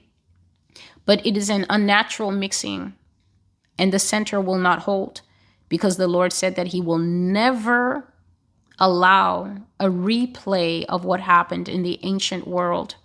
But 1.07 1.25
it 1.27 1.37
is 1.37 1.49
an 1.49 1.65
unnatural 1.71 2.31
mixing 2.31 2.93
and 3.79 3.93
the 3.93 3.99
center 3.99 4.41
will 4.41 4.59
not 4.59 4.81
hold 4.81 5.21
because 5.69 5.97
the 5.97 6.09
Lord 6.09 6.33
said 6.33 6.57
that 6.57 6.69
He 6.69 6.81
will 6.81 6.99
never 6.99 8.13
allow 8.79 9.57
a 9.81 9.87
replay 9.87 10.85
of 10.87 11.05
what 11.05 11.21
happened 11.21 11.69
in 11.69 11.83
the 11.83 11.99
ancient 12.03 12.47
world. 12.47 12.97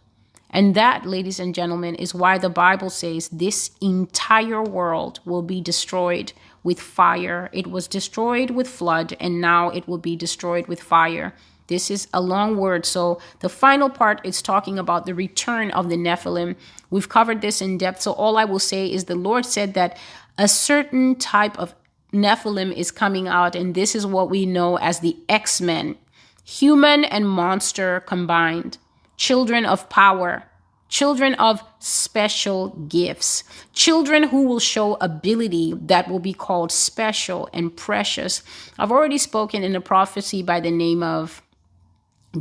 And 0.50 0.76
that, 0.76 1.06
ladies 1.06 1.40
and 1.40 1.56
gentlemen, 1.56 1.96
is 1.96 2.14
why 2.14 2.38
the 2.38 2.50
Bible 2.50 2.92
says 2.92 3.28
this 3.30 3.72
entire 3.82 4.62
world 4.62 5.20
will 5.26 5.42
be 5.42 5.60
destroyed 5.60 6.32
with 6.64 6.80
fire. 6.80 7.50
It 7.52 7.68
was 7.68 7.88
destroyed 7.88 8.52
with 8.52 8.68
flood, 8.68 9.18
and 9.20 9.42
now 9.42 9.70
it 9.70 9.88
will 9.88 9.98
be 9.98 10.16
destroyed 10.16 10.68
with 10.68 10.80
fire. 10.80 11.34
This 11.68 11.90
is 11.90 12.08
a 12.14 12.22
long 12.22 12.58
word. 12.58 12.86
So 12.86 13.20
the 13.40 13.50
final 13.50 13.90
part 13.90 14.22
is 14.24 14.42
talking 14.42 14.78
about 14.78 15.06
the 15.06 15.16
return 15.16 15.72
of 15.72 15.90
the 15.90 15.96
Nephilim. 15.96 16.56
We've 16.92 17.10
covered 17.10 17.42
this 17.42 17.62
in 17.62 17.78
depth. 17.78 18.02
So 18.02 18.12
all 18.12 18.38
I 18.38 18.46
will 18.46 18.60
say 18.60 18.92
is 18.92 19.06
the 19.06 19.16
Lord 19.16 19.46
said 19.46 19.74
that 19.74 19.98
a 20.38 20.48
certain 20.48 21.16
type 21.16 21.58
of 21.60 21.76
Nephilim 22.14 22.76
is 22.76 22.92
coming 22.92 23.28
out, 23.28 23.56
and 23.56 23.74
this 23.74 23.96
is 23.96 24.06
what 24.06 24.30
we 24.30 24.46
know 24.46 24.78
as 24.78 25.00
the 25.00 25.18
X 25.30 25.62
Men 25.62 25.98
human 26.46 27.06
and 27.06 27.28
monster 27.28 28.02
combined, 28.02 28.78
children 29.16 29.66
of 29.66 29.90
power, 29.90 30.44
children 30.90 31.34
of 31.36 31.64
special 31.80 32.70
gifts, 32.88 33.44
children 33.74 34.24
who 34.24 34.44
will 34.44 34.60
show 34.60 34.96
ability 34.96 35.74
that 35.74 36.08
will 36.10 36.20
be 36.20 36.34
called 36.34 36.72
special 36.72 37.50
and 37.54 37.76
precious. 37.76 38.44
I've 38.78 38.92
already 38.92 39.18
spoken 39.18 39.64
in 39.64 39.76
a 39.76 39.82
prophecy 39.82 40.44
by 40.44 40.60
the 40.60 40.72
name 40.72 41.02
of 41.02 41.42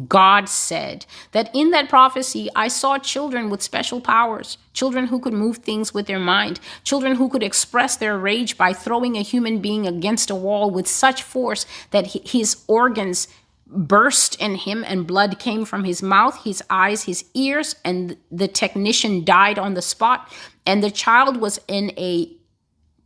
God 0.09 0.49
said 0.49 1.05
that 1.33 1.51
in 1.55 1.71
that 1.71 1.91
prophecy, 1.91 2.49
I 2.57 2.69
saw 2.69 2.99
children 2.99 3.51
with 3.51 3.61
special 3.61 4.01
powers, 4.01 4.57
children 4.73 5.07
who 5.09 5.21
could 5.21 5.35
move 5.35 5.59
things 5.59 5.93
with 5.93 6.07
their 6.07 6.19
mind, 6.19 6.61
children 6.83 7.17
who 7.17 7.29
could 7.29 7.43
express 7.43 7.97
their 7.97 8.17
rage 8.19 8.57
by 8.57 8.73
throwing 8.73 9.17
a 9.17 9.23
human 9.23 9.61
being 9.61 9.87
against 9.87 10.31
a 10.31 10.35
wall 10.35 10.71
with 10.71 10.89
such 10.89 11.23
force 11.23 11.67
that 11.91 12.07
his 12.07 12.65
organs 12.69 13.29
burst 13.67 14.41
in 14.41 14.55
him 14.55 14.85
and 14.87 15.07
blood 15.07 15.39
came 15.39 15.65
from 15.65 15.85
his 15.85 16.03
mouth, 16.03 16.43
his 16.45 16.63
eyes, 16.71 17.05
his 17.05 17.25
ears, 17.35 17.75
and 17.85 18.17
the 18.31 18.49
technician 18.49 19.25
died 19.25 19.59
on 19.59 19.75
the 19.75 19.83
spot. 19.83 20.31
And 20.67 20.83
the 20.83 20.91
child 20.91 21.39
was 21.39 21.61
in 21.69 21.91
a 21.99 22.31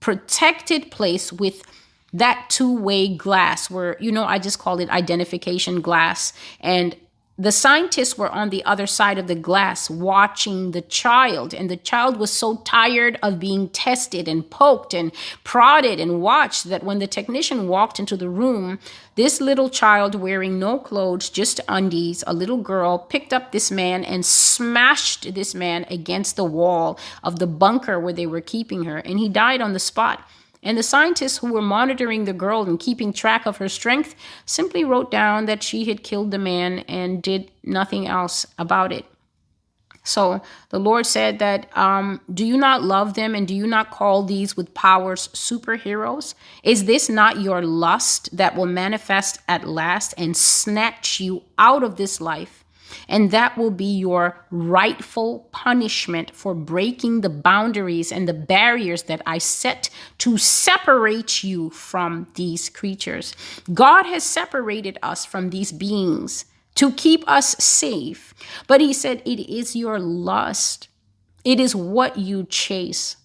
protected 0.01 0.91
place 0.91 1.33
with 1.33 1.63
that 2.19 2.47
two-way 2.49 3.15
glass 3.15 3.71
where 3.71 3.97
you 4.01 4.13
know 4.13 4.25
I 4.25 4.39
just 4.39 4.59
called 4.59 4.81
it 4.81 4.91
identification 4.91 5.81
glass. 5.81 6.33
And 6.61 6.97
the 7.39 7.53
scientists 7.53 8.17
were 8.17 8.31
on 8.31 8.49
the 8.49 8.65
other 8.65 8.87
side 8.87 9.19
of 9.19 9.27
the 9.27 9.35
glass 9.35 9.91
watching 9.91 10.71
the 10.71 10.81
child, 10.81 11.53
and 11.53 11.69
the 11.69 11.77
child 11.77 12.17
was 12.17 12.31
so 12.31 12.57
tired 12.65 13.19
of 13.23 13.39
being 13.39 13.69
tested 13.69 14.27
and 14.27 14.49
poked 14.49 14.95
and 14.95 15.13
prodded 15.45 16.01
and 16.01 16.23
watched 16.23 16.65
that 16.71 16.83
when 16.83 16.99
the 16.99 17.07
technician 17.07 17.69
walked 17.69 18.01
into 18.01 18.17
the 18.17 18.31
room, 18.31 18.79
this 19.17 19.39
little 19.39 19.69
child 19.69 20.15
wearing 20.15 20.59
no 20.59 20.79
clothes, 20.79 21.29
just 21.29 21.61
undies, 21.69 22.25
a 22.27 22.33
little 22.33 22.63
girl, 22.63 22.99
picked 22.99 23.35
up 23.35 23.53
this 23.53 23.71
man 23.71 24.03
and 24.03 24.25
smashed 24.25 25.35
this 25.35 25.55
man 25.55 25.85
against 25.91 26.37
the 26.37 26.45
wall 26.45 26.99
of 27.23 27.39
the 27.39 27.47
bunker 27.47 28.01
where 28.01 28.15
they 28.15 28.27
were 28.27 28.41
keeping 28.41 28.85
her, 28.85 28.97
and 28.97 29.19
he 29.19 29.29
died 29.29 29.61
on 29.61 29.75
the 29.75 29.79
spot. 29.79 30.27
And 30.63 30.77
the 30.77 30.83
scientists 30.83 31.39
who 31.39 31.53
were 31.53 31.63
monitoring 31.63 32.25
the 32.25 32.33
girl 32.33 32.63
and 32.63 32.79
keeping 32.81 33.13
track 33.13 33.47
of 33.47 33.59
her 33.59 33.69
strength 33.69 34.15
simply 34.45 34.85
wrote 34.85 35.11
down 35.11 35.47
that 35.47 35.63
she 35.63 35.85
had 35.85 36.03
killed 36.03 36.31
the 36.31 36.39
man 36.39 36.81
and 36.81 37.23
did 37.23 37.51
nothing 37.63 38.07
else 38.07 38.47
about 38.59 38.93
it. 38.93 39.05
So 40.07 40.41
the 40.69 40.79
Lord 40.79 41.05
said 41.05 41.41
that, 41.41 41.77
um, 41.77 42.21
do 42.33 42.45
you 42.47 42.57
not 42.57 42.83
love 42.83 43.15
them 43.15 43.35
and 43.35 43.47
do 43.47 43.55
you 43.55 43.67
not 43.67 43.91
call 43.91 44.23
these 44.23 44.57
with 44.57 44.73
powers 44.73 45.29
superheroes? 45.29 46.35
Is 46.63 46.85
this 46.85 47.09
not 47.09 47.41
your 47.41 47.63
lust 47.63 48.37
that 48.37 48.55
will 48.55 48.67
manifest 48.67 49.41
at 49.49 49.67
last 49.67 50.15
and 50.17 50.37
snatch 50.37 51.19
you 51.19 51.43
out 51.59 51.83
of 51.83 51.97
this 51.97 52.21
life 52.21 52.65
and 53.09 53.31
that 53.31 53.57
will 53.57 53.71
be 53.71 53.99
your 53.99 54.45
rightful 54.51 55.49
punishment 55.53 56.35
for 56.35 56.55
breaking 56.55 57.21
the 57.21 57.29
boundaries 57.29 58.13
and 58.13 58.29
the 58.29 58.35
barriers 58.35 59.05
that 59.05 59.23
I 59.27 59.39
set 59.39 59.91
to 60.19 60.39
separate 60.39 61.45
you 61.45 61.71
from 61.71 62.29
these 62.35 62.69
creatures. 62.69 63.35
God 63.73 64.07
has 64.07 64.25
separated 64.25 64.99
us 65.03 65.25
from 65.25 65.51
these 65.51 65.73
beings 65.73 66.45
to 66.77 66.93
keep 66.93 67.27
us 67.29 67.57
safe. 67.63 68.35
But 68.67 68.81
He 68.81 68.93
said, 68.93 69.23
It 69.25 69.41
is 69.51 69.77
your 69.77 69.99
lust, 69.99 70.89
it 71.45 71.61
is 71.61 71.75
what 71.75 72.19
you 72.19 72.45
chase 72.45 73.17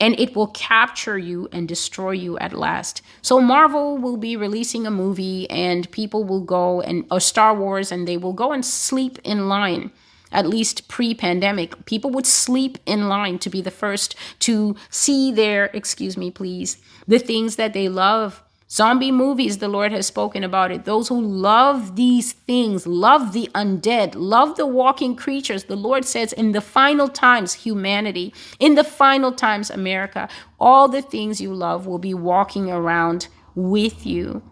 and 0.00 0.18
it 0.18 0.36
will 0.36 0.48
capture 0.48 1.18
you 1.18 1.48
and 1.52 1.66
destroy 1.66 2.12
you 2.12 2.38
at 2.38 2.52
last. 2.52 3.02
So 3.22 3.40
Marvel 3.40 3.98
will 3.98 4.16
be 4.16 4.36
releasing 4.36 4.86
a 4.86 4.90
movie 4.90 5.48
and 5.50 5.90
people 5.90 6.24
will 6.24 6.40
go 6.40 6.80
and 6.80 7.04
or 7.10 7.20
Star 7.20 7.54
Wars 7.54 7.92
and 7.92 8.06
they 8.06 8.16
will 8.16 8.32
go 8.32 8.52
and 8.52 8.64
sleep 8.64 9.18
in 9.24 9.48
line. 9.48 9.90
At 10.30 10.46
least 10.46 10.88
pre-pandemic, 10.88 11.86
people 11.86 12.10
would 12.10 12.26
sleep 12.26 12.76
in 12.84 13.08
line 13.08 13.38
to 13.38 13.48
be 13.48 13.62
the 13.62 13.70
first 13.70 14.14
to 14.40 14.76
see 14.90 15.32
their, 15.32 15.66
excuse 15.72 16.18
me, 16.18 16.30
please, 16.30 16.76
the 17.06 17.18
things 17.18 17.56
that 17.56 17.72
they 17.72 17.88
love 17.88 18.42
Zombie 18.70 19.10
movies, 19.10 19.58
the 19.58 19.68
Lord 19.68 19.92
has 19.92 20.06
spoken 20.06 20.44
about 20.44 20.70
it. 20.70 20.84
Those 20.84 21.08
who 21.08 21.18
love 21.18 21.96
these 21.96 22.32
things, 22.32 22.86
love 22.86 23.32
the 23.32 23.48
undead, 23.54 24.12
love 24.14 24.56
the 24.56 24.66
walking 24.66 25.16
creatures. 25.16 25.64
The 25.64 25.76
Lord 25.76 26.04
says, 26.04 26.34
in 26.34 26.52
the 26.52 26.60
final 26.60 27.08
times, 27.08 27.54
humanity, 27.54 28.34
in 28.60 28.74
the 28.74 28.84
final 28.84 29.32
times, 29.32 29.70
America, 29.70 30.28
all 30.60 30.86
the 30.86 31.00
things 31.00 31.40
you 31.40 31.54
love 31.54 31.86
will 31.86 31.98
be 31.98 32.12
walking 32.12 32.70
around 32.70 33.28
with 33.54 34.04
you 34.04 34.42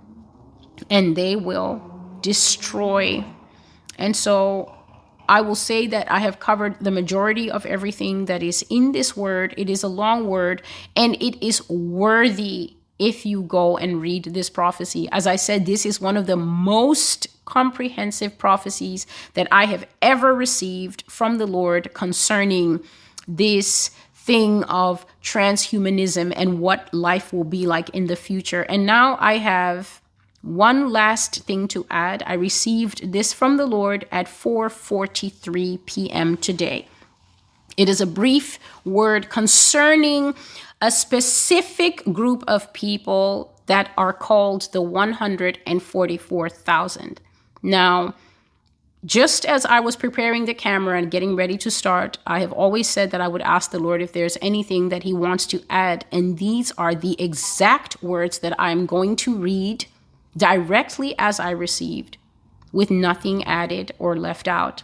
and 0.88 1.14
they 1.14 1.36
will 1.36 1.82
destroy. 2.22 3.22
And 3.98 4.16
so 4.16 4.74
I 5.28 5.42
will 5.42 5.54
say 5.54 5.86
that 5.88 6.10
I 6.10 6.20
have 6.20 6.40
covered 6.40 6.80
the 6.80 6.90
majority 6.90 7.50
of 7.50 7.66
everything 7.66 8.24
that 8.26 8.42
is 8.42 8.64
in 8.70 8.92
this 8.92 9.14
word. 9.14 9.54
It 9.58 9.68
is 9.68 9.82
a 9.82 9.88
long 9.88 10.26
word 10.26 10.62
and 10.94 11.16
it 11.16 11.44
is 11.46 11.68
worthy 11.68 12.76
if 12.98 13.26
you 13.26 13.42
go 13.42 13.76
and 13.76 14.00
read 14.00 14.24
this 14.24 14.50
prophecy. 14.50 15.08
As 15.12 15.26
I 15.26 15.36
said, 15.36 15.66
this 15.66 15.84
is 15.84 16.00
one 16.00 16.16
of 16.16 16.26
the 16.26 16.36
most 16.36 17.26
comprehensive 17.44 18.38
prophecies 18.38 19.06
that 19.34 19.48
I 19.50 19.66
have 19.66 19.86
ever 20.02 20.34
received 20.34 21.04
from 21.08 21.38
the 21.38 21.46
Lord 21.46 21.92
concerning 21.94 22.80
this 23.28 23.90
thing 24.14 24.64
of 24.64 25.06
transhumanism 25.22 26.32
and 26.36 26.60
what 26.60 26.92
life 26.92 27.32
will 27.32 27.44
be 27.44 27.66
like 27.66 27.88
in 27.90 28.06
the 28.06 28.16
future. 28.16 28.62
And 28.62 28.84
now 28.84 29.16
I 29.20 29.38
have 29.38 30.00
one 30.42 30.90
last 30.90 31.44
thing 31.44 31.68
to 31.68 31.86
add. 31.90 32.22
I 32.26 32.34
received 32.34 33.12
this 33.12 33.32
from 33.32 33.56
the 33.56 33.66
Lord 33.66 34.06
at 34.10 34.26
4:43 34.26 35.84
p.m. 35.86 36.36
today. 36.36 36.88
It 37.76 37.88
is 37.88 38.00
a 38.00 38.06
brief 38.06 38.58
word 38.84 39.28
concerning 39.28 40.34
a 40.80 40.90
specific 40.90 42.02
group 42.12 42.42
of 42.46 42.72
people 42.72 43.52
that 43.66 43.90
are 43.96 44.12
called 44.12 44.72
the 44.72 44.82
144,000. 44.82 47.20
Now, 47.62 48.14
just 49.04 49.44
as 49.44 49.66
I 49.66 49.80
was 49.80 49.96
preparing 49.96 50.46
the 50.46 50.54
camera 50.54 50.96
and 50.98 51.10
getting 51.10 51.36
ready 51.36 51.58
to 51.58 51.70
start, 51.70 52.18
I 52.26 52.40
have 52.40 52.52
always 52.52 52.88
said 52.88 53.10
that 53.12 53.20
I 53.20 53.28
would 53.28 53.42
ask 53.42 53.70
the 53.70 53.78
Lord 53.78 54.00
if 54.02 54.12
there's 54.12 54.36
anything 54.42 54.88
that 54.88 55.04
He 55.04 55.12
wants 55.12 55.46
to 55.46 55.62
add. 55.70 56.04
And 56.10 56.38
these 56.38 56.72
are 56.72 56.92
the 56.94 57.14
exact 57.22 58.02
words 58.02 58.40
that 58.40 58.58
I'm 58.58 58.86
going 58.86 59.14
to 59.16 59.36
read 59.36 59.84
directly 60.36 61.14
as 61.18 61.38
I 61.40 61.50
received, 61.50 62.18
with 62.72 62.90
nothing 62.90 63.44
added 63.44 63.92
or 63.98 64.16
left 64.16 64.48
out. 64.48 64.82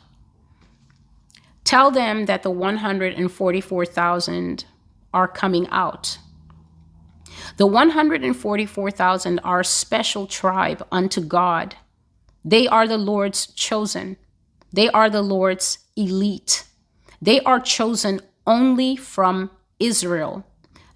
Tell 1.65 1.91
them 1.91 2.27
that 2.27 2.43
the 2.43 2.51
144,000 2.51 4.65
are 5.13 5.29
coming 5.29 5.69
out. 5.71 6.19
The 7.57 7.67
144,000 7.67 9.39
are 9.41 9.61
a 9.61 9.65
special 9.65 10.27
tribe 10.27 10.87
unto 10.91 11.21
God 11.21 11.77
they 12.45 12.67
are 12.67 12.89
the 12.89 12.99
Lord's 12.99 13.47
chosen. 13.47 14.17
They 14.73 14.89
are 14.91 15.09
the 15.09 15.23
Lord's 15.23 15.79
elite. 15.97 16.65
They 17.21 17.41
are 17.41 17.61
chosen 17.61 18.21
only 18.47 18.97
from 18.97 19.51
Israel. 19.79 20.45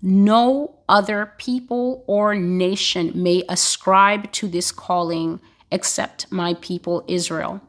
No 0.03 0.79
other 0.89 1.33
people 1.39 2.05
or 2.07 2.35
nation 2.35 3.13
may 3.15 3.45
ascribe 3.49 4.31
to 4.33 4.49
this 4.49 4.73
calling 4.73 5.41
except 5.71 6.31
my 6.33 6.55
people 6.55 7.05
Israel. 7.07 7.61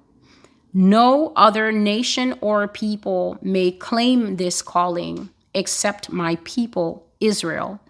No 0.73 1.33
other 1.35 1.71
nation 1.71 2.37
or 2.41 2.67
people 2.67 3.37
may 3.41 3.71
claim 3.71 4.37
this 4.37 4.61
calling 4.61 5.29
except 5.57 6.11
my 6.11 6.37
people 6.43 7.05
Israel. 7.19 7.81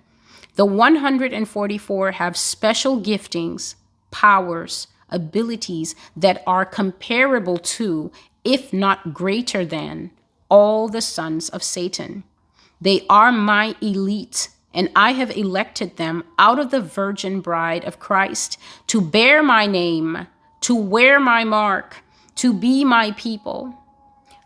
The 0.56 0.66
144 0.66 2.12
have 2.14 2.38
special 2.38 3.00
giftings, 3.02 3.76
powers, 4.10 4.88
abilities 5.10 5.94
that 6.16 6.42
are 6.48 6.66
comparable 6.66 7.58
to, 7.58 8.12
if 8.44 8.74
not 8.74 9.14
greater 9.14 9.66
than, 9.66 10.12
all 10.50 10.88
the 10.88 11.02
sons 11.02 11.50
of 11.50 11.62
Satan. 11.62 12.24
They 12.80 13.06
are 13.10 13.32
my 13.32 13.76
elite, 13.82 14.50
and 14.74 14.90
I 14.96 15.12
have 15.12 15.32
elected 15.32 15.98
them 15.98 16.24
out 16.40 16.60
of 16.60 16.72
the 16.72 16.82
virgin 16.82 17.42
bride 17.42 17.84
of 17.84 18.00
Christ 18.00 18.58
to 18.88 19.02
bear 19.02 19.44
my 19.44 19.66
name, 19.66 20.28
to 20.62 20.76
wear 20.76 21.20
my 21.20 21.44
mark, 21.44 21.98
to 22.36 22.54
be 22.54 22.86
my 22.86 23.12
people. 23.12 23.74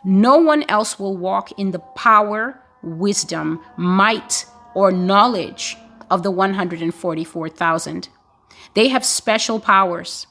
No 0.03 0.37
one 0.37 0.63
else 0.67 0.97
will 0.97 1.15
walk 1.15 1.51
in 1.59 1.71
the 1.71 1.79
power, 1.79 2.60
wisdom, 2.83 3.59
might, 3.77 4.45
or 4.73 4.91
knowledge 4.91 5.77
of 6.09 6.23
the 6.23 6.31
144,000. 6.31 8.09
They 8.73 8.87
have 8.89 9.05
special 9.05 9.59
powers. 9.59 10.27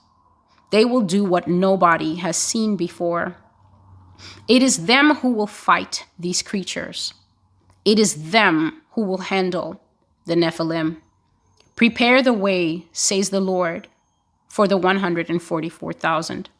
They 0.70 0.84
will 0.84 1.00
do 1.02 1.24
what 1.24 1.48
nobody 1.48 2.16
has 2.16 2.36
seen 2.36 2.76
before. 2.76 3.36
It 4.48 4.62
is 4.62 4.86
them 4.86 5.16
who 5.16 5.32
will 5.32 5.46
fight 5.46 6.06
these 6.18 6.42
creatures. 6.42 7.14
It 7.84 7.98
is 7.98 8.30
them 8.30 8.82
who 8.92 9.02
will 9.02 9.18
handle 9.18 9.80
the 10.26 10.34
Nephilim. 10.34 10.98
Prepare 11.76 12.22
the 12.22 12.32
way, 12.32 12.86
says 12.92 13.30
the 13.30 13.40
Lord, 13.40 13.88
for 14.48 14.68
the 14.68 14.76
144,000. 14.76 16.50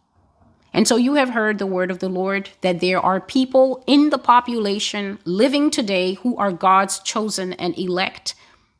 And 0.73 0.87
so 0.87 0.97
you 0.97 1.15
have 1.15 1.31
heard 1.31 1.59
the 1.59 1.67
word 1.67 1.91
of 1.91 1.99
the 1.99 2.09
Lord 2.09 2.51
that 2.61 2.81
there 2.81 3.01
are 3.01 3.21
people 3.21 3.83
in 3.87 4.11
the 4.11 4.19
population 4.19 5.19
living 5.25 5.71
today 5.71 6.15
who 6.15 6.37
are 6.37 6.53
God's 6.53 7.01
chosen 7.01 7.53
and 7.55 7.77
elect. 7.79 8.35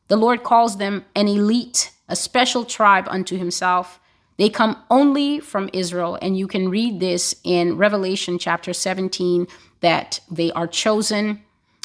The 0.07 0.17
Lord 0.17 0.43
calls 0.43 0.77
them 0.77 1.05
an 1.15 1.27
elite, 1.27 1.91
a 2.07 2.15
special 2.15 2.63
tribe 2.63 3.07
unto 3.09 3.37
himself. 3.37 3.99
They 4.37 4.49
come 4.49 4.77
only 4.89 5.39
from 5.39 5.69
Israel. 5.73 6.17
And 6.21 6.37
you 6.37 6.47
can 6.47 6.69
read 6.69 6.99
this 6.99 7.35
in 7.43 7.77
Revelation 7.77 8.39
chapter 8.39 8.73
17 8.73 9.47
that 9.81 10.19
they 10.29 10.51
are 10.53 10.67
chosen 10.67 11.41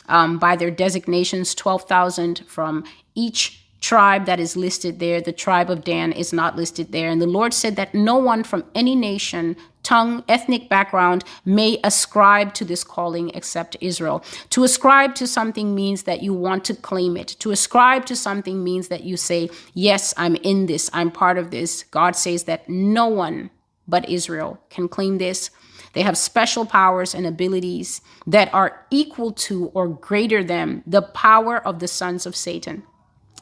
um, 0.08 0.38
by 0.38 0.54
their 0.56 0.70
designations 0.70 1.54
12,000 1.54 2.44
from 2.46 2.84
each 3.14 3.65
tribe 3.80 4.26
that 4.26 4.40
is 4.40 4.56
listed 4.56 4.98
there. 4.98 5.20
The 5.20 5.32
tribe 5.32 5.70
of 5.70 5.84
Dan 5.84 6.12
is 6.12 6.32
not 6.32 6.56
listed 6.56 6.92
there. 6.92 7.10
And 7.10 7.20
the 7.20 7.26
Lord 7.26 7.52
said 7.52 7.76
that 7.76 7.94
no 7.94 8.16
one 8.16 8.42
from 8.42 8.64
any 8.74 8.94
nation, 8.94 9.56
tongue, 9.82 10.24
ethnic 10.28 10.68
background 10.68 11.24
may 11.44 11.78
ascribe 11.84 12.54
to 12.54 12.64
this 12.64 12.82
calling 12.82 13.30
except 13.30 13.76
Israel. 13.80 14.24
To 14.50 14.64
ascribe 14.64 15.14
to 15.16 15.26
something 15.26 15.74
means 15.74 16.04
that 16.04 16.22
you 16.22 16.34
want 16.34 16.64
to 16.66 16.74
claim 16.74 17.16
it. 17.16 17.28
To 17.40 17.50
ascribe 17.50 18.06
to 18.06 18.16
something 18.16 18.64
means 18.64 18.88
that 18.88 19.04
you 19.04 19.16
say, 19.16 19.50
Yes, 19.74 20.14
I'm 20.16 20.36
in 20.36 20.66
this, 20.66 20.90
I'm 20.92 21.10
part 21.10 21.38
of 21.38 21.50
this. 21.50 21.84
God 21.84 22.16
says 22.16 22.44
that 22.44 22.68
no 22.68 23.06
one 23.06 23.50
but 23.88 24.08
Israel 24.08 24.60
can 24.68 24.88
claim 24.88 25.18
this. 25.18 25.50
They 25.92 26.02
have 26.02 26.18
special 26.18 26.66
powers 26.66 27.14
and 27.14 27.26
abilities 27.26 28.00
that 28.26 28.52
are 28.52 28.84
equal 28.90 29.32
to 29.32 29.66
or 29.68 29.88
greater 29.88 30.44
than 30.44 30.82
the 30.86 31.02
power 31.02 31.56
of 31.66 31.78
the 31.78 31.88
sons 31.88 32.26
of 32.26 32.36
Satan. 32.36 32.82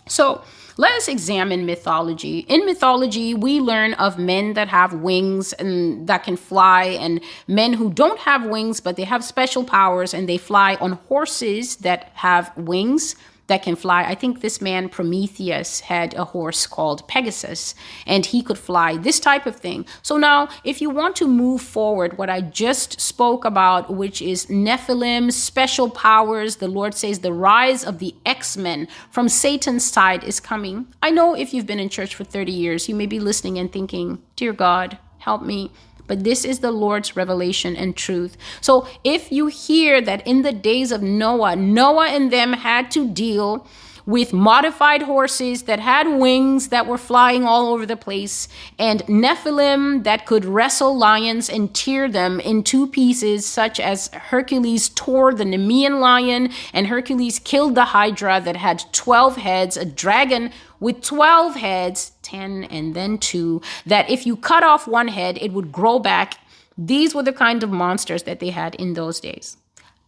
So 0.06 0.42
let 0.76 0.92
us 0.94 1.08
examine 1.08 1.66
mythology. 1.66 2.40
In 2.40 2.66
mythology, 2.66 3.32
we 3.32 3.60
learn 3.60 3.94
of 3.94 4.18
men 4.18 4.54
that 4.54 4.68
have 4.68 4.92
wings 4.92 5.52
and 5.52 6.06
that 6.08 6.24
can 6.24 6.36
fly, 6.36 6.84
and 6.84 7.20
men 7.46 7.74
who 7.74 7.92
don't 7.92 8.18
have 8.20 8.44
wings, 8.44 8.80
but 8.80 8.96
they 8.96 9.04
have 9.04 9.22
special 9.22 9.64
powers 9.64 10.12
and 10.12 10.28
they 10.28 10.36
fly 10.36 10.74
on 10.76 10.92
horses 11.08 11.76
that 11.76 12.10
have 12.14 12.56
wings 12.56 13.14
that 13.46 13.62
can 13.62 13.76
fly. 13.76 14.04
I 14.04 14.14
think 14.14 14.40
this 14.40 14.60
man, 14.60 14.88
Prometheus, 14.88 15.80
had 15.80 16.14
a 16.14 16.24
horse 16.24 16.66
called 16.66 17.06
Pegasus, 17.08 17.74
and 18.06 18.24
he 18.24 18.42
could 18.42 18.58
fly 18.58 18.96
this 18.96 19.20
type 19.20 19.46
of 19.46 19.56
thing. 19.56 19.86
So 20.02 20.16
now, 20.16 20.48
if 20.64 20.80
you 20.80 20.90
want 20.90 21.16
to 21.16 21.28
move 21.28 21.60
forward, 21.60 22.16
what 22.16 22.30
I 22.30 22.40
just 22.40 23.00
spoke 23.00 23.44
about, 23.44 23.94
which 23.94 24.22
is 24.22 24.46
Nephilim, 24.46 25.32
special 25.32 25.90
powers, 25.90 26.56
the 26.56 26.68
Lord 26.68 26.94
says 26.94 27.18
the 27.18 27.32
rise 27.32 27.84
of 27.84 27.98
the 27.98 28.14
X 28.24 28.56
Men 28.56 28.88
from 29.10 29.28
Satan's 29.28 29.84
side 29.84 30.24
is 30.24 30.40
coming. 30.40 30.86
I 31.02 31.10
know 31.10 31.34
if 31.34 31.52
you've 31.52 31.66
been 31.66 31.80
in 31.80 31.88
church 31.88 32.14
for 32.14 32.24
30 32.24 32.52
years, 32.52 32.88
you 32.88 32.94
may 32.94 33.06
be 33.06 33.20
listening 33.20 33.58
and 33.58 33.70
thinking, 33.70 34.22
Dear 34.36 34.52
God, 34.52 34.98
help 35.18 35.42
me. 35.42 35.70
But 36.06 36.24
this 36.24 36.44
is 36.44 36.58
the 36.58 36.70
Lord's 36.70 37.16
revelation 37.16 37.76
and 37.76 37.96
truth. 37.96 38.36
So 38.60 38.86
if 39.02 39.32
you 39.32 39.46
hear 39.46 40.00
that 40.02 40.26
in 40.26 40.42
the 40.42 40.52
days 40.52 40.92
of 40.92 41.02
Noah, 41.02 41.56
Noah 41.56 42.08
and 42.08 42.32
them 42.32 42.52
had 42.52 42.90
to 42.92 43.08
deal 43.08 43.66
with 44.06 44.32
modified 44.32 45.02
horses 45.02 45.62
that 45.62 45.80
had 45.80 46.06
wings 46.06 46.68
that 46.68 46.86
were 46.86 46.98
flying 46.98 47.44
all 47.44 47.72
over 47.72 47.86
the 47.86 47.96
place, 47.96 48.48
and 48.78 49.00
Nephilim 49.02 50.04
that 50.04 50.26
could 50.26 50.44
wrestle 50.44 50.96
lions 50.96 51.48
and 51.48 51.74
tear 51.74 52.08
them 52.08 52.40
in 52.40 52.62
two 52.62 52.86
pieces, 52.86 53.46
such 53.46 53.80
as 53.80 54.08
Hercules 54.08 54.90
tore 54.90 55.32
the 55.32 55.44
Nemean 55.44 56.00
lion, 56.00 56.50
and 56.72 56.86
Hercules 56.86 57.38
killed 57.38 57.74
the 57.74 57.86
Hydra 57.86 58.40
that 58.40 58.56
had 58.56 58.84
12 58.92 59.36
heads, 59.36 59.76
a 59.76 59.84
dragon 59.84 60.50
with 60.80 61.02
12 61.02 61.54
heads, 61.54 62.12
10 62.22 62.64
and 62.64 62.94
then 62.94 63.16
2, 63.18 63.62
that 63.86 64.10
if 64.10 64.26
you 64.26 64.36
cut 64.36 64.62
off 64.62 64.86
one 64.86 65.08
head, 65.08 65.38
it 65.40 65.52
would 65.52 65.72
grow 65.72 65.98
back. 65.98 66.38
These 66.76 67.14
were 67.14 67.22
the 67.22 67.32
kind 67.32 67.62
of 67.62 67.70
monsters 67.70 68.24
that 68.24 68.40
they 68.40 68.50
had 68.50 68.74
in 68.74 68.94
those 68.94 69.20
days. 69.20 69.56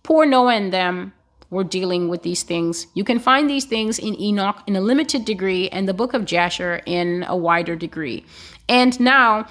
Poor 0.02 0.26
Noah 0.26 0.54
and 0.54 0.72
them 0.72 1.12
were 1.50 1.64
dealing 1.64 2.08
with 2.08 2.22
these 2.22 2.42
things. 2.42 2.86
You 2.94 3.04
can 3.04 3.18
find 3.18 3.48
these 3.48 3.64
things 3.64 3.98
in 3.98 4.20
Enoch 4.20 4.62
in 4.66 4.76
a 4.76 4.80
limited 4.80 5.24
degree 5.24 5.68
and 5.68 5.88
the 5.88 5.94
book 5.94 6.14
of 6.14 6.24
Jasher 6.24 6.80
in 6.86 7.24
a 7.28 7.36
wider 7.36 7.76
degree. 7.76 8.24
And 8.68 8.98
now, 8.98 9.46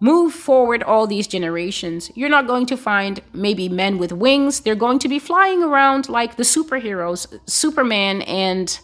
move 0.00 0.32
forward 0.32 0.82
all 0.82 1.06
these 1.06 1.26
generations, 1.26 2.10
you're 2.14 2.28
not 2.28 2.46
going 2.46 2.66
to 2.66 2.76
find 2.76 3.20
maybe 3.32 3.68
men 3.68 3.98
with 3.98 4.12
wings. 4.12 4.60
They're 4.60 4.74
going 4.74 4.98
to 5.00 5.08
be 5.08 5.18
flying 5.18 5.62
around 5.62 6.08
like 6.08 6.36
the 6.36 6.42
superheroes, 6.42 7.26
Superman, 7.48 8.22
and 8.22 8.78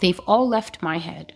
they've 0.00 0.20
all 0.26 0.48
left 0.48 0.82
my 0.82 0.98
head. 0.98 1.34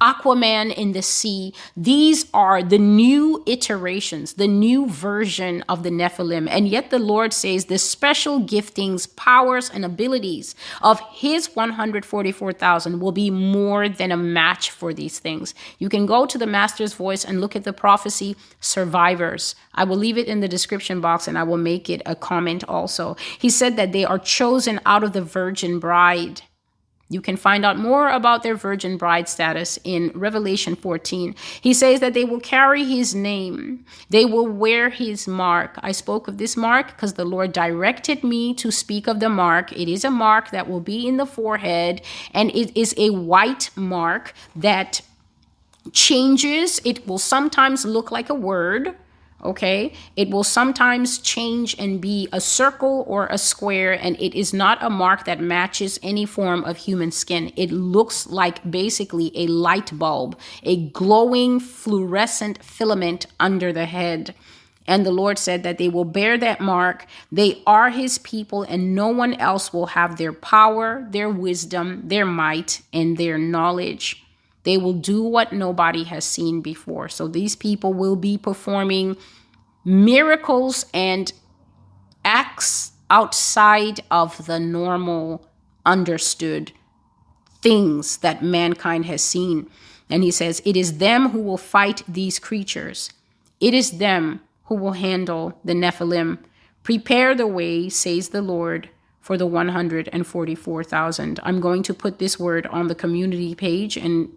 Aquaman 0.00 0.74
in 0.74 0.92
the 0.92 1.02
sea. 1.02 1.52
These 1.76 2.26
are 2.32 2.62
the 2.62 2.78
new 2.78 3.42
iterations, 3.46 4.34
the 4.34 4.48
new 4.48 4.88
version 4.88 5.62
of 5.68 5.82
the 5.82 5.90
Nephilim. 5.90 6.48
And 6.50 6.68
yet 6.68 6.90
the 6.90 6.98
Lord 6.98 7.32
says 7.32 7.66
the 7.66 7.78
special 7.78 8.40
giftings, 8.40 9.14
powers, 9.16 9.70
and 9.70 9.84
abilities 9.84 10.54
of 10.82 11.00
his 11.10 11.54
144,000 11.54 13.00
will 13.00 13.12
be 13.12 13.30
more 13.30 13.88
than 13.88 14.12
a 14.12 14.16
match 14.16 14.70
for 14.70 14.94
these 14.94 15.18
things. 15.18 15.54
You 15.78 15.88
can 15.88 16.06
go 16.06 16.26
to 16.26 16.38
the 16.38 16.46
Master's 16.46 16.94
Voice 16.94 17.24
and 17.24 17.40
look 17.40 17.56
at 17.56 17.64
the 17.64 17.72
prophecy 17.72 18.36
survivors. 18.60 19.54
I 19.74 19.84
will 19.84 19.96
leave 19.96 20.18
it 20.18 20.28
in 20.28 20.40
the 20.40 20.48
description 20.48 21.00
box 21.00 21.28
and 21.28 21.38
I 21.38 21.42
will 21.42 21.56
make 21.56 21.90
it 21.90 22.02
a 22.06 22.14
comment 22.14 22.64
also. 22.64 23.16
He 23.38 23.50
said 23.50 23.76
that 23.76 23.92
they 23.92 24.04
are 24.04 24.18
chosen 24.18 24.80
out 24.86 25.04
of 25.04 25.12
the 25.12 25.22
virgin 25.22 25.78
bride. 25.78 26.42
You 27.10 27.22
can 27.22 27.36
find 27.36 27.64
out 27.64 27.78
more 27.78 28.10
about 28.10 28.42
their 28.42 28.54
virgin 28.54 28.98
bride 28.98 29.28
status 29.28 29.78
in 29.82 30.10
Revelation 30.14 30.76
14. 30.76 31.34
He 31.60 31.72
says 31.72 32.00
that 32.00 32.12
they 32.12 32.24
will 32.24 32.40
carry 32.40 32.84
his 32.84 33.14
name, 33.14 33.86
they 34.10 34.26
will 34.26 34.46
wear 34.46 34.90
his 34.90 35.26
mark. 35.26 35.78
I 35.82 35.92
spoke 35.92 36.28
of 36.28 36.36
this 36.36 36.56
mark 36.56 36.88
because 36.88 37.14
the 37.14 37.24
Lord 37.24 37.52
directed 37.52 38.22
me 38.22 38.52
to 38.54 38.70
speak 38.70 39.06
of 39.06 39.20
the 39.20 39.30
mark. 39.30 39.72
It 39.72 39.88
is 39.88 40.04
a 40.04 40.10
mark 40.10 40.50
that 40.50 40.68
will 40.68 40.80
be 40.80 41.08
in 41.08 41.16
the 41.16 41.26
forehead, 41.26 42.02
and 42.34 42.50
it 42.54 42.76
is 42.78 42.94
a 42.98 43.10
white 43.10 43.70
mark 43.74 44.34
that 44.54 45.00
changes. 45.92 46.78
It 46.84 47.06
will 47.06 47.18
sometimes 47.18 47.86
look 47.86 48.10
like 48.10 48.28
a 48.28 48.34
word 48.34 48.94
okay 49.44 49.92
it 50.16 50.30
will 50.30 50.44
sometimes 50.44 51.18
change 51.18 51.76
and 51.78 52.00
be 52.00 52.28
a 52.32 52.40
circle 52.40 53.04
or 53.06 53.26
a 53.26 53.38
square 53.38 53.92
and 53.92 54.16
it 54.20 54.36
is 54.36 54.52
not 54.52 54.82
a 54.82 54.90
mark 54.90 55.24
that 55.24 55.40
matches 55.40 55.98
any 56.02 56.24
form 56.24 56.64
of 56.64 56.76
human 56.76 57.10
skin 57.10 57.52
it 57.56 57.70
looks 57.70 58.26
like 58.26 58.68
basically 58.70 59.30
a 59.34 59.46
light 59.46 59.96
bulb 59.98 60.38
a 60.62 60.88
glowing 60.90 61.60
fluorescent 61.60 62.62
filament 62.64 63.26
under 63.38 63.72
the 63.72 63.86
head 63.86 64.34
and 64.88 65.04
the 65.04 65.12
Lord 65.12 65.38
said 65.38 65.62
that 65.64 65.76
they 65.76 65.90
will 65.90 66.06
bear 66.06 66.38
that 66.38 66.62
mark. 66.62 67.04
They 67.30 67.62
are 67.66 67.90
his 67.90 68.16
people, 68.16 68.62
and 68.62 68.94
no 68.94 69.08
one 69.08 69.34
else 69.34 69.70
will 69.70 69.88
have 69.88 70.16
their 70.16 70.32
power, 70.32 71.06
their 71.10 71.28
wisdom, 71.28 72.08
their 72.08 72.24
might, 72.24 72.80
and 72.90 73.18
their 73.18 73.36
knowledge. 73.36 74.24
They 74.68 74.76
will 74.76 74.92
do 74.92 75.22
what 75.22 75.50
nobody 75.50 76.04
has 76.04 76.26
seen 76.26 76.60
before. 76.60 77.08
So 77.08 77.26
these 77.26 77.56
people 77.56 77.94
will 77.94 78.16
be 78.16 78.36
performing 78.36 79.16
miracles 79.82 80.84
and 80.92 81.32
acts 82.22 82.92
outside 83.08 84.00
of 84.10 84.44
the 84.44 84.60
normal 84.60 85.48
understood 85.86 86.72
things 87.62 88.18
that 88.18 88.42
mankind 88.42 89.06
has 89.06 89.22
seen. 89.22 89.70
And 90.10 90.22
he 90.22 90.30
says, 90.30 90.60
It 90.66 90.76
is 90.76 90.98
them 90.98 91.30
who 91.30 91.40
will 91.40 91.56
fight 91.56 92.02
these 92.06 92.38
creatures. 92.38 93.10
It 93.60 93.72
is 93.72 93.92
them 93.92 94.42
who 94.64 94.74
will 94.74 94.92
handle 94.92 95.58
the 95.64 95.72
Nephilim. 95.72 96.40
Prepare 96.82 97.34
the 97.34 97.46
way, 97.46 97.88
says 97.88 98.28
the 98.28 98.42
Lord, 98.42 98.90
for 99.22 99.38
the 99.38 99.46
144,000. 99.46 101.40
I'm 101.42 101.60
going 101.60 101.82
to 101.84 101.94
put 101.94 102.18
this 102.18 102.38
word 102.38 102.66
on 102.66 102.88
the 102.88 102.94
community 102.94 103.54
page 103.54 103.96
and 103.96 104.28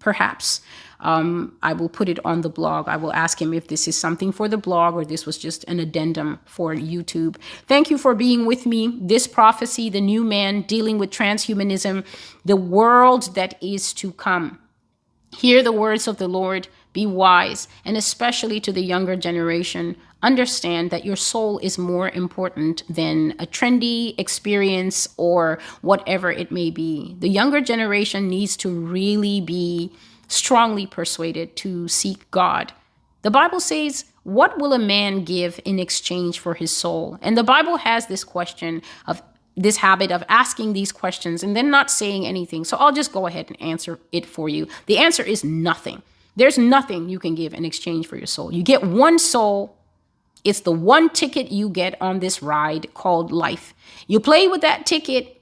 perhaps 0.00 0.60
um, 1.02 1.56
I 1.62 1.72
will 1.72 1.88
put 1.88 2.08
it 2.08 2.18
on 2.24 2.42
the 2.42 2.48
blog. 2.48 2.88
I 2.88 2.96
will 2.96 3.12
ask 3.12 3.40
him 3.40 3.54
if 3.54 3.68
this 3.68 3.88
is 3.88 3.96
something 3.96 4.32
for 4.32 4.48
the 4.48 4.58
blog 4.58 4.94
or 4.94 5.04
this 5.04 5.24
was 5.26 5.38
just 5.38 5.64
an 5.64 5.80
addendum 5.80 6.38
for 6.44 6.74
YouTube. 6.74 7.36
Thank 7.66 7.90
you 7.90 7.96
for 7.96 8.14
being 8.14 8.46
with 8.46 8.66
me. 8.66 8.98
This 9.00 9.26
prophecy, 9.26 9.88
the 9.88 10.00
new 10.00 10.24
man 10.24 10.62
dealing 10.62 10.98
with 10.98 11.10
transhumanism, 11.10 12.04
the 12.44 12.56
world 12.56 13.34
that 13.34 13.62
is 13.62 13.92
to 13.94 14.12
come. 14.12 14.58
Hear 15.36 15.62
the 15.62 15.72
words 15.72 16.06
of 16.08 16.18
the 16.18 16.28
Lord, 16.28 16.68
be 16.92 17.06
wise, 17.06 17.68
and 17.84 17.96
especially 17.96 18.60
to 18.60 18.72
the 18.72 18.82
younger 18.82 19.16
generation, 19.16 19.96
understand 20.22 20.90
that 20.90 21.04
your 21.04 21.16
soul 21.16 21.58
is 21.58 21.78
more 21.78 22.10
important 22.10 22.82
than 22.88 23.32
a 23.38 23.46
trendy 23.46 24.14
experience 24.18 25.08
or 25.16 25.58
whatever 25.82 26.30
it 26.30 26.50
may 26.50 26.70
be. 26.70 27.16
The 27.18 27.28
younger 27.28 27.60
generation 27.60 28.28
needs 28.28 28.56
to 28.58 28.68
really 28.68 29.40
be 29.40 29.92
strongly 30.28 30.86
persuaded 30.86 31.56
to 31.56 31.88
seek 31.88 32.30
God. 32.30 32.72
The 33.22 33.30
Bible 33.30 33.60
says, 33.60 34.04
What 34.22 34.58
will 34.58 34.72
a 34.72 34.78
man 34.78 35.24
give 35.24 35.60
in 35.64 35.78
exchange 35.78 36.38
for 36.38 36.54
his 36.54 36.70
soul? 36.70 37.18
And 37.20 37.36
the 37.36 37.42
Bible 37.42 37.78
has 37.78 38.06
this 38.06 38.24
question 38.24 38.82
of 39.06 39.22
this 39.56 39.78
habit 39.78 40.10
of 40.10 40.24
asking 40.28 40.72
these 40.72 40.92
questions 40.92 41.42
and 41.42 41.54
then 41.56 41.70
not 41.70 41.90
saying 41.90 42.24
anything. 42.24 42.64
So 42.64 42.76
I'll 42.76 42.92
just 42.92 43.12
go 43.12 43.26
ahead 43.26 43.46
and 43.48 43.60
answer 43.60 43.98
it 44.12 44.24
for 44.24 44.48
you. 44.48 44.68
The 44.86 44.98
answer 44.98 45.22
is 45.22 45.44
nothing. 45.44 46.02
There's 46.36 46.56
nothing 46.56 47.08
you 47.08 47.18
can 47.18 47.34
give 47.34 47.52
in 47.52 47.64
exchange 47.64 48.06
for 48.06 48.16
your 48.16 48.26
soul. 48.26 48.52
You 48.52 48.62
get 48.62 48.82
one 48.82 49.18
soul. 49.18 49.76
It's 50.44 50.60
the 50.60 50.72
one 50.72 51.10
ticket 51.10 51.50
you 51.50 51.68
get 51.68 52.00
on 52.00 52.20
this 52.20 52.42
ride 52.42 52.92
called 52.94 53.30
life. 53.30 53.74
You 54.06 54.20
play 54.20 54.48
with 54.48 54.60
that 54.62 54.86
ticket, 54.86 55.40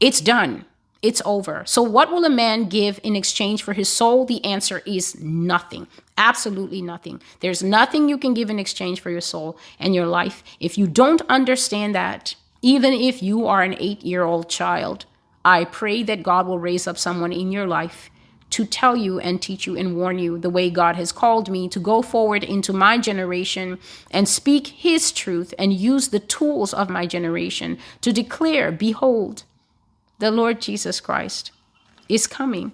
it's 0.00 0.20
done. 0.20 0.64
It's 1.02 1.20
over. 1.26 1.64
So, 1.66 1.82
what 1.82 2.10
will 2.10 2.24
a 2.24 2.30
man 2.30 2.64
give 2.70 2.98
in 3.02 3.14
exchange 3.14 3.62
for 3.62 3.74
his 3.74 3.90
soul? 3.90 4.24
The 4.24 4.42
answer 4.42 4.80
is 4.86 5.20
nothing. 5.20 5.86
Absolutely 6.16 6.80
nothing. 6.80 7.20
There's 7.40 7.62
nothing 7.62 8.08
you 8.08 8.16
can 8.16 8.32
give 8.32 8.48
in 8.48 8.58
exchange 8.58 9.00
for 9.00 9.10
your 9.10 9.20
soul 9.20 9.58
and 9.78 9.94
your 9.94 10.06
life. 10.06 10.42
If 10.60 10.78
you 10.78 10.86
don't 10.86 11.20
understand 11.28 11.94
that, 11.94 12.36
even 12.62 12.94
if 12.94 13.22
you 13.22 13.46
are 13.46 13.62
an 13.62 13.76
eight 13.78 14.02
year 14.02 14.24
old 14.24 14.48
child, 14.48 15.04
I 15.44 15.64
pray 15.64 16.02
that 16.04 16.22
God 16.22 16.46
will 16.46 16.58
raise 16.58 16.86
up 16.86 16.96
someone 16.96 17.32
in 17.32 17.52
your 17.52 17.66
life 17.66 18.08
to 18.50 18.64
tell 18.64 18.96
you 18.96 19.18
and 19.18 19.42
teach 19.42 19.66
you 19.66 19.76
and 19.76 19.96
warn 19.96 20.18
you 20.18 20.38
the 20.38 20.50
way 20.50 20.70
God 20.70 20.96
has 20.96 21.12
called 21.12 21.50
me 21.50 21.68
to 21.68 21.80
go 21.80 22.02
forward 22.02 22.44
into 22.44 22.72
my 22.72 22.98
generation 22.98 23.78
and 24.10 24.28
speak 24.28 24.68
His 24.68 25.12
truth 25.12 25.52
and 25.58 25.72
use 25.72 26.08
the 26.08 26.20
tools 26.20 26.72
of 26.72 26.88
my 26.88 27.06
generation 27.06 27.78
to 28.00 28.12
declare, 28.12 28.70
Behold, 28.70 29.44
the 30.18 30.30
Lord 30.30 30.60
Jesus 30.60 31.00
Christ 31.00 31.50
is 32.08 32.26
coming. 32.26 32.72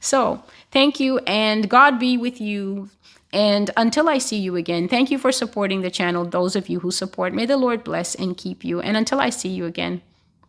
So, 0.00 0.42
thank 0.70 1.00
you 1.00 1.18
and 1.20 1.68
God 1.68 1.98
be 1.98 2.16
with 2.16 2.40
you. 2.40 2.90
And 3.32 3.70
until 3.76 4.08
I 4.08 4.18
see 4.18 4.38
you 4.38 4.54
again, 4.54 4.88
thank 4.88 5.10
you 5.10 5.18
for 5.18 5.32
supporting 5.32 5.80
the 5.80 5.90
channel. 5.90 6.24
Those 6.24 6.54
of 6.54 6.68
you 6.68 6.80
who 6.80 6.90
support, 6.90 7.34
may 7.34 7.46
the 7.46 7.56
Lord 7.56 7.82
bless 7.82 8.14
and 8.14 8.36
keep 8.36 8.64
you. 8.64 8.80
And 8.80 8.96
until 8.96 9.18
I 9.18 9.30
see 9.30 9.48
you 9.48 9.66
again, 9.66 10.02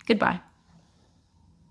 goodbye. 0.06 0.42